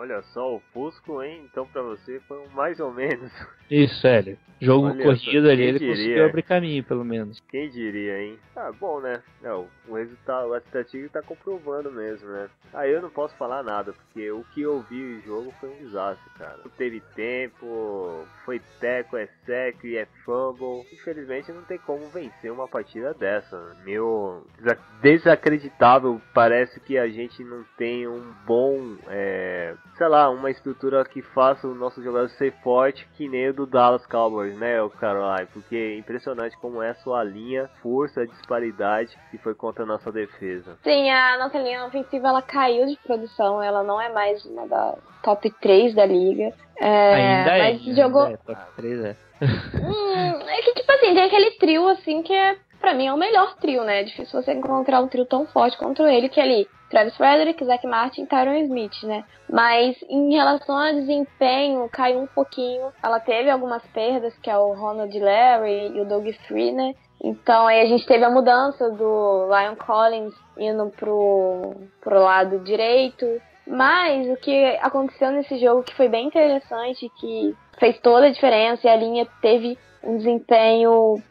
[0.00, 1.42] Olha só, o Fusco, hein?
[1.44, 3.30] Então pra você foi um mais ou menos.
[3.70, 4.38] Isso, sério.
[4.58, 5.94] Jogo Olha corrido só, ali, ele diria?
[5.94, 7.38] conseguiu abrir caminho, pelo menos.
[7.50, 8.38] Quem diria, hein?
[8.56, 9.22] Ah, bom, né?
[9.42, 12.48] Não, o resultado, a estatística tá comprovando mesmo, né?
[12.74, 15.78] Aí eu não posso falar nada, porque o que eu vi no jogo foi um
[15.78, 16.58] desastre, cara.
[16.62, 20.86] Não teve tempo, foi teco, é sec, é fumble.
[20.92, 23.74] Infelizmente não tem como vencer uma partida dessa.
[23.84, 30.50] Meu, desa- desacreditável, parece que a gente não tem um bom, é, sei lá, uma
[30.50, 34.80] estrutura que faça o nosso jogador ser forte que nem o do Dallas Cowboys, né,
[34.80, 35.46] o Caroline?
[35.52, 40.10] Porque é impressionante como é a sua linha, força, disparidade que foi contra a nossa
[40.10, 40.78] defesa.
[40.82, 44.94] Sim, a nossa linha ofensiva ela caiu de produção, ela não é mais uma da
[45.22, 46.54] top 3 da liga.
[46.78, 47.58] É, ainda é.
[47.58, 48.26] mas ainda jogou.
[48.26, 49.16] é, top 3 é.
[49.42, 53.18] Hum, é que, tipo assim, tem aquele trio, assim, que é, pra mim, é o
[53.18, 54.00] melhor trio, né?
[54.00, 57.64] É difícil você encontrar um trio tão forte contra ele, que é ali, Travis Frederick,
[57.64, 59.24] Zach Martin e Tyron Smith, né?
[59.48, 62.92] Mas em relação ao desempenho, caiu um pouquinho.
[63.02, 66.94] Ela teve algumas perdas, que é o Ronald Larry e o Doug Free, né?
[67.22, 73.26] Então aí a gente teve a mudança do Lion Collins indo pro, pro lado direito.
[73.66, 78.86] Mas o que aconteceu nesse jogo que foi bem interessante, que fez toda a diferença
[78.86, 81.22] e a linha teve um desempenho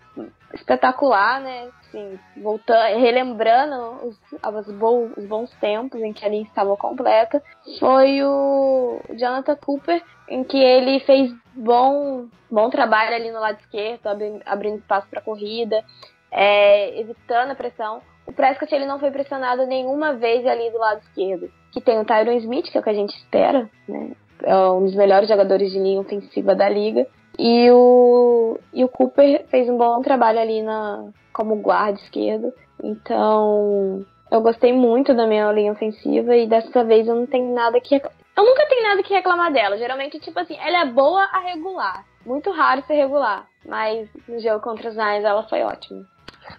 [0.53, 1.69] espetacular, né?
[1.81, 7.41] Assim, voltando, relembrando os, os, bons, os bons tempos em que a linha estava completa,
[7.79, 14.07] foi o Jonathan Cooper, em que ele fez bom, bom trabalho ali no lado esquerdo,
[14.07, 15.83] abri, abrindo espaço para corrida,
[16.31, 18.01] é, evitando a pressão.
[18.27, 21.51] O Prescott ele não foi pressionado nenhuma vez ali do lado esquerdo.
[21.71, 24.11] Que tem o Tyron Smith, que é o que a gente espera, né?
[24.43, 27.05] É um dos melhores jogadores de linha ofensiva da liga.
[27.41, 32.51] E o, e o Cooper fez um bom trabalho ali na, como guarda esquerdo.
[32.83, 37.79] Então, eu gostei muito da minha linha ofensiva e dessa vez eu não tenho nada
[37.79, 37.95] que.
[37.95, 39.77] Eu nunca tenho nada que reclamar dela.
[39.77, 42.05] Geralmente, tipo assim, ela é boa a regular.
[42.25, 43.47] Muito raro ser regular.
[43.65, 46.03] Mas no jogo contra os Lions ela foi ótima.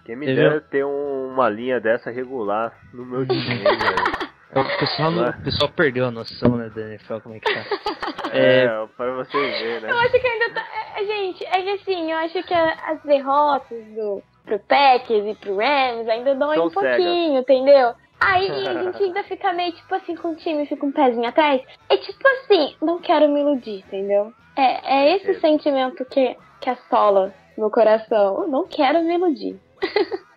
[0.05, 4.30] Quem me dera ter um- uma linha dessa regular no meu time, velho.
[4.53, 7.63] O pessoal, não- o pessoal perdeu a noção, né, da NFL, como é que tá.
[8.33, 9.89] É, É, pra você ver, né?
[9.91, 10.65] Eu acho que ainda tá.
[10.97, 15.35] É, Gente, é que assim, eu acho que a- as derrotas do, pro Packers e
[15.35, 17.93] pro Rams ainda dão São um pouquinho, entendeu?
[18.19, 21.61] Aí a gente ainda fica meio tipo assim com o time, fica um pezinho atrás.
[21.89, 24.31] É tipo assim, não quero me iludir, entendeu?
[24.57, 28.43] É, é esse sentimento que, que assola meu coração.
[28.43, 29.59] Eu não quero me iludir.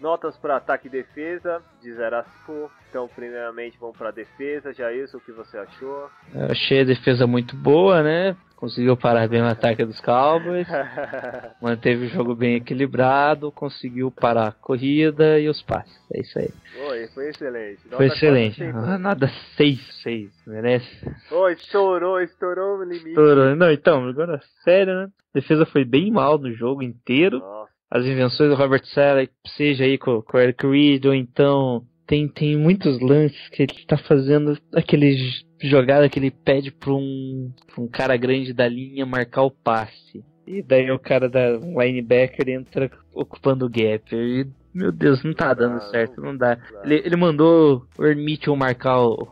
[0.00, 2.70] Notas para ataque e defesa, de 0 a 5.
[2.90, 4.72] Então, primeiramente, vamos para defesa.
[4.72, 6.08] Jailson, o que você achou?
[6.34, 8.36] Eu achei a defesa muito boa, né?
[8.56, 10.66] Conseguiu parar bem o ataque dos Cowboys.
[11.60, 13.52] Manteve o jogo bem equilibrado.
[13.52, 15.94] Conseguiu parar a corrida e os passes.
[16.12, 16.48] É isso aí.
[16.88, 17.84] Oi, foi excelente.
[17.84, 18.62] Nota Foi excelente.
[18.62, 18.74] 4,5.
[18.76, 20.30] Ah, Nada 6, 6.
[20.46, 21.14] Merece.
[21.30, 23.08] Oi, estourou, estourou o limite.
[23.08, 23.56] Estourou.
[23.56, 25.04] Não, então, agora sério, né?
[25.04, 27.40] A defesa foi bem mal no jogo inteiro.
[27.40, 29.24] Nossa, As invenções do Robert Sala,
[29.56, 33.72] seja aí com, com o Eric Reed, ou então tem, tem muitos lances que ele
[33.86, 35.16] tá fazendo aquele
[35.62, 40.24] jogada que ele pede pra um, pra um cara grande da linha marcar o passe.
[40.46, 44.14] E daí o cara da um linebacker entra ocupando o gap.
[44.14, 44.44] E,
[44.74, 46.58] meu Deus, não tá dando Ah, certo, não- dá.
[46.84, 49.26] Ele, ele mandou o Hermitchell marcar o.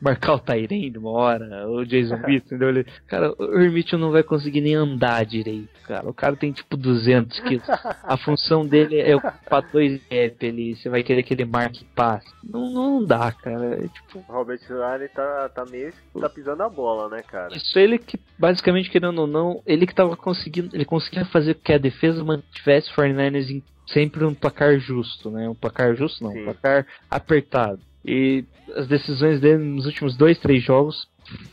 [0.00, 2.68] Marcar o Tyrande uma hora, o Jason Beat, entendeu?
[2.68, 6.08] Ele, cara, o Hermitchell não vai conseguir nem andar direito, cara.
[6.08, 7.66] O cara tem tipo 200 quilos.
[8.02, 10.76] A função dele é ocupar dois gap ali.
[10.76, 12.26] Você vai querer que ele marque passe.
[12.42, 13.74] Não, não dá, cara.
[13.74, 15.92] É, tipo, o Robert Riley tá, tá meio.
[16.20, 17.56] tá pisando a bola, né, cara?
[17.56, 20.74] isso ele que, basicamente, querendo ou não, ele que tava conseguindo.
[20.74, 25.30] Ele conseguia fazer com que a defesa mantivesse o 49ers em sempre um placar justo,
[25.30, 25.48] né?
[25.48, 26.40] Um placar justo não, Sim.
[26.40, 27.80] um placar apertado.
[28.06, 28.44] E
[28.76, 31.08] as decisões dele nos últimos dois, três jogos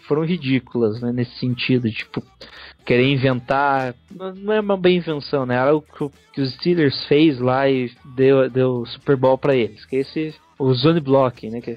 [0.07, 1.11] foram ridículas, né?
[1.11, 2.21] Nesse sentido, tipo,
[2.85, 3.95] querer inventar.
[4.35, 5.55] Não é uma bem invenção, né?
[5.55, 9.55] Era o que o- que os Steelers fez lá e deu, deu Super Bowl pra
[9.55, 9.84] eles.
[9.85, 10.35] Que é esse.
[10.59, 11.59] O zone blocking, né?
[11.61, 11.75] Que,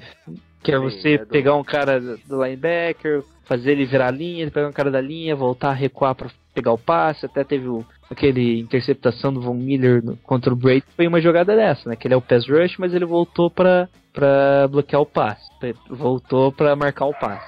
[0.63, 4.41] que é você é do- pegar um cara do linebacker, fazer ele virar a linha,
[4.41, 7.25] ele pegar um cara da linha, voltar a recuar pra pegar o passe.
[7.25, 10.83] Até teve o, aquele interceptação do Von Miller no- contra o Brady.
[10.95, 11.95] Foi uma jogada dessa, né?
[11.95, 15.49] Que ele é o pass rush, mas ele voltou pra, pra bloquear o passe.
[15.89, 17.45] Voltou pra marcar o passe.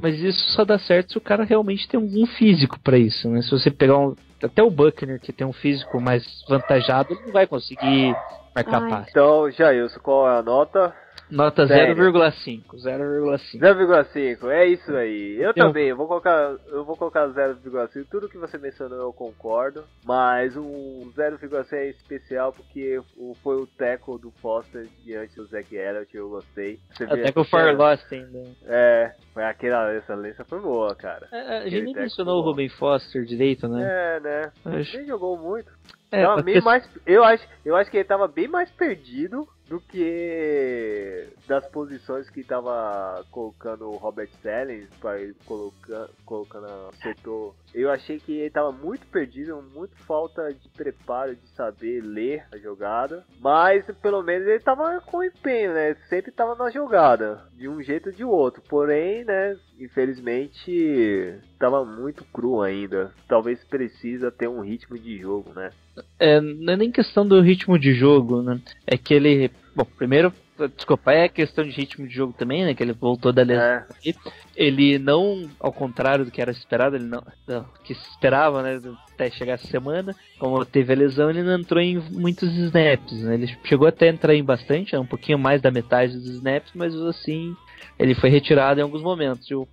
[0.00, 3.42] Mas isso só dá certo se o cara realmente tem algum físico pra isso, né?
[3.42, 4.14] Se você pegar um.
[4.40, 8.14] Até o Buckner, que tem um físico mais vantajado, ele não vai conseguir
[8.54, 8.90] marcar Ai.
[8.90, 9.10] passe.
[9.10, 10.94] Então, Jailson, qual é a nota?
[11.30, 11.94] Nota Sério?
[11.94, 12.62] 0,5.
[12.76, 13.58] 0,5.
[13.60, 15.36] 0,5, é isso aí.
[15.40, 18.06] Eu também, eu vou colocar, eu vou colocar 0,5.
[18.10, 23.00] Tudo que você mencionou eu concordo, mas o 0,5 é especial porque
[23.42, 26.78] foi o tackle do Foster diante do Zack Elliott, eu gostei.
[26.92, 27.50] Você Até que o essa?
[27.50, 28.44] Farlost ainda.
[28.66, 31.28] É, foi aquela excelência foi boa, cara.
[31.30, 32.42] É, a gente nem mencionou o.
[32.42, 33.86] Ruben Foster direito, né?
[34.16, 34.52] É, né?
[34.64, 35.70] Acho- Nem jogou muito.
[36.10, 41.28] É, porque- mais, eu, acho, eu acho que ele tava bem mais perdido do que
[41.46, 47.54] das posições que tava colocando o Robert Sellens para ele colocar, colocando no setor.
[47.74, 52.56] Eu achei que ele tava muito perdido, muito falta de preparo, de saber ler a
[52.56, 53.24] jogada.
[53.40, 55.94] Mas pelo menos ele tava com empenho, né?
[56.08, 58.62] Sempre tava na jogada, de um jeito ou de outro.
[58.68, 59.56] Porém, né?
[59.80, 63.12] Infelizmente, tava muito cru ainda.
[63.28, 65.70] Talvez precisa ter um ritmo de jogo, né?
[66.18, 68.60] É, não é nem questão do ritmo de jogo, né?
[68.86, 69.50] É que ele.
[69.76, 70.32] Bom, primeiro,
[70.76, 72.74] desculpa, é questão de ritmo de jogo também, né?
[72.74, 73.62] Que ele voltou da lesão.
[73.62, 74.14] É, aqui.
[74.56, 78.80] Ele não, ao contrário do que era esperado, ele não, não, que se esperava, né,
[79.12, 83.34] até chegar essa semana, como teve a lesão, ele não entrou em muitos snaps, né?
[83.34, 86.72] Ele chegou até a entrar em bastante, é um pouquinho mais da metade dos snaps,
[86.74, 87.56] mas assim,
[87.98, 89.48] ele foi retirado em alguns momentos.
[89.50, 89.66] E o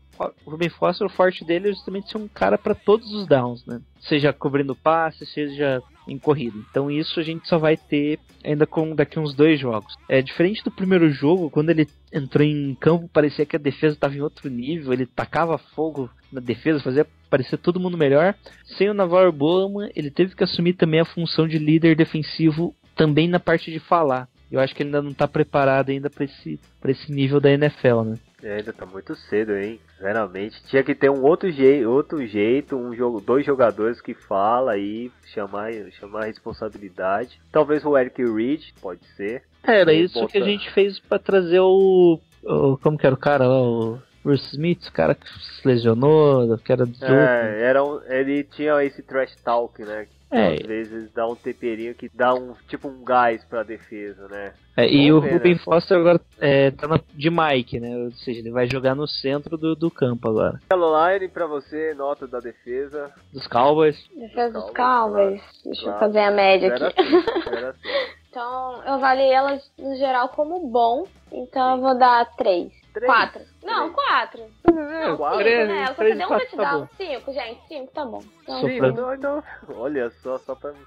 [0.46, 3.82] Ruben Foster, o forte dele é justamente ser um cara para todos os downs, né?
[4.00, 6.58] Seja cobrindo passe, seja em corrida.
[6.70, 9.96] Então isso a gente só vai ter ainda com daqui uns dois jogos.
[10.08, 14.16] É diferente do primeiro jogo, quando ele entrou em campo, parecia que a defesa estava
[14.16, 18.36] em outro nível, ele tacava fogo na defesa, fazia parecer todo mundo melhor.
[18.78, 23.28] Sem o Navarro Bowman, ele teve que assumir também a função de líder defensivo também
[23.28, 24.30] na parte de falar.
[24.52, 27.50] Eu acho que ele ainda não está preparado ainda para esse, pra esse nível da
[27.52, 28.16] NFL, né?
[28.44, 29.80] É, ainda tá muito cedo, hein?
[29.96, 34.74] Sinceramente, tinha que ter um outro, jei outro jeito, um jogo, dois jogadores que fala
[34.74, 37.40] aí, chamar, chamar a responsabilidade.
[37.52, 39.44] Talvez o Eric Reed, pode ser.
[39.64, 42.78] Era isso que a gente fez para trazer o, o.
[42.78, 43.62] Como que era o cara lá?
[43.62, 47.04] O Bruce Smith, o cara que se lesionou, que era do.
[47.04, 50.08] É, era um, ele tinha esse trash talk, né?
[50.36, 50.54] É.
[50.56, 54.54] Às vezes dá um temperinho que dá um tipo um gás pra defesa, né?
[54.78, 55.60] É, e o ver, Ruben né?
[55.60, 57.96] Foster agora é, tá na- de Mike, né?
[57.98, 60.60] Ou seja, ele vai jogar no centro do, do campo agora.
[60.70, 63.12] Caroline, pra você, nota da defesa.
[63.32, 63.96] Dos Cowboys.
[64.16, 65.42] Defesa dos Calma, Cowboys.
[65.64, 66.00] Deixa eu claro.
[66.00, 67.02] fazer a média Era aqui.
[67.02, 67.80] assim, era assim.
[68.36, 71.08] Então, eu avaliei elas no geral como bom.
[71.32, 72.70] Então, eu vou dar 3.
[72.96, 73.12] Três.
[73.12, 73.42] Quatro.
[73.62, 74.42] Não, quatro.
[74.42, 75.40] É, quatro.
[75.40, 75.78] três, né?
[75.80, 76.80] Ela só três, deu um quatro, tá touchdown.
[76.80, 76.88] bom.
[76.96, 77.68] Cinco, gente.
[77.68, 78.22] Cinco, tá bom.
[78.42, 79.44] Então, Sim, não, não,
[79.76, 80.80] olha só, só pra me.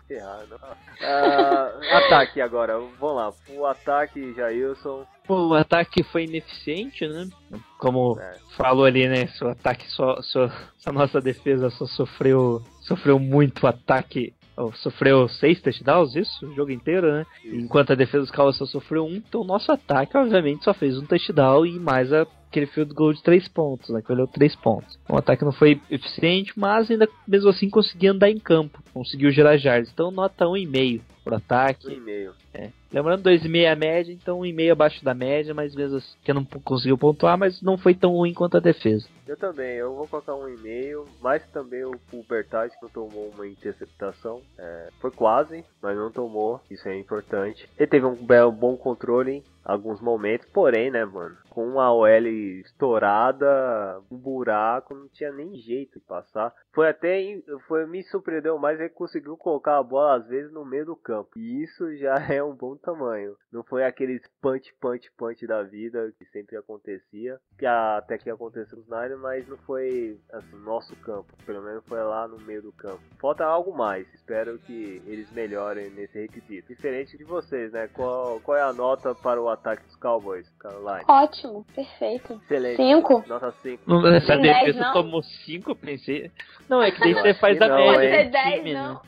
[0.48, 0.58] Não.
[1.02, 3.30] Ah, ataque agora, vamos lá.
[3.50, 5.06] O ataque, Jailson.
[5.26, 7.28] Pô, o ataque foi ineficiente, né?
[7.78, 8.36] Como É.
[8.56, 9.26] falou ali, né?
[9.26, 10.50] Seu ataque só, só.
[10.86, 12.62] A nossa defesa só sofreu.
[12.80, 14.34] Sofreu muito ataque.
[14.76, 16.46] Sofreu seis touchdowns, isso?
[16.46, 17.26] O jogo inteiro, né?
[17.44, 20.98] Enquanto a defesa dos Cowboys só sofreu um, então o nosso ataque, obviamente, só fez
[20.98, 24.02] um touchdown e mais aquele field goal de três pontos, né?
[24.02, 24.98] Que valeu três pontos.
[25.08, 29.56] O ataque não foi eficiente, mas ainda mesmo assim conseguia andar em campo, conseguiu gerar
[29.56, 29.90] jardas.
[29.92, 31.92] Então nota 1,5 por Um ataque.
[31.92, 32.32] e meio.
[32.90, 36.42] Lembrando, 2,5 é a média, então 1,5 abaixo da média, mas mesmo assim, que não
[36.44, 39.06] conseguiu pontuar, mas não foi tão ruim quanto a defesa.
[39.28, 41.92] Eu também, eu vou colocar um e-mail, mas também o,
[42.26, 44.40] Bertaz que não tomou uma interceptação.
[44.56, 47.68] É, foi quase, mas não tomou, isso é importante.
[47.76, 52.08] Ele teve um belo, bom controle alguns momentos, porém, né, mano, com uma OL
[52.98, 56.54] estourada, um buraco, não tinha nem jeito de passar.
[56.72, 57.20] Foi até,
[57.66, 61.30] foi, me surpreendeu mais, ele conseguiu colocar a bola às vezes no meio do campo.
[61.36, 63.36] E isso já é um bom tamanho.
[63.52, 68.30] Não foi aqueles punch, punch, punch da vida que sempre acontecia, que a- até que
[68.30, 71.32] aconteceu nos Niners, mas não foi assim, nosso campo.
[71.44, 73.00] Pelo menos foi lá no meio do campo.
[73.20, 74.06] Falta algo mais.
[74.14, 76.68] Espero que eles melhorem nesse requisito.
[76.68, 77.88] Diferente de vocês, né?
[77.88, 81.04] Qual, qual é a nota para o ataque dos Cowboys, Caroline?
[81.08, 81.64] ótimo.
[81.74, 82.40] Perfeito.
[82.44, 82.76] Excelente.
[82.76, 83.24] Cinco.
[83.26, 83.82] Nota 5.
[83.86, 84.92] Não, Essa Tem dez, defesa não?
[84.92, 86.30] tomou 5, eu pensei.
[86.68, 88.94] Não, é que daí você faz não, média do Pode ser dez, time, não.
[88.94, 89.00] né?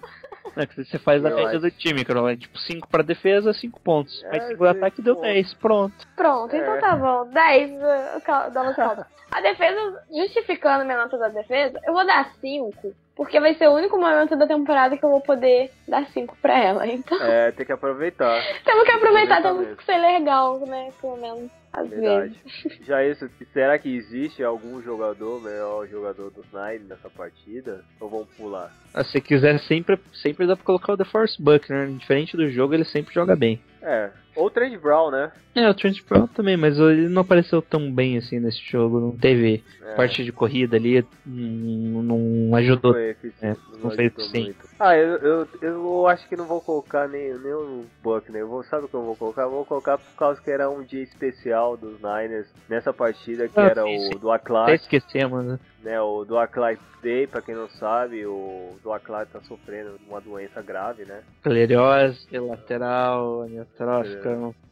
[0.57, 1.59] É que você faz Eu média acho.
[1.61, 2.29] do time, Carol.
[2.29, 4.23] É tipo 5 pra defesa, 5 pontos.
[4.25, 5.31] É, Mas 5 ataque seis deu pontos.
[5.33, 5.95] 10, pronto.
[6.17, 6.59] Pronto, É.
[6.59, 7.27] então tá bom.
[7.27, 9.07] 10 uh, Dallas Cowboys.
[9.31, 13.75] A defesa, justificando minha nota da defesa, eu vou dar 5, porque vai ser o
[13.75, 16.85] único momento da temporada que eu vou poder dar 5 pra ela.
[16.87, 18.43] Então, É, tem que aproveitar.
[18.65, 19.77] temos que aproveitar, Aproveitar temos mesmo.
[19.77, 20.91] que ser legal, né?
[21.01, 22.35] Pelo menos, às Verdade.
[22.45, 22.87] vezes.
[22.87, 27.85] Já isso, será que existe algum jogador, melhor jogador do Nine nessa partida?
[28.01, 28.73] Ou vamos pular?
[28.93, 31.89] Ah, Se quiser, sempre, sempre dá pra colocar o The Force Buckner.
[31.89, 31.97] né?
[31.99, 33.61] Diferente do jogo, ele sempre joga bem.
[33.83, 35.33] É, ou o Trent Brown, né?
[35.55, 39.01] É, o Trent Brown também, mas ele não apareceu tão bem assim nesse jogo.
[39.01, 42.93] Não teve É, parte de corrida ali, não, não ajudou.
[42.93, 44.39] foi eficiente, É, não não eficiente.
[44.39, 44.71] muito.
[44.79, 48.43] Ah, eu, eu, eu acho que não vou colocar nem, nem o Buckner.
[48.43, 49.43] Eu vou, sabe o que eu vou colocar?
[49.43, 53.59] Eu vou colocar por causa que era um dia especial dos Niners nessa partida, que
[53.59, 54.19] Ah, era sim, o sim.
[54.19, 54.73] do Até Clark.
[54.75, 55.59] esquecemos, né?
[55.83, 61.07] né, o Doaclai Day, pra quem não sabe, o Doaclai tá sofrendo uma doença grave,
[61.07, 61.23] né?
[61.39, 64.20] Esclerose lateral, amiotrófica,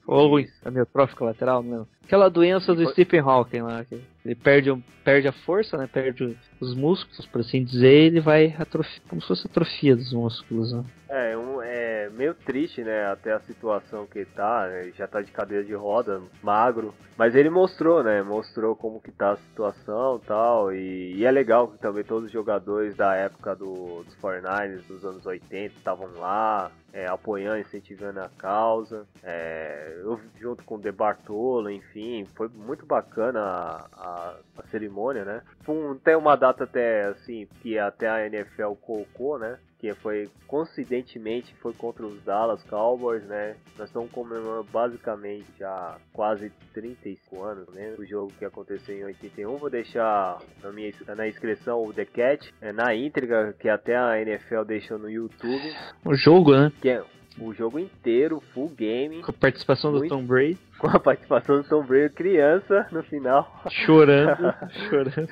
[0.06, 0.52] ou Isso.
[0.64, 1.88] amiotrófica lateral, não lembro.
[2.04, 5.86] Aquela doença do Stephen Hawking lá, que ele perde, perde a força, né?
[5.86, 10.10] Perde os músculos, por assim dizer, e ele vai atrofia, como se fosse atrofia dos
[10.14, 10.84] músculos, né?
[11.10, 15.06] É, um, é meio triste, né, até a situação que ele tá, né, ele já
[15.06, 19.36] tá de cadeira de roda, magro, mas ele mostrou, né, mostrou como que tá a
[19.36, 24.16] situação e tal, e, é legal que também todos os jogadores da época do, dos
[24.16, 30.74] 49ers, dos anos 80, estavam lá, é, apoiando, incentivando a causa, é, eu junto com
[30.74, 36.36] o De Bartolo, enfim, foi muito bacana a, a, a cerimônia, né, um- tem uma
[36.36, 42.20] data até, assim, que até a NFL colocou, né, que foi coincidentemente foi contra os
[42.22, 43.54] Dallas Cowboys, né?
[43.78, 47.94] Nós estamos comemorando basicamente já quase 35 anos, né?
[47.98, 49.56] O jogo que aconteceu em 81.
[49.56, 54.20] Vou deixar na minha na inscrição o The Cat, é, na íntegra que até a
[54.20, 55.74] NFL deixou no YouTube,
[56.04, 56.72] O jogo, né?
[56.80, 57.04] que é
[57.40, 60.06] o jogo inteiro, full game, Com a participação do.
[60.08, 63.62] Tom Brady, com a participação do Tom Brady criança no final.
[63.70, 64.54] chorando,
[64.90, 65.28] chorando.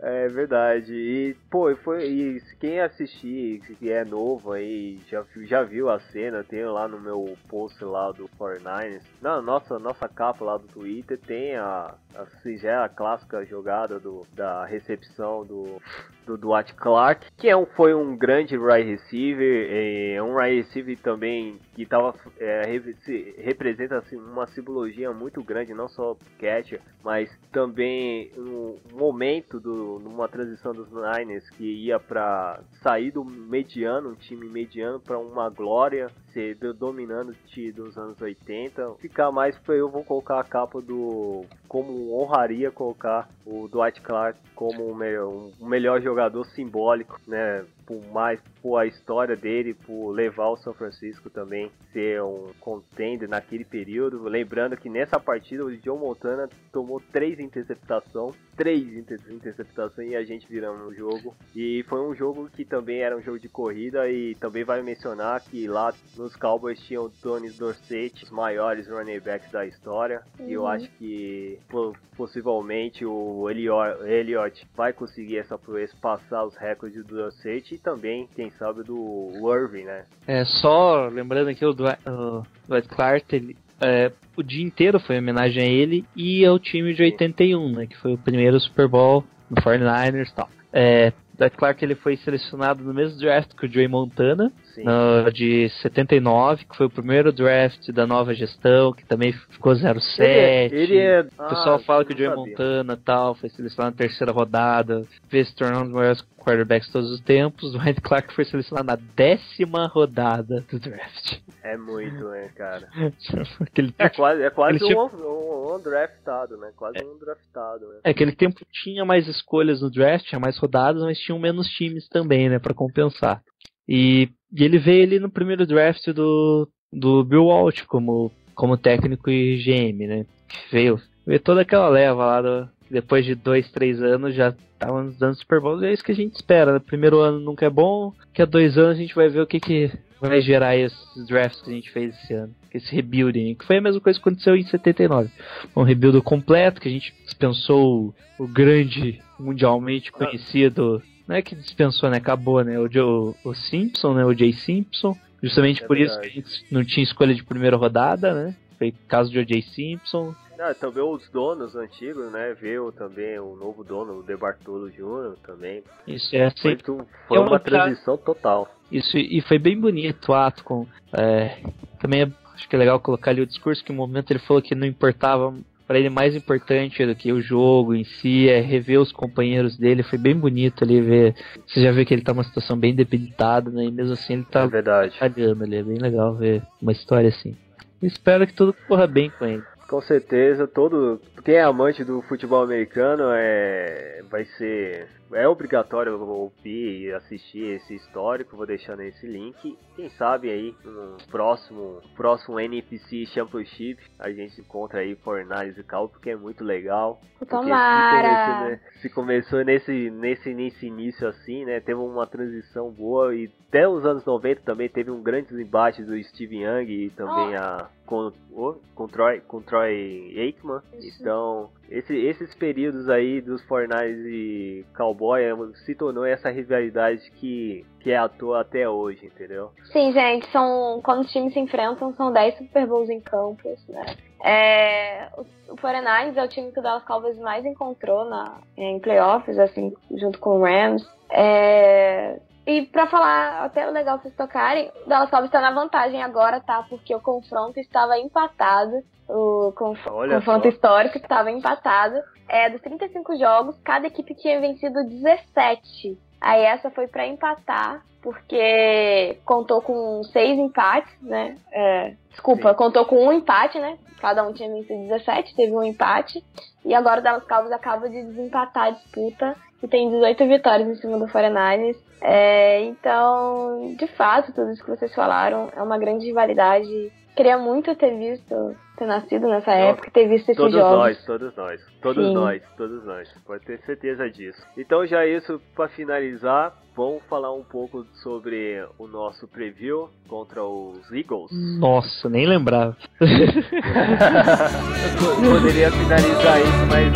[0.00, 0.92] É verdade.
[0.94, 2.04] E, pô, foi.
[2.06, 7.00] E quem assistir, que é novo aí, já, já viu a cena, tem lá no
[7.00, 9.02] meu post lá do 49ers.
[9.20, 14.64] Na nossa, nossa capa lá do Twitter tem a, a singela clássica jogada do, da
[14.64, 15.80] recepção do,
[16.26, 20.96] do Dwight Clark, que é um, foi um grande wide receiver, é um wide receiver
[20.98, 26.80] também que tava, é, re- se- representa assim, uma simbologia muito grande, não só catcher,
[27.04, 34.10] mas também um momento do, numa transição dos Niners que ia para sair do mediano,
[34.10, 38.94] um time mediano, para uma glória, ser do- dominando time dos anos 80.
[39.00, 41.46] Ficar mais, eu vou colocar a capa do.
[41.66, 47.64] Como honraria colocar o Dwight Clark como o melhor, um melhor jogador simbólico, né?
[47.86, 53.28] Por mais por a história dele, por levar o São Francisco também ser um contender
[53.28, 54.24] naquele período.
[54.24, 60.24] Lembrando que nessa partida o Joe Montana tomou três interceptações, três inter- interceptações e a
[60.24, 61.34] gente viramos o jogo.
[61.54, 65.40] E foi um jogo que também era um jogo de corrida e também vai mencionar
[65.42, 70.20] que lá no nos Cowboys tinha o Tony Dorsett, os maiores running backs da história.
[70.40, 70.68] E eu Uhum.
[70.68, 77.14] acho que po- possivelmente o Elliot, Elliott vai conseguir essa proeza, passar os recordes do
[77.16, 80.04] Dorsett e também, quem sabe, do Irving, né?
[80.26, 85.62] É, só lembrando aqui o Dwight, Clark, ele, é, o dia inteiro foi em homenagem
[85.62, 89.56] a ele e ao time de 81, né, que foi o primeiro Super Bowl no
[89.62, 90.48] 49ers e tal.
[90.72, 94.52] É, Dwight Clark ele foi selecionado no mesmo draft que o Joey Montana.
[94.84, 100.22] No, de 79, que foi o primeiro draft da nova gestão, que também ficou 07.
[100.22, 100.66] Ele é.
[100.66, 102.36] Ele é O pessoal ah, fala que o Joey.
[102.36, 106.92] Montana tal, foi selecionado na terceira rodada, fez se tornar um dos maiores quarterbacks de
[106.92, 107.74] todos os tempos.
[107.74, 111.40] O Dwight Clark foi selecionado na décima rodada do draft.
[111.62, 112.88] É muito, né, cara?
[113.60, 116.70] Aquele É quase, é quase um, um, um draftado, né?
[116.76, 118.00] Quase um draftado, né?
[118.04, 122.08] É, aquele tempo tinha mais escolhas no draft, tinha mais rodadas, mas tinham menos times
[122.08, 123.42] também, né, pra compensar.
[123.88, 129.30] E, e ele veio ali no primeiro draft do, do Bill Walsh como, como técnico
[129.30, 130.26] e GM, né?
[130.70, 135.34] Veio, veio toda aquela leva lá, do- depois de dois, três anos já estavam dando
[135.36, 136.72] Super Bowl, e é isso que a gente espera.
[136.74, 136.78] Né?
[136.78, 139.58] Primeiro ano nunca é bom, que a dois anos a gente vai ver o que,
[139.58, 139.90] que
[140.20, 142.54] vai gerar esses drafts que a gente fez esse ano.
[142.72, 145.30] Esse rebuilding, que foi a mesma coisa que aconteceu em 79
[145.74, 151.02] um rebuild completo, que a gente dispensou o grande, mundialmente conhecido.
[151.26, 152.18] Não é que dispensou, né?
[152.18, 152.78] Acabou, né?
[152.78, 154.24] O, Joe, o Simpson, né?
[154.24, 155.16] O Jay Simpson.
[155.42, 156.46] Justamente É por isso que verdade.
[156.48, 158.54] a gente não tinha escolha de primeira rodada, né?
[158.78, 159.62] Foi caso de O.J.
[159.62, 160.34] Simpson.
[160.58, 162.54] Ah, também os donos antigos, né?
[162.58, 165.36] Veio também o novo dono, o De Bartolo Jr.
[165.46, 165.82] também.
[166.06, 166.84] Isso é Foi, sempre.
[166.84, 168.74] tu- foi É uma transição total.
[168.90, 170.86] Isso, e foi bem bonito o ato com.
[171.12, 171.58] é,
[172.00, 174.62] também é- acho que é legal colocar ali o discurso que no momento ele falou
[174.62, 175.54] que não importava.
[175.86, 180.02] Pra ele mais importante do que o jogo em si é rever os companheiros dele.
[180.02, 181.34] Foi bem bonito ali ver.
[181.66, 183.84] Você já vê que ele tá numa situação bem debilitada, né?
[183.84, 185.16] E mesmo assim ele tá É verdade.
[185.20, 185.76] ali.
[185.76, 187.56] É bem legal ver uma história assim.
[188.02, 189.62] Espero que tudo corra bem com ele.
[189.88, 197.02] Com certeza, todo quem é amante do futebol americano é vai ser é obrigatório ouvir
[197.06, 198.56] e assistir esse histórico.
[198.56, 199.76] Vou deixar nesse link.
[199.94, 206.08] Quem sabe aí no próximo próximo NFC Championship a gente encontra aí Fortnite e Cal
[206.08, 207.20] porque é muito legal.
[207.38, 208.10] Porque se Tomara!
[208.10, 211.80] começou, né, se começou nesse, nesse, nesse início assim, né?
[211.80, 216.20] Teve uma transição boa e até os anos 90 também teve um grande embate do
[216.24, 220.80] Steve Young e também a com, o- com, Troy, com Troy Aikman.
[220.94, 221.20] Isso.
[221.20, 225.54] Então, esse- esses períodos aí dos Fortnite e Cowboy é,
[225.84, 229.70] se tornou essa rivalidade que, que é à toa até hoje, entendeu?
[229.92, 234.04] Sim, gente, são quando os times se enfrentam, são 10 Super Bowls em campos, né?
[234.44, 238.98] É, o, o 49ers é o time que o Dallas Cowboys mais encontrou na, em
[239.00, 241.04] playoffs, assim, junto com o Rams.
[241.30, 246.60] É, e pra falar, até legal vocês tocarem, o Dallas Cowboys tá na vantagem agora,
[246.60, 246.84] tá?
[246.88, 249.02] Porque o confronto estava empatado.
[249.28, 250.68] O conf- Olha confronto só.
[250.68, 252.16] histórico estava empatado.
[252.48, 256.16] É, dos 35 jogos, cada equipe tinha vencido 17.
[256.40, 261.56] Aí essa foi pra empatar, porque contou com seis empates, né?
[261.72, 262.76] É, desculpa, Sim.
[262.76, 263.98] contou com um empate, né?
[264.20, 266.44] Cada um tinha vencido 17, teve um empate.
[266.84, 270.94] E agora o Dallas Cowboys acaba de desempatar a disputa e tem 18 vitórias em
[270.96, 271.96] cima do 49ers.
[272.22, 277.12] É, então, de fato, tudo isso que vocês falaram é uma grande rivalidade.
[277.36, 280.98] Queria muito ter visto, ter nascido nessa época, ter visto esses Todos jogos.
[280.98, 282.32] nós, todos nós, todos Sim.
[282.34, 283.28] nós, todos nós.
[283.46, 284.58] Pode ter certeza disso.
[284.76, 291.12] Então já isso para finalizar, vamos falar um pouco sobre o nosso preview contra os
[291.12, 291.50] Eagles.
[291.78, 292.96] Nossa, nem lembrava.
[293.20, 293.28] Eu
[295.60, 297.12] poderia finalizar isso, mas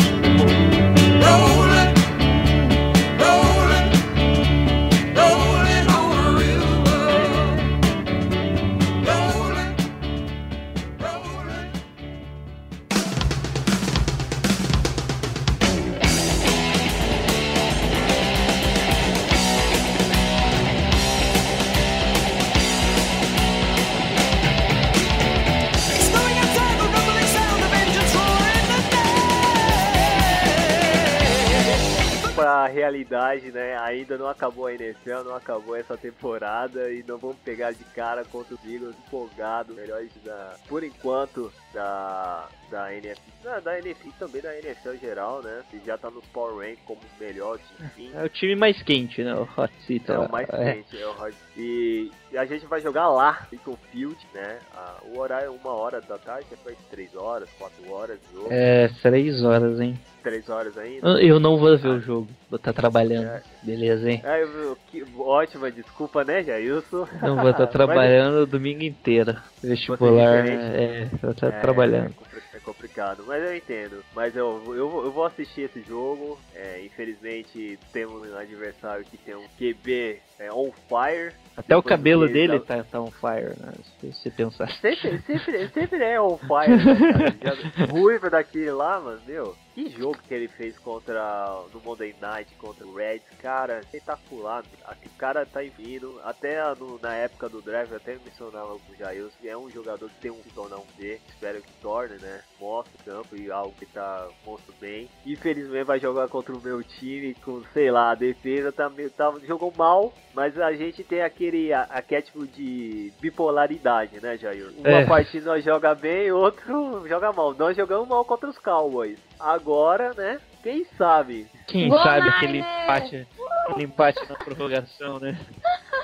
[33.31, 33.77] realidade, né?
[33.79, 38.25] Ainda não acabou a NFL, não acabou essa temporada e não vamos pegar de cara
[38.25, 44.43] contra os Eagles empolgado, melhores da, por enquanto, da, da NFL, não, da NFL também
[44.43, 45.63] da NFL geral, né?
[45.71, 48.11] Que já tá nos Power Rank como os melhores, enfim.
[48.15, 49.35] É o time mais quente, né?
[49.35, 50.11] O Hot Seat.
[50.11, 50.75] É o mais É.
[50.75, 54.59] quente, é o Hot E, e a gente vai jogar lá, Lincoln Field, né?
[54.75, 58.49] Ah, o horário é uma hora da tarde, depois três horas, quatro horas de jogo.
[58.51, 59.99] É, três horas, hein?
[60.23, 61.21] Três horas ainda.
[61.21, 63.43] Eu- não vou ver o jogo, vou estar trabalhando.
[63.63, 64.21] Beleza, hein?
[64.25, 67.07] Ah, eu- que, ótima desculpa, né, Jailson?
[67.23, 69.35] Não vou estar Mas- trabalhando o domingo inteiro.
[69.63, 70.63] Vestibular, diferente.
[70.77, 72.11] é, vou estar É, trabalhando.
[72.11, 74.05] É compli- é complicado, mas eu entendo.
[74.15, 76.39] Mas eu, eu, vou- eu vou assistir esse jogo.
[76.55, 81.33] É, infelizmente temos um adversário que tem um QB é, on fire.
[81.57, 83.73] Até o cabelo dele ele tá, tá on fire, né?
[84.01, 84.71] Se você pensar.
[84.81, 87.59] Sempre, sempre, sempre é on fire, né, cara?
[87.93, 89.55] Ruiva daquele lá, mano, meu.
[89.75, 94.65] Que jogo que ele fez contra no Monday Night contra o Reds, cara, espetacular.
[94.85, 98.81] Aqui O cara tá vindo, até no- na época do draft, eu até mencionava o
[98.81, 102.41] que é um jogador que tem um que tornar um D, espero que torne, né?
[102.59, 105.09] Mostra o campo e algo que tá mostra bem.
[105.27, 109.33] Infelizmente vai jogar contra o meu time com, sei lá, a defesa tá, meio- tá
[109.47, 114.69] jogou mal, mas a gente tem aquele arquétipo de bipolaridade, né, Jair?
[114.79, 115.07] Uma É.
[115.07, 117.55] partida nós joga bem, outro joga mal.
[117.55, 119.19] Nós jogamos mal contra os Cowboys.
[119.39, 120.41] Agora, né?
[120.63, 121.47] Quem sabe?
[121.67, 122.37] Quem Go sabe Niners!
[122.37, 123.27] aquele empate,
[123.67, 125.39] aquele empate na prorrogação, né?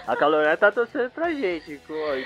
[0.07, 1.73] A Caloré tá torcendo pra gente.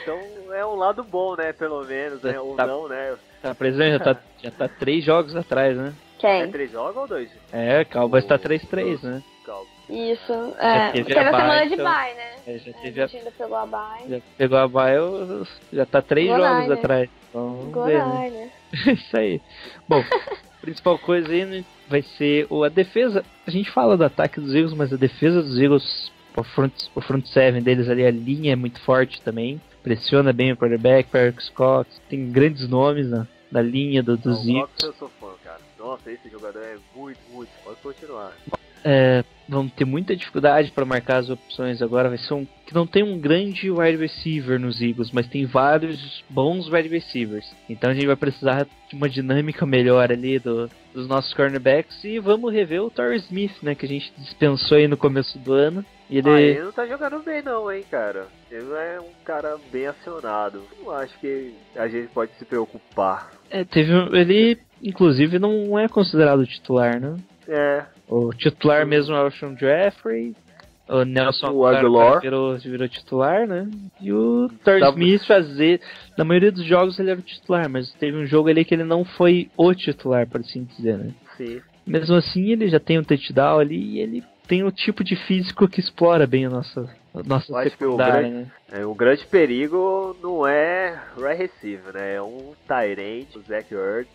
[0.02, 0.18] Então
[0.54, 1.52] é um lado bom, né?
[1.52, 2.38] Pelo menos, né?
[2.38, 2.66] Ou Tá.
[2.66, 3.16] não, né?
[3.42, 5.92] Tá presente, já tá, já tá três jogos atrás, né?
[6.18, 6.50] É Quem?
[6.52, 7.30] três jogos ou dois?
[7.50, 9.22] É, Cowboys tá O- 3-3, né?
[9.90, 10.92] Isso, é.
[10.92, 11.84] teve Teve, a a semana bye, de então.
[11.92, 12.34] bye, né?
[12.46, 14.08] É, já A teve a, gente ainda pegou a bye.
[14.08, 15.00] já pegou a baia,
[15.72, 16.78] já tá três Go jogos Niners.
[16.78, 17.10] atrás.
[17.28, 18.30] Então, vamos Go ver, né?
[18.30, 18.50] Niners.
[19.00, 19.40] Isso aí.
[19.88, 23.24] Bom, a principal coisa aí né, vai ser o, a defesa.
[23.46, 27.00] A gente fala do ataque dos Eagles, mas a defesa dos Eagles, o front, o
[27.00, 29.60] front seven deles ali, a linha é muito forte também.
[29.82, 31.90] Pressiona bem o quarterback, Eric Scott.
[32.08, 34.70] Tem grandes nomes na, na linha do, dos Eagles.
[34.84, 35.58] Eu sou fã, cara.
[35.78, 37.50] Nossa, esse jogador é muito, muito.
[37.64, 38.32] Pode continuar.
[38.84, 42.08] É, vamos ter muita dificuldade para marcar as opções agora.
[42.08, 46.22] Vai ser um que não tem um grande wide receiver nos Eagles, mas tem vários
[46.30, 47.44] bons wide receivers.
[47.68, 52.18] Então a gente vai precisar de uma dinâmica melhor ali do- dos nossos cornerbacks e
[52.20, 55.84] vamos rever o Torrey Smith, né, que a gente dispensou aí no começo do ano.
[56.08, 58.26] E ele, Ah, ele não tá jogando bem não, hein, cara.
[58.50, 60.62] Ele é um cara bem acionado.
[60.80, 63.32] Não acho que a gente pode se preocupar.
[63.50, 67.16] é, teve um- ele inclusive não é considerado titular, né?
[67.48, 70.34] É, O titular mesmo é o Sean Jeffrey.
[70.88, 73.70] O Nelson O Aguilar virou, virou titular, né?
[74.00, 75.80] E o Tá- Smith fazer.
[76.18, 78.82] Na maioria dos jogos ele era o titular, mas teve um jogo ali que ele
[78.82, 81.14] não foi o titular, por assim dizer, né?
[81.36, 81.60] sim.
[81.86, 85.66] Mesmo assim, ele já tem um touchdown ali e ele tem o tipo de físico
[85.68, 86.88] que explora bem a nossa,
[87.26, 88.46] nossa Eu acho que o grande- né?
[88.72, 92.14] É, o grande perigo não é right receiver, né?
[92.14, 94.10] É um Tyrant, o Zach Ertz,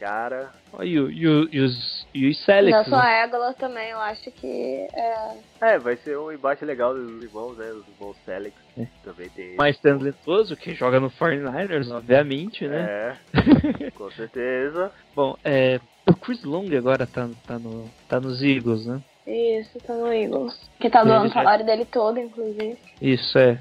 [0.00, 0.50] cara.
[0.80, 3.22] E, o- e, o- e os, e os Celtics, Nelson né?
[3.22, 5.40] Aguilar também, eu acho que é.
[5.60, 7.70] É, vai ser um embate legal dos irmãos, né?
[7.72, 8.56] Os irmãos Selleck.
[8.78, 8.86] É.
[9.02, 9.56] Também tem.
[9.56, 13.16] mais talentoso, que joga no 49ers, obviamente, né?
[13.34, 14.90] É, com certeza.
[15.14, 19.00] Bom, é, o Chris Long agora tá, tá, no, tá nos Eagles, né?
[19.28, 20.58] Isso, tá no Eagles.
[20.80, 22.78] Que tá doando o salário dele todo, inclusive.
[23.00, 23.58] Isso é.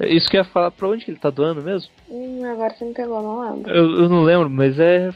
[0.00, 1.90] Isso que eu ia falar, pra onde que ele tá doando mesmo?
[2.10, 3.70] Hum, agora você me pegou, não lembro.
[3.70, 5.10] Eu, eu não lembro, mas é.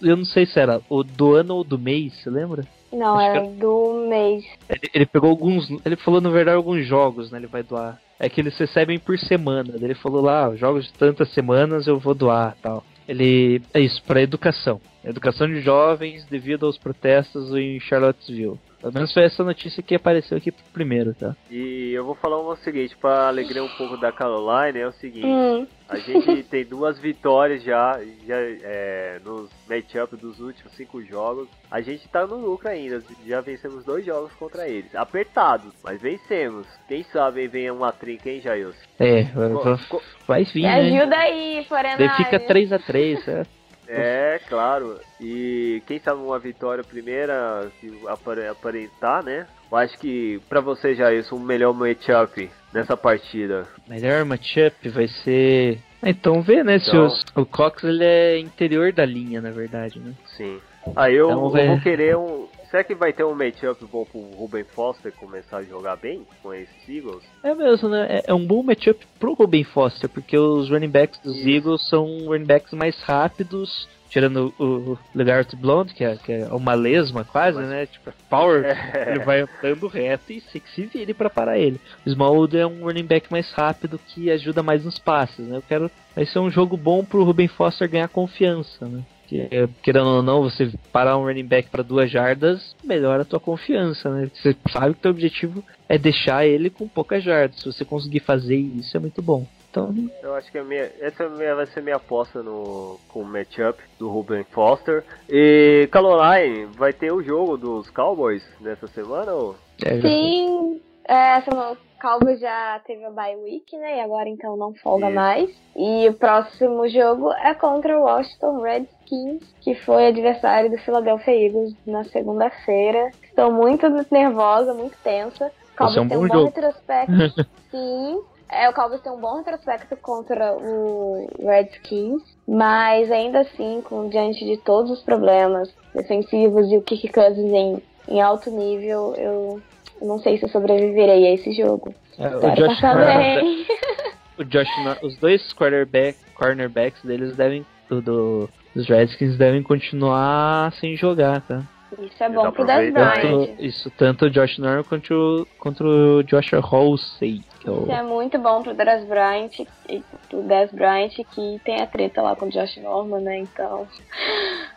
[0.00, 2.64] Eu não sei se era o do ano ou do mês, você lembra?
[2.92, 4.44] Não, Acho que era do mês.
[4.68, 5.68] Ele, ele pegou alguns.
[5.84, 7.38] Ele falou, na verdade, alguns jogos, né?
[7.38, 8.00] Ele vai doar.
[8.18, 9.74] É que eles recebem por semana.
[9.80, 12.84] Ele falou lá, "Ah, jogos de tantas semanas eu vou doar tal.
[13.08, 13.60] Ele.
[13.74, 14.80] É isso, pra educação.
[15.04, 18.58] Educação de jovens devido aos protestos em Charlottesville.
[18.82, 21.36] Pelo menos foi essa notícia que apareceu aqui primeiro, tá?
[21.48, 25.24] E eu vou falar o seguinte, pra alegrar um pouco da Caroline, é o seguinte.
[25.24, 31.46] Hum, A gente tem duas vitórias já, já é, nos matchup dos últimos cinco jogos.
[31.70, 33.00] A gente tá no lucro ainda.
[33.24, 34.92] Já vencemos dois jogos contra eles.
[34.96, 36.66] Apertados, mas vencemos.
[36.88, 38.76] Quem sabe venha uma trinca, hein, Jailson?
[38.98, 40.98] É, Co- co- vai vir, né?
[40.98, 42.16] ajuda aí, Daí Forenário.
[42.16, 43.46] fica 3x3, é.
[43.94, 44.98] É, claro.
[45.20, 49.46] E quem sabe uma vitória primeira, se apare- aparentar, né?
[49.70, 53.66] Eu acho que pra você, Jailson, o melhor matchup nessa partida.
[53.88, 55.78] Melhor matchup vai ser.
[56.02, 56.78] Ah, Então vê, né?
[56.78, 60.12] Se Então- os- o Cox ele é interior da linha, na verdade, né?
[60.36, 60.60] Sim.
[60.96, 62.48] Aí eu, Então, eu vai- vou querer um.
[62.72, 66.54] Será que vai ter um matchup bom pro Ruben Foster começar a jogar bem com
[66.54, 67.22] esses Eagles?
[67.42, 68.06] É mesmo, né?
[68.08, 71.48] É, é um bom matchup pro Ruben Foster, porque os running backs dos Isso.
[71.50, 76.72] Eagles são running backs mais rápidos, tirando o, Legart Blonde, que é, que é uma
[76.72, 77.84] lesma quase, Mas- né?
[77.84, 78.64] Tipo, é power.
[78.96, 79.10] É.
[79.10, 81.78] Ele vai andando reto e se que se vire pra parar ele.
[82.06, 85.58] O Smallwood é um running back mais rápido que ajuda mais nos passes, né?
[85.58, 85.90] Eu quero.
[86.16, 89.02] Vai ser um jogo bom pro Ruben Foster ganhar confiança, né?
[89.32, 93.40] Que, querendo ou não, você parar um running back para duas jardas, melhora a tua
[93.40, 94.30] confiança, né?
[94.34, 97.58] Você sabe que o teu objetivo é deixar ele com poucas jardas.
[97.60, 99.46] Se você conseguir fazer isso, é muito bom.
[99.70, 103.24] Então, Eu acho que a minha, essa é vai ser minha aposta no, com o
[103.24, 105.02] matchup do Ruben Foster.
[105.30, 109.32] E Caroline, vai ter o jogo dos Cowboys nessa semana?
[109.32, 109.56] Ou?
[109.82, 110.78] é, Sim,
[111.08, 113.98] é, essa Cowboys já teve a bye week, né?
[113.98, 115.14] E agora então não folga Isso.
[115.14, 115.50] mais.
[115.76, 121.76] E o próximo jogo é contra o Washington Redskins, que foi adversário do Philadelphia Eagles
[121.86, 123.12] na segunda-feira.
[123.22, 125.52] Estou muito nervosa, muito tensa.
[125.74, 126.44] O Cowboys é um tem um bom jogo.
[126.46, 127.46] retrospecto.
[127.70, 128.20] Sim.
[128.48, 134.44] É, o Cowboys tem um bom retrospecto contra o Redskins, mas ainda assim, com, diante
[134.44, 139.62] de todos os problemas defensivos e o Kick Cousins em, em alto nível, eu
[140.02, 141.94] não sei se eu sobreviverei a esse jogo.
[142.18, 143.66] é, o Josh bem.
[144.38, 144.68] o Josh,
[145.02, 151.62] os dois quarterback, cornerbacks deles devem, do, do- dos Redskins devem continuar sem jogar, tá?
[152.00, 152.94] Isso é bom pro Bryant.
[152.94, 158.02] Tanto, isso, tanto o Josh Norman quanto, o- contra o Josh Halsey, é Isso é
[158.02, 162.46] muito bom pro Dez Bryant, e pro Dez Bryant que tem a treta lá com
[162.46, 163.38] o Josh Norman, né?
[163.38, 163.86] Então.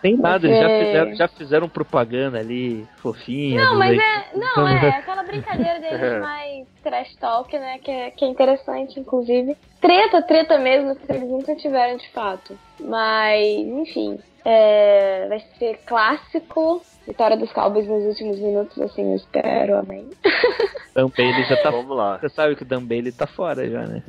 [0.02, 3.64] Tem nada, eles já fizeram, já fizeram propaganda ali, fofinha.
[3.64, 4.26] Não, mas é.
[4.36, 7.80] Não, é aquela brincadeira deles mais trash talk, né?
[7.80, 9.57] Que é, que é interessante, inclusive.
[9.82, 12.57] Treta, treta mesmo, que eles nunca tiveram de fato.
[12.80, 14.20] Mas, enfim.
[14.44, 16.82] é, vai ser clássico.
[17.07, 20.10] Vitória dos Cowboys nos últimos minutos, assim, eu espero, amém.
[20.95, 21.69] Dan Bailey já tá.
[21.69, 22.18] Vamos lá.
[22.18, 24.02] Você sabe que o Dan Bailey tá fora já, né?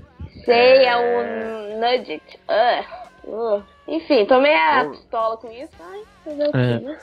[0.44, 2.22] Sei, é um nugget.
[2.48, 3.62] Uh, uh.
[3.88, 4.98] Enfim, tomei a Vamos.
[4.98, 5.70] pistola com isso.
[5.80, 6.80] Ai, fazer o quê, É.
[6.80, 6.98] né?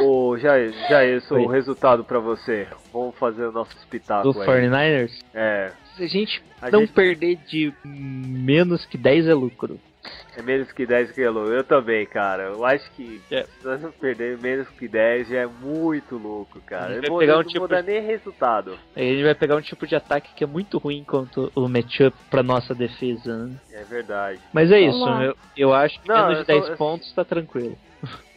[0.00, 2.66] Ô, Jair, Jair, o resultado pra você.
[2.92, 4.46] Vamos fazer o nosso Do espetáculo aí.
[4.46, 5.12] 49ers.
[5.34, 9.78] É, Se a gente A não gente- perder de menos que 10 é lucro.
[10.36, 11.50] É menos que 10 quilos.
[11.52, 12.44] Eu também, cara.
[12.44, 13.42] Eu acho que É.
[13.44, 17.00] se nós não perder menos que 10 já é muito louco, cara.
[17.08, 18.78] vou, pegar um não tipo vou dar nem resultado.
[18.96, 22.42] Gente vai pegar um tipo de ataque que é muito ruim contra o matchup pra
[22.42, 23.56] nossa defesa, né?
[23.72, 24.40] É verdade.
[24.52, 27.24] Mas é isso, eu, eu acho que Não, menos de 10 só- eu- pontos tá
[27.24, 27.76] tranquilo.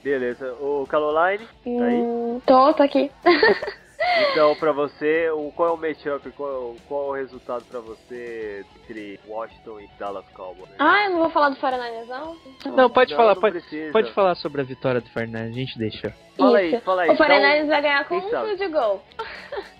[0.03, 0.51] Beleza.
[0.59, 1.95] O Caroline, tá aí?
[2.01, 3.09] Hum, tô, tô aqui.
[4.31, 6.29] Então, pra você, o, qual é o matchup?
[6.31, 10.69] Qual, qual é o resultado pra você entre Washington e Dallas Cowboys?
[10.79, 12.37] Ah, eu não vou falar do 49ers, não?
[12.75, 13.91] Não, pode Não, falar, não pode, precisa.
[13.91, 16.13] pode falar sobre a vitória do Fernandes, a gente deixa.
[16.37, 16.81] Fala aí, Isso.
[16.83, 17.09] fala aí.
[17.09, 18.57] O 49ers vai ganhar com um sabe?
[18.57, 19.03] field goal.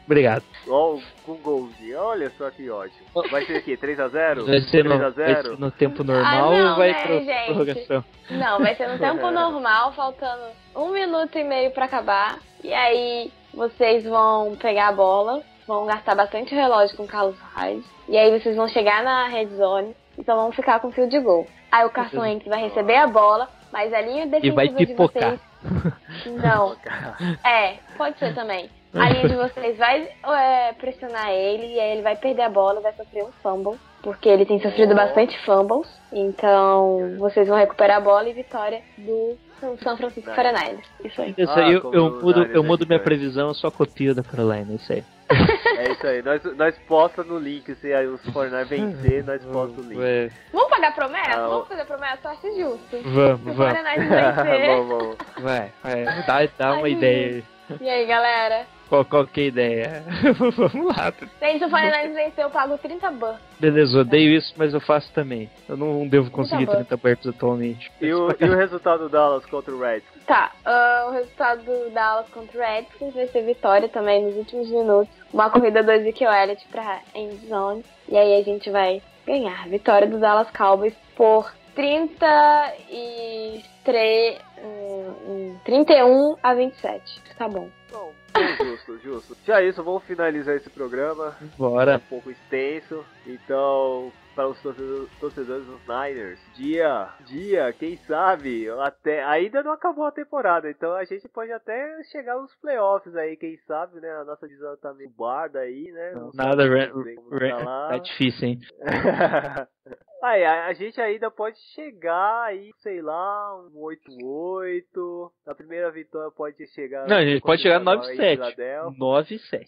[0.06, 0.44] Obrigado.
[0.68, 1.98] Ó, com golzinho.
[2.00, 3.06] Olha só que ótimo.
[3.32, 3.78] Vai ser o quê?
[3.78, 4.46] 3x0?
[4.46, 5.14] Vai ser, no, 3x0?
[5.16, 7.46] vai ser no tempo normal Ah, não, ou vai né, pra gente?
[7.46, 8.06] prorrogação?
[8.30, 10.44] Não, vai ser no tempo normal, faltando
[10.76, 12.40] um minuto e meio pra acabar.
[12.64, 17.86] E aí vocês vão pegar a bola, vão gastar bastante relógio com o Carlos Reis.
[18.08, 21.48] E aí vocês vão chegar na red zone, então vão ficar com field goal.
[21.72, 25.40] Aí o Carson Wentz vai receber a bola, mas a linha defensiva vai de pipocar.
[25.64, 26.36] vocês...
[26.44, 26.76] Não.
[27.44, 28.70] É, pode ser também.
[28.94, 32.80] A linha de vocês vai é, pressionar ele e aí ele vai perder a bola,
[32.80, 35.88] vai sofrer um fumble, porque ele tem sofrido bastante fumbles.
[36.12, 39.36] Então vocês vão recuperar a bola e vitória do
[39.84, 40.80] São Francisco 49ers.
[41.04, 41.34] Isso aí.
[41.38, 44.74] Isso Ah, aí, eu, eu mudo, eu mudo minha previsão, eu só copio da Carolina,
[44.74, 45.04] isso aí.
[45.76, 46.22] É isso aí.
[46.22, 47.74] Nós, nós posta no link.
[47.76, 50.00] Se aí os 49 vencer, nós posta o link.
[50.02, 51.32] É, Vamos pagar promessa?
[51.44, 52.20] Ah, Vamos fazer promessa?
[52.24, 52.90] Eu acho justo.
[52.90, 53.74] Se vamos, o vamos.
[53.74, 54.08] 49ers
[54.46, 54.68] vencer.
[54.68, 55.18] vamos, vamos.
[55.42, 57.44] Vai, vai, dá, dá uma Ai, ideia aí.
[57.82, 58.66] E aí, galera?
[58.94, 60.04] Qual, qual que é a ideia?
[60.38, 61.12] vamos lá.
[61.42, 63.38] Gente, o 49ers vencer, eu pago 30 ban.
[63.60, 65.50] Beleza, eu odeio isso, mas eu faço também.
[65.68, 66.84] Eu não devo conseguir Tá bom.
[66.84, 67.92] 30 burps atualmente.
[68.00, 70.08] E o, e o resultado do Dallas contra o Reds?
[70.28, 74.70] Tá, ah, o resultado do Dallas contra o Redskins vai ser vitória também nos últimos
[74.70, 75.12] minutos.
[75.34, 77.84] Uma corrida do Ezekiel Elliott pra end zone.
[78.08, 79.68] E aí a gente vai ganhar.
[79.70, 87.24] Vitória do Dallas Cowboys por 33, hum, hum, 31 a 27.
[87.36, 87.70] Tá bom.
[87.92, 89.38] Bom, bom, justo, justo.
[89.46, 91.36] Já isso, vamos finalizar esse programa.
[91.42, 91.98] É Bora.
[91.98, 93.06] um pouco extenso.
[93.26, 100.06] Então, para os torcedores, torcedores dos Niners, dia, dia, quem sabe, até ainda não acabou
[100.06, 104.10] a temporada, então a gente pode até chegar nos playoffs aí, quem sabe, né?
[104.12, 106.14] A nossa divisão tá meio barda aí, né?
[106.16, 107.90] Não Nada, tá lá.
[107.90, 108.60] tá difícil, hein?
[110.24, 115.32] Aí, a, a gente ainda pode chegar aí, sei lá, um 8-8.
[115.46, 117.08] Na primeira vitória pode chegar.
[117.08, 118.32] Não, a gente pode chegar no continuar em 9-7.
[118.36, 119.00] Filadélfia.
[119.00, 119.68] 9-7.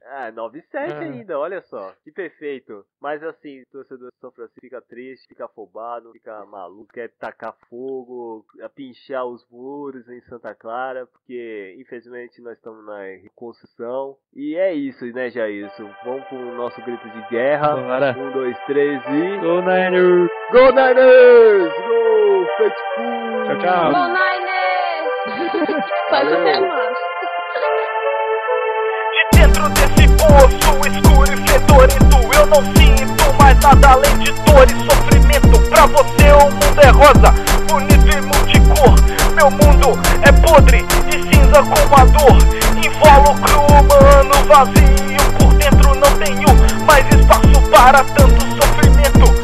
[0.08, 0.98] Ah, 9-7 Ah.
[0.98, 1.92] ainda, olha só.
[2.02, 2.84] Que perfeito.
[3.00, 8.44] Mas assim, torcedor de São Francisco fica triste, fica afobado, fica maluco, quer tacar fogo,
[8.74, 14.16] pinchar os muros em Santa Clara, porque infelizmente nós estamos na reconstrução.
[14.34, 15.90] E é isso, né, Jailson?
[16.04, 17.76] Vamos pro nosso grito de guerra.
[17.76, 18.16] Bora.
[18.18, 19.38] Um, dois, três e.
[19.40, 20.30] Go Niners!
[20.54, 21.72] Go Niners!
[21.86, 22.46] Go!
[22.56, 23.44] Faithful!
[23.44, 23.92] Tchau, tchau.
[23.92, 25.12] Go Niners!
[26.08, 26.76] Faz o tema.
[29.12, 34.64] De dentro desse poço escuro e fedorento Eu não sinto mais nada além de dor
[34.64, 37.34] e sofrimento Pra você o mundo é rosa,
[37.68, 38.94] bonito e multicor
[39.34, 39.92] Meu mundo
[40.22, 42.38] é podre e cinza como a dor
[42.82, 46.48] Invólucro humano vazio Por dentro não tenho
[46.86, 49.35] mais espaço para tanto sofrimento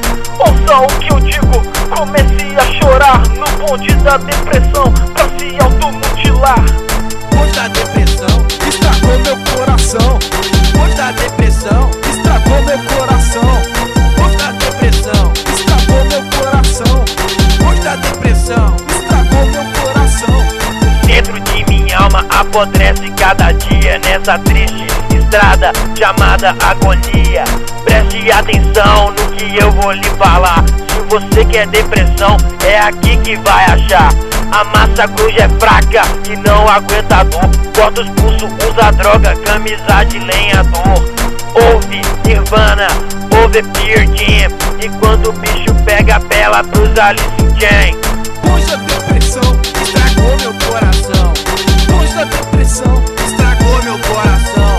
[0.44, 1.62] Ouça o que eu digo,
[1.96, 6.64] comece a chorar No bonde da depressão pra se automutilar
[7.30, 10.18] Pois da depressão estragou meu coração.
[22.42, 24.86] Apodrece cada dia nessa triste
[25.16, 27.44] estrada chamada agonia.
[27.84, 30.64] Preste atenção no que eu vou lhe falar.
[30.88, 32.36] Se você quer depressão,
[32.66, 34.10] é aqui que vai achar.
[34.50, 37.48] A massa cruz é fraca e não aguenta a dor.
[37.74, 41.12] Corta os pulsos, usa droga, camisa de lenhador.
[41.54, 42.88] Ouve Nirvana,
[43.40, 44.50] ouve Pearl Jam.
[44.80, 47.24] E quando o bicho pega, apela pros Alice
[47.58, 47.96] Chains.
[48.42, 49.61] Pois da depressão
[52.62, 54.76] depressão estragou meu coração.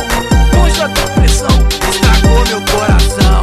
[0.52, 3.42] Pois da depressão estragou meu coração.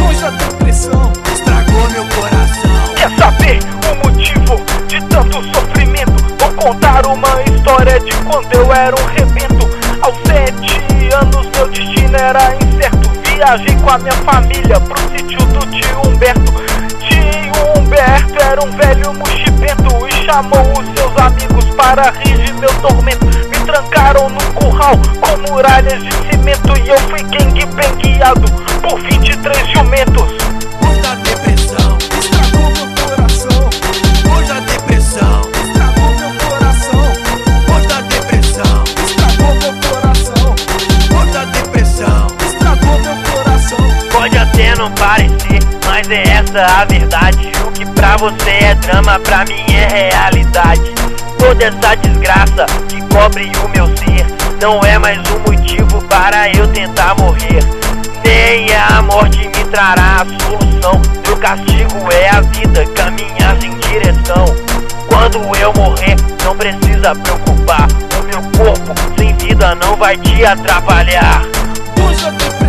[0.00, 2.94] Pois da depressão estragou meu coração.
[2.96, 3.58] Quer saber
[3.90, 6.14] o motivo de tanto sofrimento?
[6.38, 9.68] Vou contar uma história de quando eu era um rebento.
[10.00, 10.80] Aos sete
[11.14, 13.10] anos meu destino era incerto.
[13.28, 16.52] Viajei com a minha família pro sítio do tio Humberto.
[17.00, 19.53] Tio Humberto era um velho mochibento e
[20.24, 23.26] chamou os seus amigos para rir de meu tormento.
[23.26, 28.50] Me trancaram num curral com muralhas de cimento e eu fui gangue-bengueado
[28.82, 30.32] por 23 jumentos.
[31.02, 33.70] Da depressão estragou meu coração.
[34.24, 37.12] Pois da depressão estragou meu coração.
[37.66, 40.54] Pois da depressão estragou meu coração.
[41.10, 43.78] Pois da depressão estragou meu coração.
[44.10, 45.33] Pode até não parecer,
[45.94, 47.52] mas é essa a verdade.
[47.64, 50.92] O que pra você é drama, pra mim é realidade.
[51.38, 54.26] Toda essa desgraça que cobre o meu ser
[54.60, 57.60] não é mais um motivo para eu tentar morrer.
[58.24, 61.00] Nem a morte me trará a solução.
[61.28, 64.46] Meu castigo é a vida, caminhar sem direção.
[65.06, 67.86] Quando eu morrer, não precisa preocupar.
[68.18, 71.42] O meu corpo sem vida não vai te atrapalhar.
[72.38, 72.63] Depressão